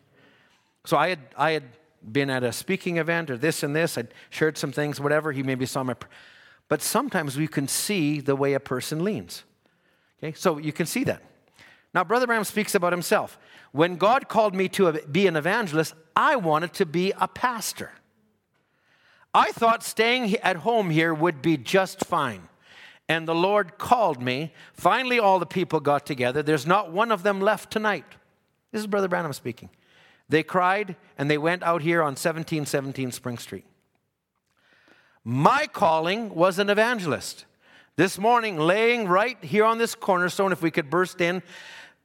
[0.91, 1.62] So I had, I had
[2.11, 5.45] been at a speaking event or this and this, I'd shared some things, whatever, he
[5.45, 5.95] maybe saw my.
[6.67, 9.45] But sometimes we can see the way a person leans.
[10.19, 11.23] Okay, so you can see that.
[11.95, 13.39] Now, Brother Branham speaks about himself.
[13.71, 17.93] When God called me to be an evangelist, I wanted to be a pastor.
[19.33, 22.49] I thought staying at home here would be just fine.
[23.09, 24.53] And the Lord called me.
[24.73, 26.43] Finally, all the people got together.
[26.43, 28.07] There's not one of them left tonight.
[28.73, 29.71] This is Brother Branham speaking.
[30.31, 33.65] They cried and they went out here on 1717 Spring Street.
[35.24, 37.44] My calling was an evangelist.
[37.97, 41.43] This morning, laying right here on this cornerstone, if we could burst in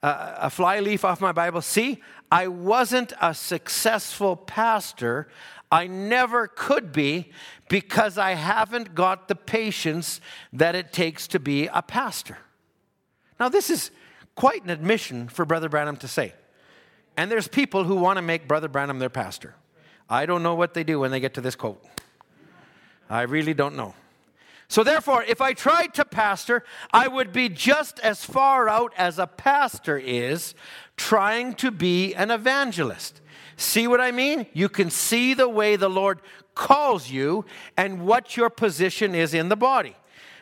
[0.02, 5.27] uh, a fly leaf off my Bible, see, I wasn't a successful pastor.
[5.72, 7.31] I never could be
[7.69, 10.19] because I haven't got the patience
[10.52, 12.39] that it takes to be a pastor.
[13.39, 13.91] Now, this is
[14.34, 16.34] quite an admission for Brother Branham to say.
[17.18, 19.56] And there's people who want to make Brother Branham their pastor.
[20.10, 21.84] I don't know what they do when they get to this quote.
[23.10, 23.94] I really don't know.
[24.68, 29.20] So, therefore, if I tried to pastor, I would be just as far out as
[29.20, 30.56] a pastor is
[30.98, 33.22] trying to be an evangelist.
[33.58, 34.48] See what I mean?
[34.54, 36.20] You can see the way the Lord
[36.56, 37.46] calls you
[37.78, 39.96] and what your position is in the body.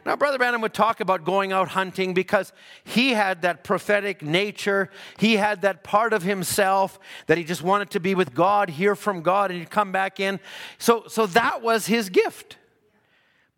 [0.05, 2.51] Now, Brother Branham would talk about going out hunting because
[2.83, 4.89] he had that prophetic nature.
[5.17, 8.95] He had that part of himself that he just wanted to be with God, hear
[8.95, 10.39] from God, and he'd come back in.
[10.77, 12.57] So, so that was his gift.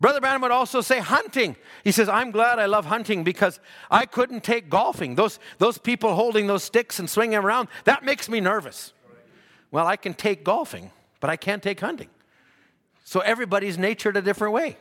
[0.00, 1.56] Brother Branham would also say hunting.
[1.82, 3.58] He says, I'm glad I love hunting because
[3.90, 5.14] I couldn't take golfing.
[5.14, 8.92] Those, those people holding those sticks and swinging around, that makes me nervous.
[9.70, 12.08] Well, I can take golfing, but I can't take hunting.
[13.04, 14.76] So everybody's natured a different way.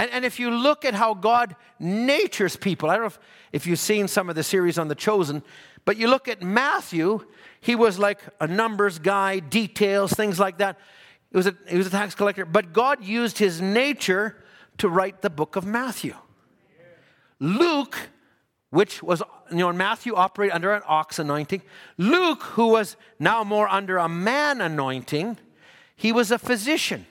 [0.00, 3.18] And, and if you look at how God natures people, I don't know if,
[3.52, 5.42] if you've seen some of the series on The Chosen,
[5.84, 7.26] but you look at Matthew,
[7.60, 10.78] he was like a numbers guy, details, things like that.
[11.30, 14.42] He was a, he was a tax collector, but God used his nature
[14.78, 16.14] to write the book of Matthew.
[17.38, 17.98] Luke,
[18.70, 21.60] which was, you know, Matthew operated under an ox anointing.
[21.98, 25.36] Luke, who was now more under a man anointing,
[25.94, 27.04] he was a physician.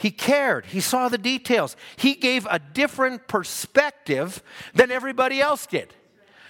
[0.00, 0.64] He cared.
[0.64, 1.76] He saw the details.
[1.96, 5.92] He gave a different perspective than everybody else did.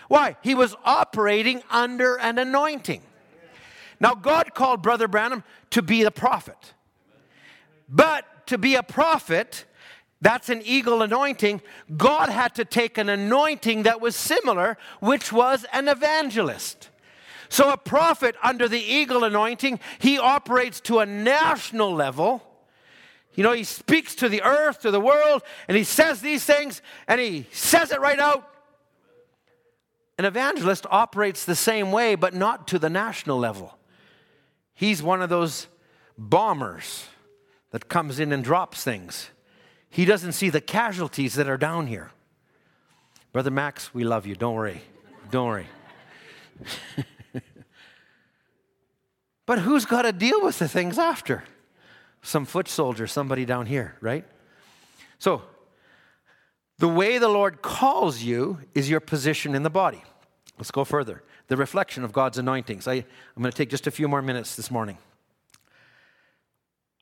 [0.07, 0.37] Why?
[0.41, 3.03] He was operating under an anointing.
[3.99, 6.75] Now, God called Brother Branham to be a prophet.
[7.89, 9.65] But to be a prophet,
[10.21, 11.61] that's an eagle anointing.
[11.97, 16.89] God had to take an anointing that was similar, which was an evangelist.
[17.49, 22.47] So, a prophet under the eagle anointing, he operates to a national level
[23.35, 26.83] you know, he speaks to the earth, to the world, and he says these things,
[27.07, 28.47] and he says it right out.
[30.19, 33.79] An evangelist operates the same way, but not to the national level.
[34.75, 35.69] He's one of those
[36.19, 37.07] bombers
[37.71, 39.31] that comes in and drops things.
[39.89, 42.11] He doesn't see the casualties that are down here.
[43.33, 44.35] Brother Max, we love you.
[44.35, 44.83] Don't worry.
[45.31, 45.67] Don't worry.
[49.47, 51.45] but who's got to deal with the things after?
[52.23, 54.25] Some foot soldier, somebody down here, right?
[55.19, 55.43] So,
[56.79, 60.03] the way the Lord calls you is your position in the body.
[60.59, 61.23] Let's go further.
[61.49, 62.89] The reflection of God's anointings.
[62.89, 64.97] I, I'm going to take just a few more minutes this morning.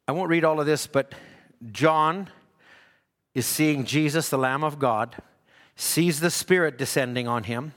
[0.09, 1.12] I won't read all of this, but
[1.70, 2.31] John
[3.35, 5.16] is seeing Jesus, the Lamb of God,
[5.77, 7.73] sees the Spirit descending on him.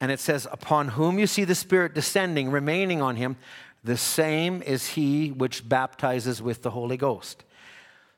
[0.00, 3.36] And it says, Upon whom you see the Spirit descending, remaining on him,
[3.84, 7.44] the same is he which baptizes with the Holy Ghost.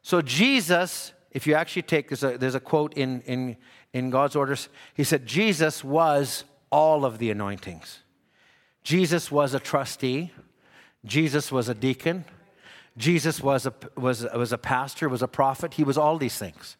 [0.03, 3.57] So, Jesus, if you actually take, there's a, there's a quote in, in,
[3.93, 4.69] in God's orders.
[4.95, 8.01] He said, Jesus was all of the anointings.
[8.83, 10.31] Jesus was a trustee,
[11.07, 12.25] Jesus was a deacon,
[12.99, 16.77] Jesus was a, was, was a pastor, was a prophet, he was all these things.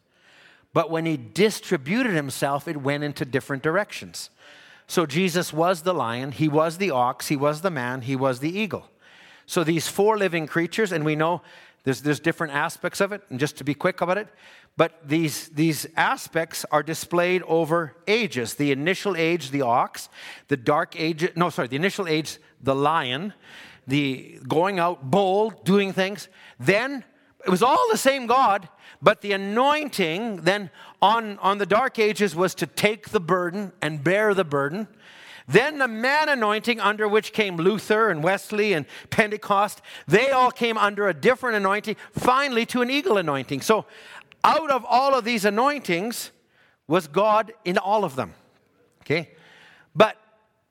[0.71, 4.29] But when he distributed himself, it went into different directions.
[4.87, 8.39] So Jesus was the lion, he was the ox, he was the man, he was
[8.39, 8.89] the eagle.
[9.45, 11.41] So these four living creatures, and we know
[11.83, 14.27] there's, there's different aspects of it, and just to be quick about it,
[14.77, 18.55] but these, these aspects are displayed over ages.
[18.55, 20.09] The initial age, the ox,
[20.47, 23.33] the dark age, no, sorry, the initial age, the lion,
[23.87, 26.27] the going out bold, doing things.
[26.59, 27.03] Then
[27.45, 28.67] it was all the same God,
[29.01, 34.03] but the anointing then on, on the dark ages was to take the burden and
[34.03, 34.87] bear the burden.
[35.47, 40.77] Then the man anointing, under which came Luther and Wesley and Pentecost, they all came
[40.77, 43.61] under a different anointing, finally to an eagle anointing.
[43.61, 43.85] So,
[44.43, 46.31] out of all of these anointings
[46.87, 48.33] was God in all of them.
[49.01, 49.31] Okay?
[49.95, 50.17] But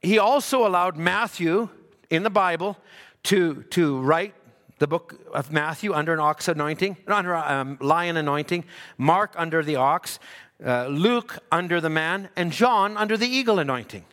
[0.03, 1.69] he also allowed Matthew
[2.11, 2.77] in the Bible
[3.25, 4.35] to, to write
[4.79, 8.65] the book of Matthew under an ox anointing, under a um, lion anointing,
[8.99, 10.19] Mark under the ox,
[10.65, 14.05] uh, Luke under the man, and John under the eagle anointing.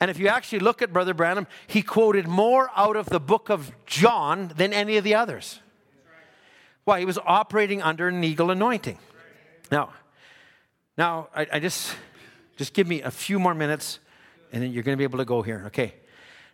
[0.00, 3.48] And if you actually look at Brother Branham, he quoted more out of the book
[3.48, 5.60] of John than any of the others.
[6.84, 6.98] Why?
[6.98, 8.98] He was operating under an eagle anointing.
[9.70, 9.92] Now,
[10.98, 11.96] now I, I just
[12.56, 13.98] just give me a few more minutes,
[14.52, 15.64] and then you're going to be able to go here.
[15.66, 15.94] Okay.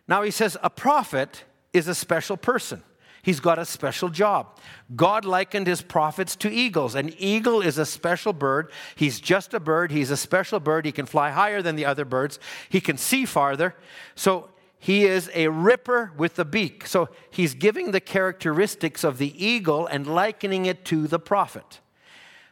[0.07, 1.43] Now he says a prophet
[1.73, 2.83] is a special person.
[3.21, 4.57] He's got a special job.
[4.95, 6.95] God likened his prophets to eagles.
[6.95, 8.71] An eagle is a special bird.
[8.95, 9.91] He's just a bird.
[9.91, 10.85] He's a special bird.
[10.85, 12.39] He can fly higher than the other birds.
[12.69, 13.75] He can see farther.
[14.15, 14.49] So
[14.79, 16.87] he is a ripper with a beak.
[16.87, 21.79] So he's giving the characteristics of the eagle and likening it to the prophet.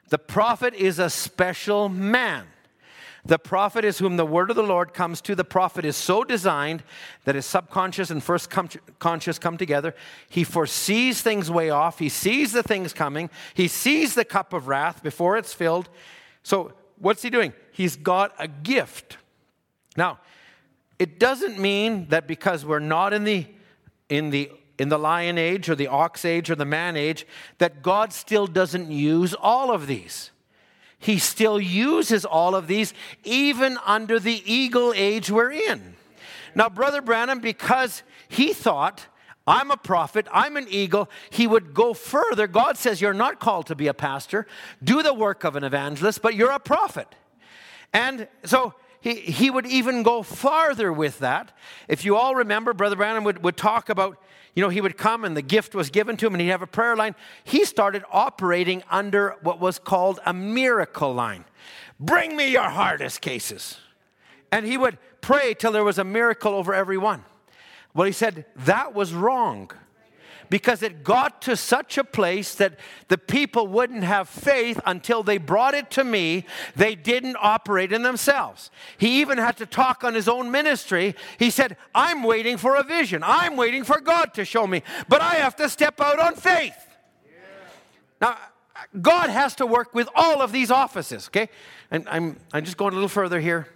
[0.10, 2.46] The prophet is a special man.
[3.26, 5.36] The prophet is whom the word of the Lord comes to.
[5.36, 6.84] The prophet is so designed
[7.26, 8.50] that his subconscious and first
[9.00, 9.94] conscious come together.
[10.30, 12.00] He foresees things way off.
[12.00, 13.30] He sees the things coming.
[13.54, 15.90] He sees the cup of wrath before it's filled.
[16.44, 17.54] So, what's he doing?
[17.72, 19.18] He's got a gift.
[19.98, 20.20] Now,
[20.98, 23.48] it doesn't mean that because we're not in the
[24.10, 27.28] in the in the lion age or the ox age or the man age
[27.58, 30.32] that God still doesn't use all of these
[31.00, 32.94] he still uses all of these
[33.24, 35.96] even under the eagle age we're in.
[36.54, 39.08] Now, Brother Branham, because he thought,
[39.48, 42.46] I'm a prophet, I'm an eagle, he would go further.
[42.46, 44.46] God says, You're not called to be a pastor,
[44.84, 47.08] do the work of an evangelist, but you're a prophet.
[47.94, 51.52] And so he, he would even go farther with that.
[51.88, 54.18] If you all remember, Brother Branham would, would talk about
[54.56, 56.62] you know, he would come and the gift was given to him and he'd have
[56.62, 57.16] a prayer line.
[57.44, 61.46] He started operating under what was called a miracle line.
[62.00, 63.78] Bring me your hardest cases.
[64.52, 67.24] And he would pray till there was a miracle over every one.
[67.94, 69.72] Well, he said that was wrong
[70.50, 75.38] because it got to such a place that the people wouldn't have faith until they
[75.38, 76.46] brought it to me.
[76.76, 78.72] They didn't operate in themselves.
[78.98, 81.16] He even had to talk on his own ministry.
[81.38, 83.24] He said, I'm waiting for a vision.
[83.24, 86.76] I'm waiting for God to show me, but I have to step out on faith.
[88.22, 88.38] Now,
[89.02, 91.50] God has to work with all of these offices, okay?
[91.92, 93.68] And I'm, I'm just going a little further here.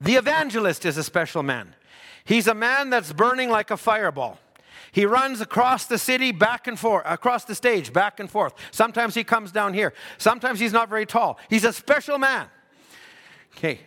[0.00, 1.74] The evangelist is a special man.
[2.24, 4.38] He's a man that's burning like a fireball.
[4.94, 8.54] He runs across the city back and forth, across the stage back and forth.
[8.70, 9.92] Sometimes he comes down here.
[10.18, 11.36] Sometimes he's not very tall.
[11.50, 12.46] He's a special man.
[13.56, 13.80] Okay.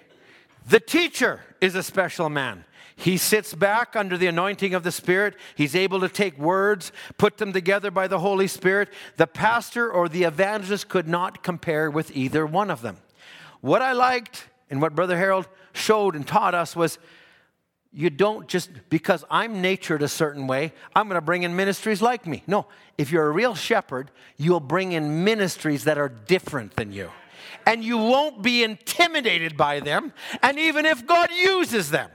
[0.68, 2.66] The teacher is a special man.
[2.98, 5.36] He sits back under the anointing of the Spirit.
[5.56, 8.90] He's able to take words, put them together by the Holy Spirit.
[9.16, 12.98] The pastor or the evangelist could not compare with either one of them.
[13.62, 17.00] What I liked and what Brother Harold showed and taught us was
[17.98, 21.99] you don't just, because I'm natured a certain way, I'm going to bring in ministries
[21.99, 22.44] like me.
[22.45, 27.10] No, if you're a real shepherd, you'll bring in ministries that are different than you.
[27.65, 30.14] And you won't be intimidated by them,
[30.44, 32.11] and even if God uses them.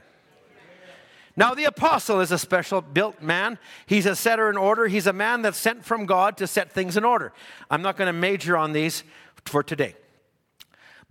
[1.35, 3.59] Now, the apostle is a special built man.
[3.85, 4.87] He's a setter in order.
[4.87, 7.33] He's a man that's sent from God to set things in order.
[7.69, 9.03] I'm not going to major on these
[9.43, 9.95] for today.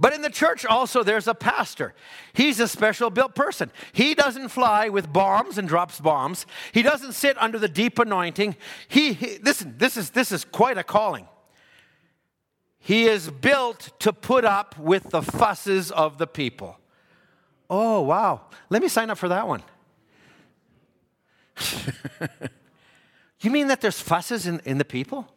[0.03, 1.95] But in the church also, there's a pastor.
[2.33, 3.70] He's a special built person.
[3.93, 6.45] He doesn't fly with bombs and drops bombs.
[6.73, 8.57] He doesn't sit under the deep anointing.
[8.89, 11.29] He, he listen, this is, this is quite a calling.
[12.81, 16.81] He is built to put up with the fusses of the people.
[17.70, 18.41] Oh, wow.
[18.70, 19.62] Let me sign up for that one.
[23.41, 25.33] you mean that there's fusses in, in the people?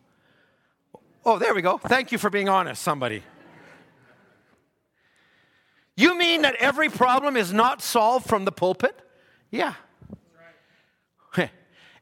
[1.24, 1.78] Oh, there we go.
[1.78, 3.22] Thank you for being honest, somebody.
[5.98, 9.00] You mean that every problem is not solved from the pulpit?
[9.50, 9.76] Yeah.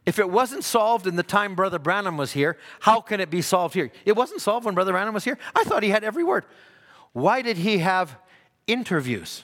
[0.06, 3.42] If it wasn't solved in the time Brother Branham was here, how can it be
[3.42, 3.90] solved here?
[4.06, 5.38] It wasn't solved when Brother Branham was here.
[5.56, 6.46] I thought he had every word.
[7.14, 8.18] Why did he have
[8.68, 9.44] interviews?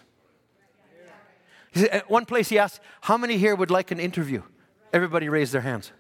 [1.75, 4.41] At one place he asked, How many here would like an interview?
[4.91, 5.93] Everybody raised their hands.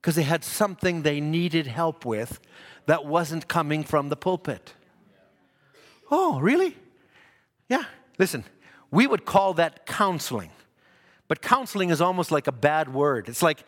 [0.00, 2.40] Because they had something they needed help with
[2.86, 4.74] that wasn't coming from the pulpit.
[6.10, 6.76] Oh, really?
[7.70, 7.84] Yeah,
[8.18, 8.44] listen,
[8.90, 10.50] we would call that counseling.
[11.28, 13.28] But counseling is almost like a bad word.
[13.28, 13.62] It's like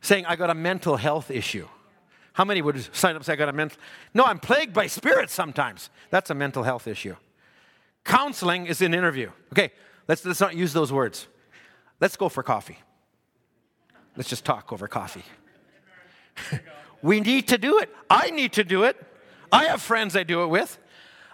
[0.00, 1.66] saying, I got a mental health issue.
[2.32, 3.76] How many would sign up and say, I got a mental?
[4.14, 5.90] No, I'm plagued by spirits sometimes.
[6.10, 7.16] That's a mental health issue.
[8.04, 9.32] Counseling is an interview.
[9.52, 9.72] Okay,
[10.06, 11.26] let's, let's not use those words.
[12.00, 12.78] Let's go for coffee.
[14.16, 15.24] Let's just talk over coffee.
[17.02, 17.92] we need to do it.
[18.08, 18.96] I need to do it.
[19.50, 20.78] I have friends I do it with.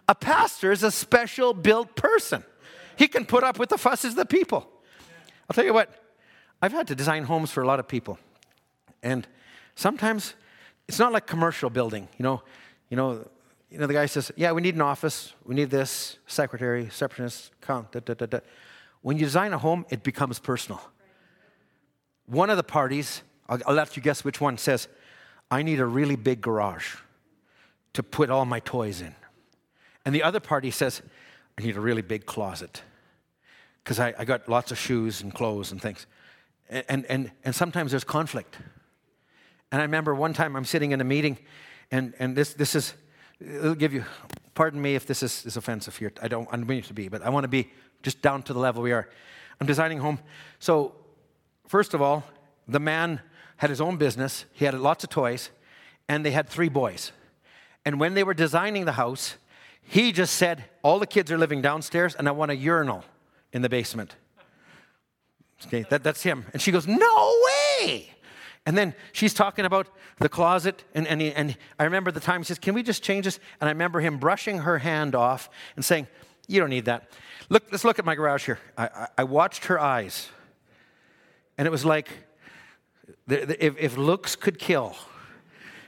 [0.09, 2.45] A pastor is a special built person.
[2.97, 4.69] He can put up with the fusses of the people.
[5.49, 5.91] I'll tell you what,
[6.63, 8.19] I've had to design homes for a lot of people.
[9.03, 9.27] And
[9.75, 10.35] sometimes
[10.89, 12.43] it's not like commercial building, you know.
[12.91, 13.29] You know,
[13.71, 15.33] you know the guy says, "Yeah, we need an office.
[15.45, 18.41] We need this secretary, receptionist, count." Da, da, da, da.
[19.03, 20.81] When you design a home, it becomes personal.
[22.27, 24.89] One of the parties, I'll, I'll let you guess which one, says,
[25.51, 26.97] "I need a really big garage
[27.95, 29.15] to put all my toys in,"
[30.05, 31.03] and the other party says,
[31.59, 32.83] "I need a really big closet
[33.83, 36.07] because I, I got lots of shoes and clothes and things."
[36.71, 38.57] And, and, and sometimes there's conflict.
[39.71, 41.39] And I remember one time I'm sitting in a meeting,
[41.91, 42.95] and, and this, this is,
[43.41, 44.05] it'll give you,
[44.55, 46.13] pardon me if this is, is offensive here.
[46.23, 47.71] I don't, I don't mean it to be, but I want to be
[48.03, 49.09] just down to the level we are.
[49.61, 50.19] I'm designing home.
[50.59, 50.95] So,
[51.67, 52.25] first of all,
[52.67, 53.21] the man
[53.57, 55.51] had his own business, he had lots of toys,
[56.09, 57.13] and they had three boys.
[57.85, 59.37] And when they were designing the house,
[59.85, 63.05] he just said, All the kids are living downstairs, and I want a urinal
[63.53, 64.17] in the basement.
[65.67, 66.47] Okay, that, that's him.
[66.53, 68.11] And she goes, No way!
[68.67, 69.89] And then she's talking about
[70.19, 73.03] the closet, and, and, he, and I remember the time he says, Can we just
[73.03, 73.39] change this?
[73.61, 76.07] And I remember him brushing her hand off and saying,
[76.49, 77.11] You don't need that.
[77.49, 78.59] Look, let's look at my garage here.
[78.77, 80.29] I, I, I watched her eyes,
[81.59, 82.09] and it was like,
[83.29, 84.97] if, if looks could kill,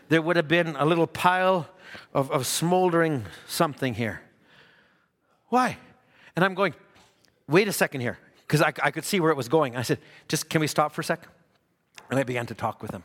[0.08, 1.66] there would have been a little pile
[2.14, 4.22] of, of smoldering something here.
[5.48, 5.78] Why?
[6.34, 6.74] And I'm going,
[7.48, 9.76] Wait a second here, because I, I could see where it was going.
[9.76, 9.98] I said,
[10.28, 11.26] Just can we stop for a sec?
[12.10, 13.02] And I began to talk with him.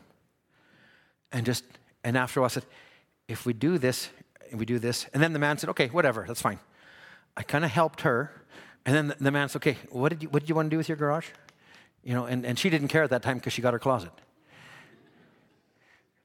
[1.32, 1.64] And just,
[2.04, 2.66] and after a while I said,
[3.28, 4.10] if we do this,
[4.50, 6.58] and we do this, and then the man said, okay, whatever, that's fine.
[7.36, 8.44] I kind of helped her.
[8.84, 10.76] And then the man said, okay, what did you, what did you want to do
[10.76, 11.28] with your garage?
[12.04, 14.10] You know, and, and she didn't care at that time because she got her closet.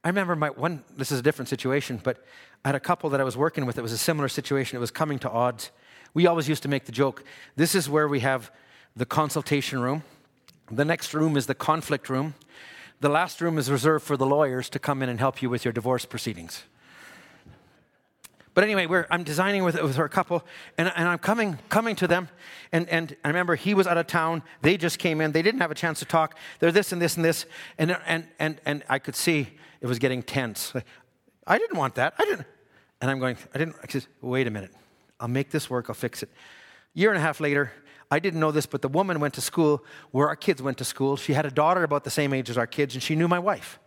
[0.07, 2.23] I remember my one, this is a different situation, but
[2.63, 3.77] I had a couple that I was working with.
[3.77, 4.77] It was a similar situation.
[4.77, 5.69] It was coming to odds.
[6.13, 7.25] We always used to make the joke
[7.57, 8.49] this is where we have
[8.95, 10.03] the consultation room,
[10.71, 12.35] the next room is the conflict room.
[13.01, 15.65] The last room is reserved for the lawyers to come in and help you with
[15.65, 16.63] your divorce proceedings.
[18.53, 20.41] But anyway, I'm designing with, with our couple,
[20.77, 22.29] and, and I'm coming, coming to them.
[22.71, 24.41] And, and I remember he was out of town.
[24.61, 25.33] They just came in.
[25.33, 26.37] They didn't have a chance to talk.
[26.59, 27.45] They're this and this and this.
[27.77, 29.49] And, and, and, and I could see
[29.81, 30.73] it was getting tense.
[31.45, 32.13] I didn't want that.
[32.17, 32.47] I didn't.
[33.01, 33.75] And I'm going, I didn't.
[33.83, 34.71] I said, wait a minute.
[35.19, 35.85] I'll make this work.
[35.89, 36.29] I'll fix it.
[36.93, 37.71] Year and a half later,
[38.09, 40.85] I didn't know this, but the woman went to school where our kids went to
[40.85, 41.17] school.
[41.17, 43.39] She had a daughter about the same age as our kids, and she knew my
[43.39, 43.79] wife.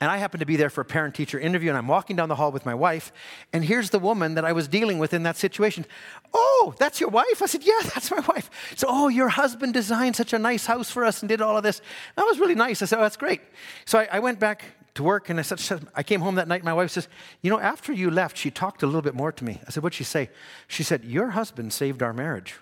[0.00, 2.28] And I happened to be there for a parent teacher interview, and I'm walking down
[2.28, 3.12] the hall with my wife,
[3.52, 5.86] and here's the woman that I was dealing with in that situation.
[6.34, 7.40] Oh, that's your wife?
[7.40, 8.50] I said, Yeah, that's my wife.
[8.74, 11.62] So, oh, your husband designed such a nice house for us and did all of
[11.62, 11.80] this.
[12.16, 12.82] That was really nice.
[12.82, 13.40] I said, Oh, that's great.
[13.84, 14.64] So I, I went back
[14.98, 17.08] to work, and I said, I came home that night, my wife says,
[17.40, 19.60] You know, after you left, she talked a little bit more to me.
[19.66, 20.28] I said, What'd she say?
[20.66, 22.54] She said, Your husband saved our marriage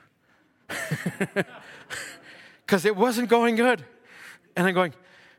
[2.65, 3.85] because it wasn't going good.
[4.57, 4.95] And I'm going,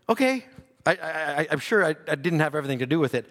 [0.09, 0.45] okay,
[0.85, 3.25] I, am sure I, I didn't have everything to do with it.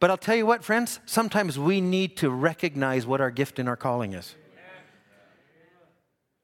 [0.00, 3.68] But I'll tell you what, friends, sometimes we need to recognize what our gift and
[3.68, 4.34] our calling is.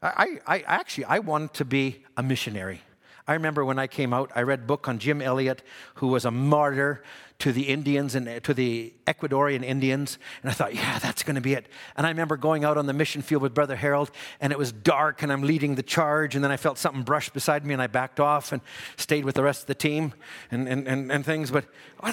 [0.03, 2.83] I, I, actually, I wanted to be a missionary.
[3.27, 5.63] I remember when I came out, I read a book on Jim Elliot,
[5.95, 7.03] who was a martyr
[7.39, 10.19] to the Indians and to the Ecuadorian Indians.
[10.43, 11.67] And I thought, yeah, that's going to be it.
[11.97, 14.11] And I remember going out on the mission field with Brother Harold,
[14.41, 16.35] and it was dark, and I'm leading the charge.
[16.35, 18.61] And then I felt something brush beside me, and I backed off and
[18.97, 20.13] stayed with the rest of the team
[20.51, 21.51] and, and, and, and things.
[21.51, 21.65] But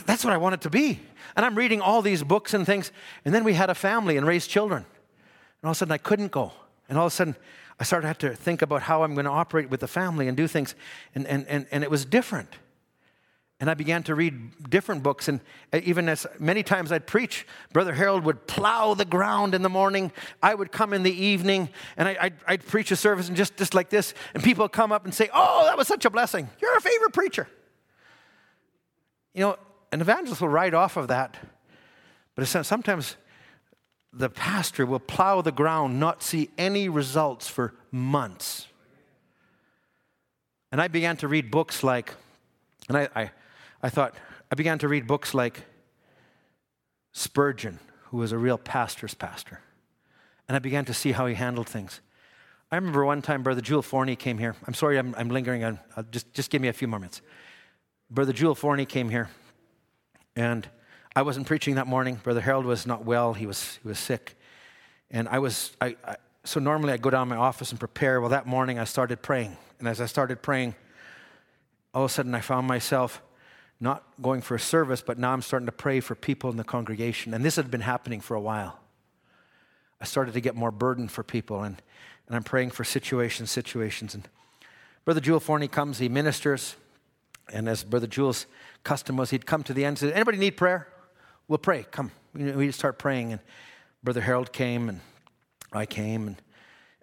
[0.06, 1.02] that's what I wanted to be.
[1.36, 2.92] And I'm reading all these books and things.
[3.26, 4.86] And then we had a family and raised children.
[4.86, 6.54] And all of a sudden, I couldn't go.
[6.92, 7.38] And all of a sudden,
[7.80, 10.28] I started to have to think about how I'm going to operate with the family
[10.28, 10.76] and do things.
[11.16, 12.54] And, and, and, and it was different.
[13.62, 15.30] And I began to read different books.
[15.30, 15.40] And
[15.72, 19.70] uh, even as many times I'd preach, Brother Harold would plow the ground in the
[19.70, 20.12] morning.
[20.44, 23.56] I would come in the evening and I, would I'd preach a service and just,
[23.56, 24.14] just like this.
[24.34, 26.50] And people would come up and say, Oh, that was such a blessing.
[26.62, 27.48] You're a favorite preacher.
[29.34, 29.58] You know,
[29.94, 31.38] an evangelist will write off of that.
[32.36, 33.16] But sometimes
[34.14, 38.68] the pastor will plow the ground, not see any results for months.
[40.72, 42.14] And I began to read books like,
[42.88, 43.32] and I, I,
[43.82, 44.16] I thought,
[44.52, 45.64] I began to read books like
[47.14, 49.60] Spurgeon, who was a real pastor's pastor.
[50.48, 52.02] And I began to see how he handled things.
[52.72, 54.56] I remember one time Brother Jewel Forney came here.
[54.66, 57.22] I'm sorry I'm, I'm lingering I'll uh, just, just give me a few moments.
[58.10, 59.30] Brother Jewel Forney came here,
[60.36, 60.68] and
[61.14, 62.16] I wasn't preaching that morning.
[62.16, 64.38] Brother Harold was not well, he was, he was sick.
[65.10, 66.16] And I was, I, I,
[66.46, 68.22] so normally I go down to my office and prepare.
[68.22, 69.58] Well, that morning I started praying.
[69.80, 70.74] And as I started praying,
[71.94, 73.22] all of a sudden I found myself
[73.82, 76.64] not going for a service, but now I'm starting to pray for people in the
[76.64, 77.34] congregation.
[77.34, 78.80] And this had been happening for a while.
[80.00, 81.82] I started to get more burden for people, and,
[82.28, 84.16] and I'm praying for situations, situations.
[84.16, 84.28] And
[85.04, 86.76] Brother Jewel Forney comes, he ministers,
[87.52, 88.46] and as Brother Jewel's
[88.84, 90.88] custom was, he'd come to the end and say, Anybody need prayer?
[91.48, 91.86] We'll pray.
[91.92, 92.12] Come.
[92.34, 93.42] We just start praying, and
[94.04, 95.02] Brother Harold came, and
[95.74, 96.42] I came, and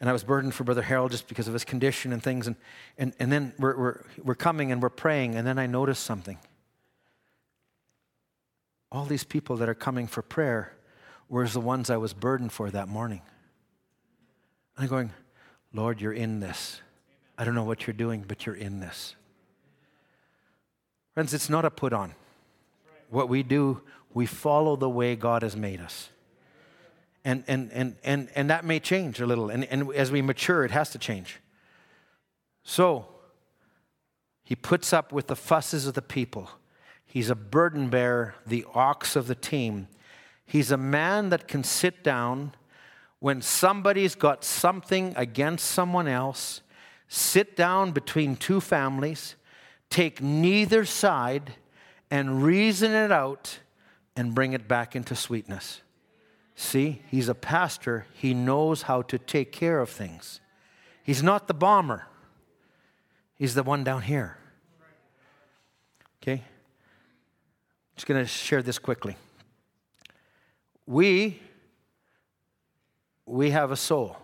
[0.00, 2.46] and I was burdened for Brother Harold just because of his condition and things.
[2.46, 2.56] And,
[2.98, 6.38] and, and then we're, we're, we're coming and we're praying, and then I noticed something.
[8.92, 10.72] All these people that are coming for prayer
[11.28, 13.22] were the ones I was burdened for that morning.
[14.76, 15.12] And I'm going,
[15.74, 16.80] Lord, you're in this.
[17.36, 19.14] I don't know what you're doing, but you're in this.
[21.14, 22.14] Friends, it's not a put on.
[23.10, 23.82] What we do,
[24.14, 26.10] we follow the way God has made us
[27.28, 29.50] and, and, and, and, and that may change a little.
[29.50, 31.40] And, and as we mature, it has to change.
[32.62, 33.06] So,
[34.44, 36.48] he puts up with the fusses of the people.
[37.04, 39.88] He's a burden bearer, the ox of the team.
[40.46, 42.52] He's a man that can sit down
[43.18, 46.62] when somebody's got something against someone else,
[47.08, 49.34] sit down between two families,
[49.90, 51.56] take neither side,
[52.10, 53.58] and reason it out
[54.18, 55.80] and bring it back into sweetness.
[56.56, 58.04] See, he's a pastor.
[58.14, 60.40] He knows how to take care of things.
[61.04, 62.06] He's not the bomber,
[63.36, 64.36] he's the one down here.
[66.20, 66.42] Okay?
[67.94, 69.16] Just going to share this quickly.
[70.84, 71.40] We
[73.24, 74.16] we have a soul.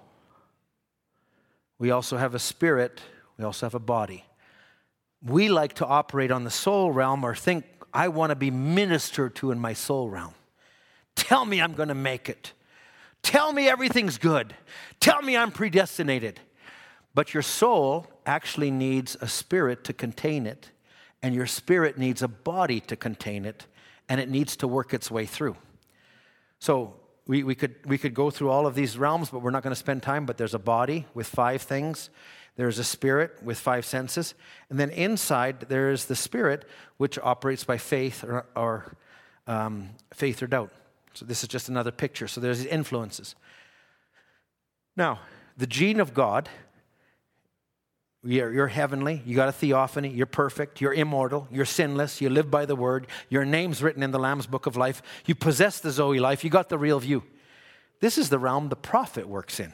[1.78, 3.00] We also have a spirit,
[3.38, 4.24] we also have a body.
[5.22, 7.64] We like to operate on the soul realm or think
[7.94, 10.34] I want to be ministered to in my soul realm.
[11.14, 12.52] Tell me I'm going to make it.
[13.22, 14.54] Tell me everything's good.
[15.00, 16.40] Tell me I'm predestinated.
[17.14, 20.70] But your soul actually needs a spirit to contain it,
[21.22, 23.66] and your spirit needs a body to contain it,
[24.08, 25.56] and it needs to work its way through.
[26.58, 26.94] So
[27.26, 29.70] we, we, could, we could go through all of these realms, but we're not going
[29.70, 30.26] to spend time.
[30.26, 32.10] But there's a body with five things,
[32.56, 34.34] there's a spirit with five senses,
[34.70, 36.64] and then inside there is the spirit,
[36.96, 38.96] which operates by faith or, or
[39.46, 40.70] um, faith or doubt.
[41.14, 42.28] So this is just another picture.
[42.28, 43.34] So there's influences.
[44.96, 45.20] Now,
[45.56, 46.48] the gene of God,
[48.24, 52.50] you're, you're, heavenly, you got a theophany, you're perfect, you're immortal, you're sinless, you live
[52.50, 55.90] by the word, your name's written in the Lamb's book of life, you possess the
[55.90, 57.22] Zoe life, you got the real view.
[58.00, 59.72] This is the realm the prophet works in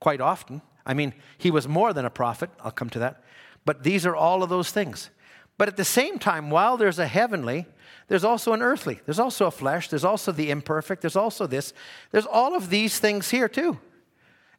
[0.00, 0.62] quite often.
[0.88, 3.22] I mean, he was more than a prophet, I'll come to that.
[3.64, 5.10] But these are all of those things.
[5.58, 7.66] But at the same time, while there's a heavenly,
[8.06, 9.00] there's also an earthly.
[9.04, 9.88] There's also a flesh.
[9.88, 11.02] There's also the imperfect.
[11.02, 11.74] There's also this.
[12.10, 13.78] There's all of these things here too.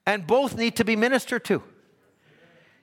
[0.05, 1.63] And both need to be ministered to.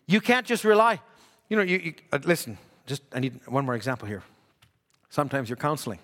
[0.06, 1.00] You can't just rely.
[1.48, 4.22] You know, you, you uh, listen, just I need one more example here.
[5.10, 6.00] Sometimes you're counseling,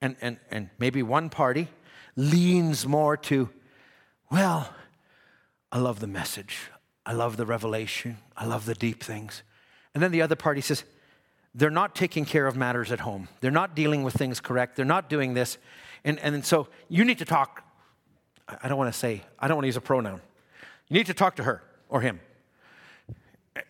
[0.00, 1.68] and, and, and maybe one party
[2.14, 3.48] leans more to,
[4.30, 4.72] well,
[5.72, 6.70] I love the message.
[7.04, 8.18] I love the revelation.
[8.36, 9.42] I love the deep things.
[9.94, 10.84] And then the other party says,
[11.54, 13.28] they're not taking care of matters at home.
[13.40, 14.76] They're not dealing with things correct.
[14.76, 15.58] They're not doing this.
[16.04, 17.64] And, and so you need to talk.
[18.62, 20.20] I don't want to say, I don't want to use a pronoun.
[20.88, 22.20] You need to talk to her or him.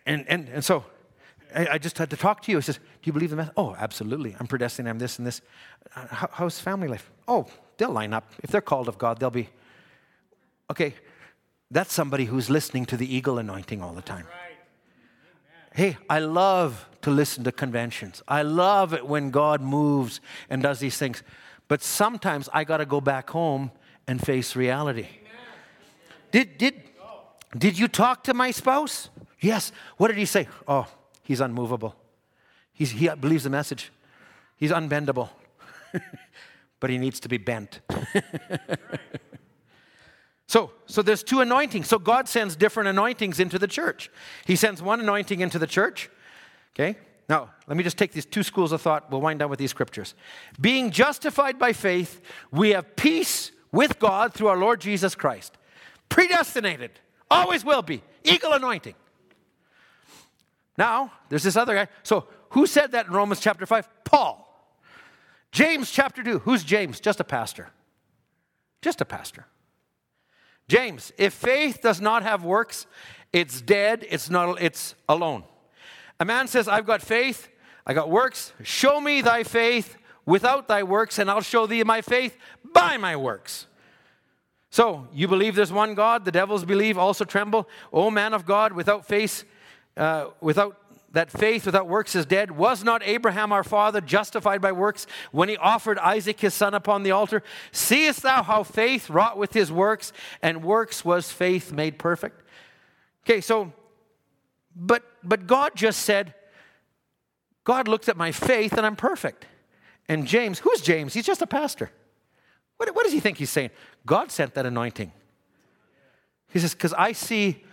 [0.05, 0.85] And, and, and so
[1.55, 2.57] I, I just had to talk to you.
[2.57, 3.53] He says, Do you believe the message?
[3.57, 4.35] Oh, absolutely.
[4.39, 4.87] I'm predestined.
[4.87, 5.41] I'm this and this.
[5.95, 7.11] Uh, how, how's family life?
[7.27, 7.47] Oh,
[7.77, 8.31] they'll line up.
[8.41, 9.49] If they're called of God, they'll be.
[10.71, 10.95] Okay,
[11.73, 14.27] that's somebody who's listening to the eagle anointing all the time.
[15.73, 18.21] Hey, I love to listen to conventions.
[18.27, 21.23] I love it when God moves and does these things.
[21.67, 23.71] But sometimes I got to go back home
[24.07, 25.07] and face reality.
[26.31, 26.81] Did, did,
[27.57, 29.09] did you talk to my spouse?
[29.39, 29.71] Yes.
[29.97, 30.47] What did he say?
[30.67, 30.87] Oh,
[31.23, 31.95] he's unmovable.
[32.71, 33.91] He's, he believes the message.
[34.57, 35.29] He's unbendable.
[36.79, 37.79] but he needs to be bent.
[40.47, 41.87] So, so there's two anointings.
[41.87, 44.11] So God sends different anointings into the church.
[44.45, 46.09] He sends one anointing into the church.
[46.75, 46.97] Okay?
[47.29, 49.09] Now, let me just take these two schools of thought.
[49.09, 50.13] We'll wind down with these scriptures.
[50.59, 52.21] Being justified by faith,
[52.51, 55.57] we have peace with God through our Lord Jesus Christ.
[56.09, 56.91] Predestinated,
[57.31, 58.03] always will be.
[58.23, 58.95] Eagle anointing.
[60.77, 61.87] Now, there's this other guy.
[62.03, 64.03] So, who said that in Romans chapter 5?
[64.03, 64.39] Paul.
[65.51, 66.39] James chapter 2.
[66.39, 66.99] Who's James?
[66.99, 67.69] Just a pastor.
[68.81, 69.45] Just a pastor.
[70.73, 72.87] James, if faith does not have works,
[73.31, 75.43] it's dead, it's not it's alone.
[76.19, 77.47] A man says, I've got faith,
[77.85, 78.53] I got works.
[78.63, 82.35] Show me thy faith without thy works, and I'll show thee my faith
[82.73, 83.67] by my works.
[84.71, 87.69] So, you believe there's one God, the devils believe, also tremble.
[87.91, 89.43] O man of God, without faith,
[89.95, 90.82] uh, without
[91.13, 92.51] that faith without works is dead.
[92.51, 97.03] Was not Abraham our father justified by works when he offered Isaac his son upon
[97.03, 97.41] the altar?
[97.71, 100.11] Seest thou how faith wrought with his works,
[100.41, 102.41] and works was faith made perfect?
[103.23, 103.71] Okay, so,
[104.75, 106.33] but but God just said,
[107.63, 109.45] God looks at my faith and I'm perfect.
[110.09, 111.13] And James, who's James?
[111.13, 111.91] He's just a pastor.
[112.77, 113.69] What, what does he think he's saying?
[114.05, 115.11] God sent that anointing.
[116.51, 117.63] He says, because I see,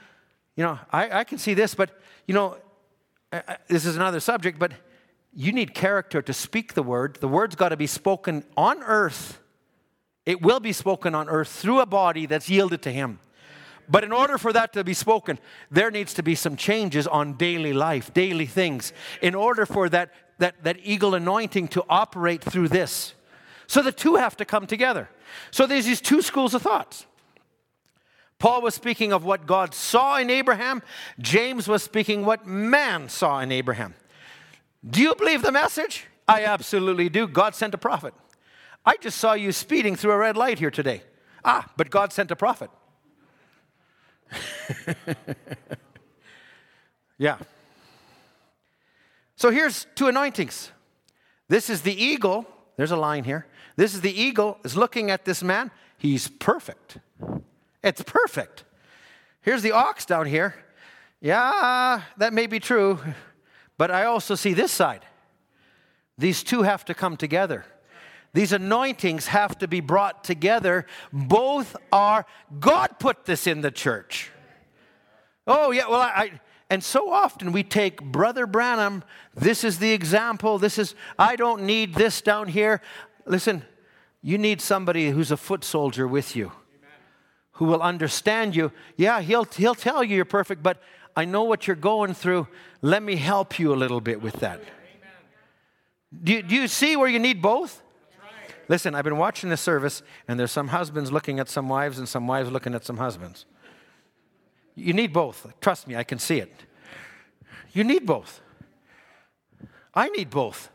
[0.57, 2.57] you know, I, I can see this, but, you know,
[3.69, 4.73] This is another subject, but
[5.33, 7.19] you need character to speak the word.
[7.21, 9.41] The word's got to be spoken on earth.
[10.27, 13.21] It will be spoken on earth through a body that's yielded to Him.
[13.89, 15.39] But in order for that to be spoken,
[15.71, 20.13] there needs to be some changes on daily life, daily things, in order for that,
[20.39, 23.15] that, that eagle anointing to operate through this.
[23.67, 25.09] So the two have to come together.
[25.51, 27.07] So there's these two schools of thoughts.
[28.41, 30.83] Paul was speaking of what God saw in Abraham.
[31.21, 33.95] James was speaking what man saw in Abraham.
[34.89, 36.07] Do you believe the message?
[36.27, 37.29] I absolutely do.
[37.29, 38.15] God sent a prophet.
[38.85, 41.03] I just saw you speeding through a red light here today.
[41.45, 42.71] Ah, but God sent a prophet.
[47.19, 47.37] yeah.
[49.37, 50.73] So here's two anointings.
[51.49, 52.47] This is the eagle.
[52.79, 53.47] There's a line here.
[53.77, 55.71] This is the eagle is looking at this man.
[55.99, 56.99] He's perfect.
[57.83, 58.65] It's perfect.
[59.43, 60.55] Here's the ox down here.
[61.21, 62.99] Yeah, that may be true,
[63.77, 65.05] but I also see this side.
[66.17, 67.65] These two have to come together.
[68.33, 70.87] These anointings have to be brought together.
[71.13, 72.27] Both are,
[72.59, 74.31] God put this in the church.
[75.47, 76.41] Oh, yeah, well, I, I
[76.71, 79.03] and so often we take Brother Branham,
[79.35, 82.81] this is the example, this is, I don't need this down here.
[83.27, 83.65] Listen,
[84.23, 86.53] you need somebody who's a foot soldier with you,
[87.61, 88.73] who will understand you.
[88.97, 90.83] Yeah, he'll, he'll tell you you're perfect, but
[91.15, 92.49] I know what you're going through.
[92.81, 94.63] Let me help you a little bit with that.
[96.25, 97.83] Do you, do you see where you need both?
[98.67, 102.09] Listen, I've been watching this service, and there's some husbands looking at some wives, and
[102.09, 103.45] some wives looking at some husbands.
[104.75, 105.47] You need both.
[105.61, 106.55] Trust me, I can see it.
[107.75, 108.41] You need both.
[109.95, 110.71] I need both.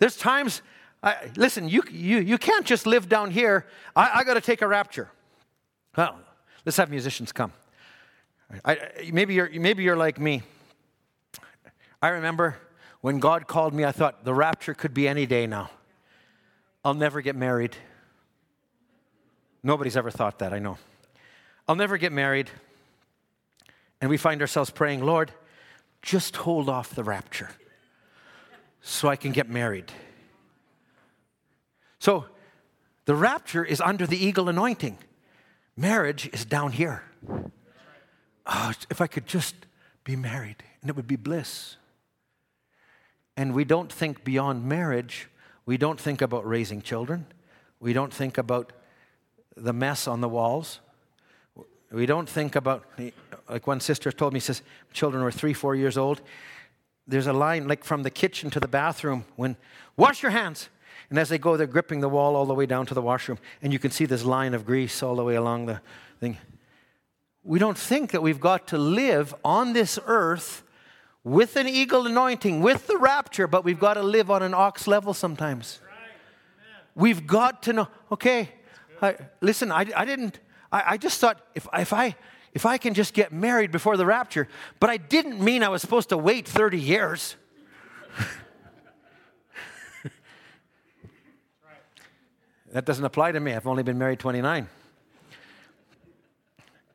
[0.00, 0.60] There's times,
[1.02, 3.66] I, listen, you, you, you can't just live down here.
[3.96, 5.08] I, I got to take a rapture.
[5.96, 6.18] Well,
[6.64, 7.52] let's have musicians come.
[8.64, 8.78] I,
[9.12, 10.42] maybe, you're, maybe you're like me.
[12.00, 12.56] I remember
[13.00, 15.70] when God called me, I thought the rapture could be any day now.
[16.84, 17.76] I'll never get married.
[19.62, 20.78] Nobody's ever thought that, I know.
[21.68, 22.50] I'll never get married.
[24.00, 25.30] And we find ourselves praying, Lord,
[26.02, 27.50] just hold off the rapture
[28.80, 29.92] so I can get married.
[32.00, 32.26] So
[33.04, 34.98] the rapture is under the eagle anointing,
[35.76, 37.02] marriage is down here.
[38.46, 39.54] Oh, if I could just
[40.04, 41.76] be married, and it would be bliss.
[43.36, 45.28] And we don't think beyond marriage.
[45.64, 47.26] We don't think about raising children.
[47.80, 48.72] We don't think about
[49.56, 50.80] the mess on the walls.
[51.90, 52.84] We don't think about,
[53.48, 54.62] like one sister told me, says,
[54.92, 56.22] children were three, four years old.
[57.06, 59.56] There's a line like from the kitchen to the bathroom when,
[59.96, 60.68] wash your hands.
[61.12, 63.38] And as they go, they're gripping the wall all the way down to the washroom.
[63.60, 65.82] And you can see this line of grease all the way along the
[66.20, 66.38] thing.
[67.44, 70.62] We don't think that we've got to live on this earth
[71.22, 74.86] with an eagle anointing, with the rapture, but we've got to live on an ox
[74.86, 75.80] level sometimes.
[76.94, 78.48] We've got to know, okay,
[79.02, 80.40] I, listen, I, I didn't
[80.72, 82.16] I, I just thought if, if, I,
[82.54, 84.48] if I can just get married before the rapture,
[84.80, 87.36] but I didn't mean I was supposed to wait 30 years.
[92.72, 93.52] that doesn't apply to me.
[93.52, 94.66] I've only been married 29.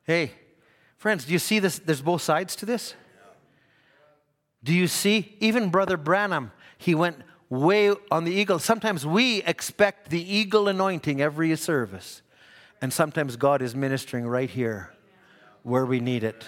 [0.03, 0.31] Hey,
[0.97, 1.79] friends, do you see this?
[1.79, 2.95] There's both sides to this.
[4.63, 5.35] Do you see?
[5.39, 7.17] Even Brother Branham, he went
[7.49, 8.59] way on the eagle.
[8.59, 12.21] Sometimes we expect the eagle anointing every service.
[12.81, 14.93] And sometimes God is ministering right here
[15.63, 16.45] where we need it.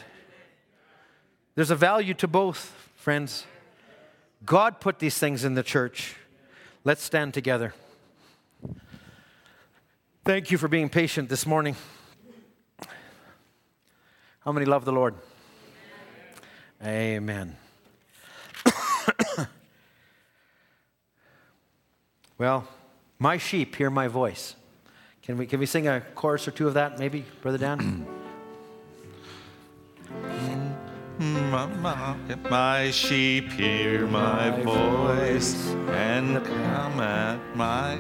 [1.56, 3.46] There's a value to both, friends.
[4.46, 6.16] God put these things in the church.
[6.84, 7.74] Let's stand together.
[10.26, 11.78] Thank you for being patient this morning.
[14.42, 15.16] How many love the Lord?
[16.84, 17.56] Amen.
[22.38, 22.68] well,
[23.18, 24.56] my sheep hear my voice.
[25.24, 28.06] Can we, can we sing a chorus or two of that, maybe, Brother Dan?
[32.50, 38.00] My sheep hear my voice and come at my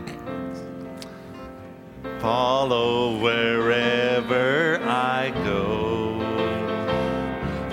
[2.19, 6.17] follow wherever I go.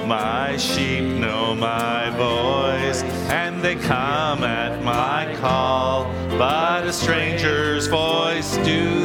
[0.07, 6.05] My sheep know my voice, and they come at my call,
[6.39, 8.96] but a stranger's voice do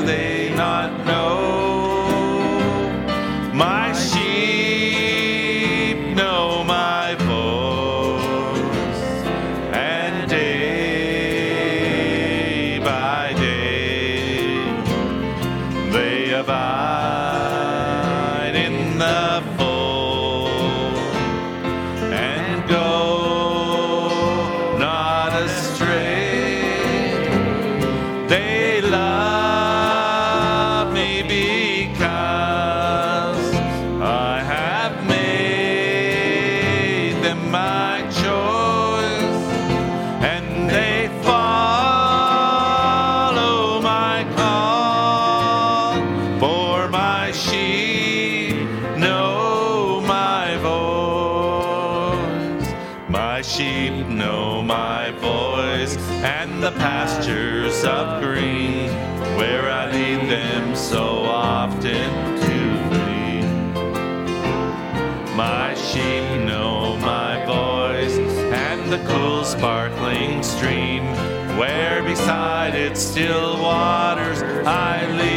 [72.96, 75.31] still waters I lead.